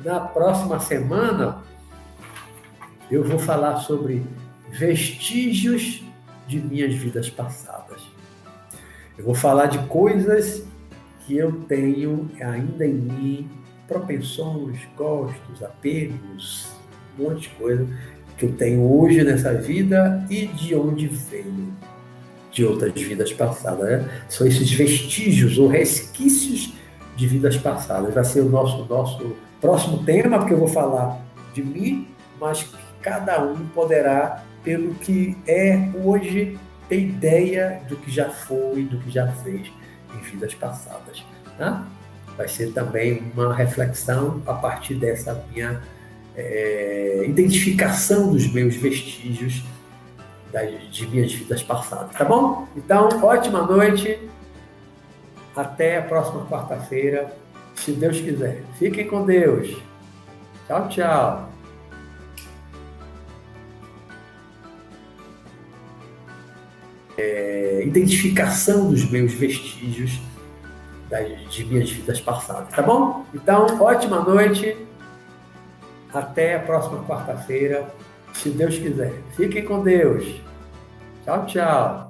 Na 0.04 0.20
próxima 0.20 0.80
semana, 0.80 1.62
eu 3.10 3.24
vou 3.24 3.38
falar 3.38 3.76
sobre 3.78 4.24
vestígios 4.70 6.02
de 6.46 6.58
minhas 6.58 6.94
vidas 6.94 7.30
passadas. 7.30 8.02
Eu 9.16 9.24
vou 9.24 9.34
falar 9.34 9.66
de 9.66 9.78
coisas 9.86 10.64
que 11.26 11.36
eu 11.36 11.52
tenho 11.68 12.30
ainda 12.40 12.86
em 12.86 12.94
mim, 12.94 13.50
propensões, 13.88 14.78
gostos, 14.96 15.62
apegos, 15.62 16.68
um 17.18 17.24
monte 17.24 17.42
de 17.42 17.48
coisa 17.50 17.88
que 18.36 18.44
eu 18.44 18.52
tenho 18.52 18.80
hoje 18.82 19.24
nessa 19.24 19.52
vida 19.54 20.24
e 20.30 20.46
de 20.46 20.74
onde 20.76 21.08
veio 21.08 21.72
de 22.52 22.64
outras 22.64 22.92
vidas 22.92 23.32
passadas. 23.32 23.88
Né? 23.88 24.08
São 24.28 24.46
esses 24.46 24.70
vestígios 24.70 25.58
ou 25.58 25.66
resquícios 25.66 26.74
de 27.16 27.26
vidas 27.26 27.56
passadas. 27.56 28.14
Vai 28.14 28.24
ser 28.24 28.42
o 28.42 28.48
nosso, 28.48 28.84
nosso 28.84 29.36
próximo 29.60 30.04
tema, 30.04 30.38
porque 30.38 30.54
eu 30.54 30.58
vou 30.58 30.68
falar 30.68 31.20
de 31.52 31.64
mim, 31.64 32.06
mas 32.40 32.62
que 32.62 32.76
cada 33.02 33.42
um 33.42 33.66
poderá, 33.68 34.44
pelo 34.62 34.94
que 34.94 35.36
é 35.46 35.88
hoje, 36.04 36.56
ter 36.88 37.00
ideia 37.00 37.82
do 37.88 37.96
que 37.96 38.10
já 38.10 38.28
foi, 38.30 38.84
do 38.84 38.98
que 38.98 39.10
já 39.10 39.26
fez 39.28 39.70
em 40.14 40.20
vidas 40.20 40.54
passadas. 40.54 41.24
Tá? 41.56 41.86
Vai 42.38 42.46
ser 42.46 42.72
também 42.72 43.32
uma 43.34 43.52
reflexão 43.52 44.40
a 44.46 44.54
partir 44.54 44.94
dessa 44.94 45.44
minha 45.52 45.82
é, 46.36 47.24
identificação 47.26 48.30
dos 48.30 48.46
meus 48.52 48.76
vestígios 48.76 49.64
das, 50.52 50.70
de 50.92 51.04
minhas 51.08 51.32
vidas 51.32 51.64
passadas, 51.64 52.12
tá 52.12 52.24
bom? 52.24 52.68
Então, 52.76 53.08
ótima 53.24 53.62
noite. 53.62 54.20
Até 55.56 55.98
a 55.98 56.02
próxima 56.02 56.46
quarta-feira, 56.46 57.36
se 57.74 57.90
Deus 57.90 58.20
quiser. 58.20 58.62
Fiquem 58.78 59.08
com 59.08 59.26
Deus. 59.26 59.76
Tchau, 60.68 60.88
tchau. 60.88 61.48
É, 67.16 67.82
identificação 67.84 68.88
dos 68.88 69.10
meus 69.10 69.32
vestígios 69.32 70.27
das, 71.08 71.28
de 71.50 71.64
minhas 71.64 71.90
vidas 71.90 72.20
passadas, 72.20 72.68
tá 72.68 72.82
bom? 72.82 73.24
Então, 73.34 73.80
ótima 73.80 74.20
noite. 74.20 74.76
Até 76.12 76.56
a 76.56 76.60
próxima 76.60 77.04
quarta-feira, 77.04 77.86
se 78.32 78.48
Deus 78.50 78.78
quiser. 78.78 79.12
Fiquem 79.36 79.64
com 79.64 79.82
Deus. 79.82 80.40
Tchau, 81.24 81.46
tchau. 81.46 82.07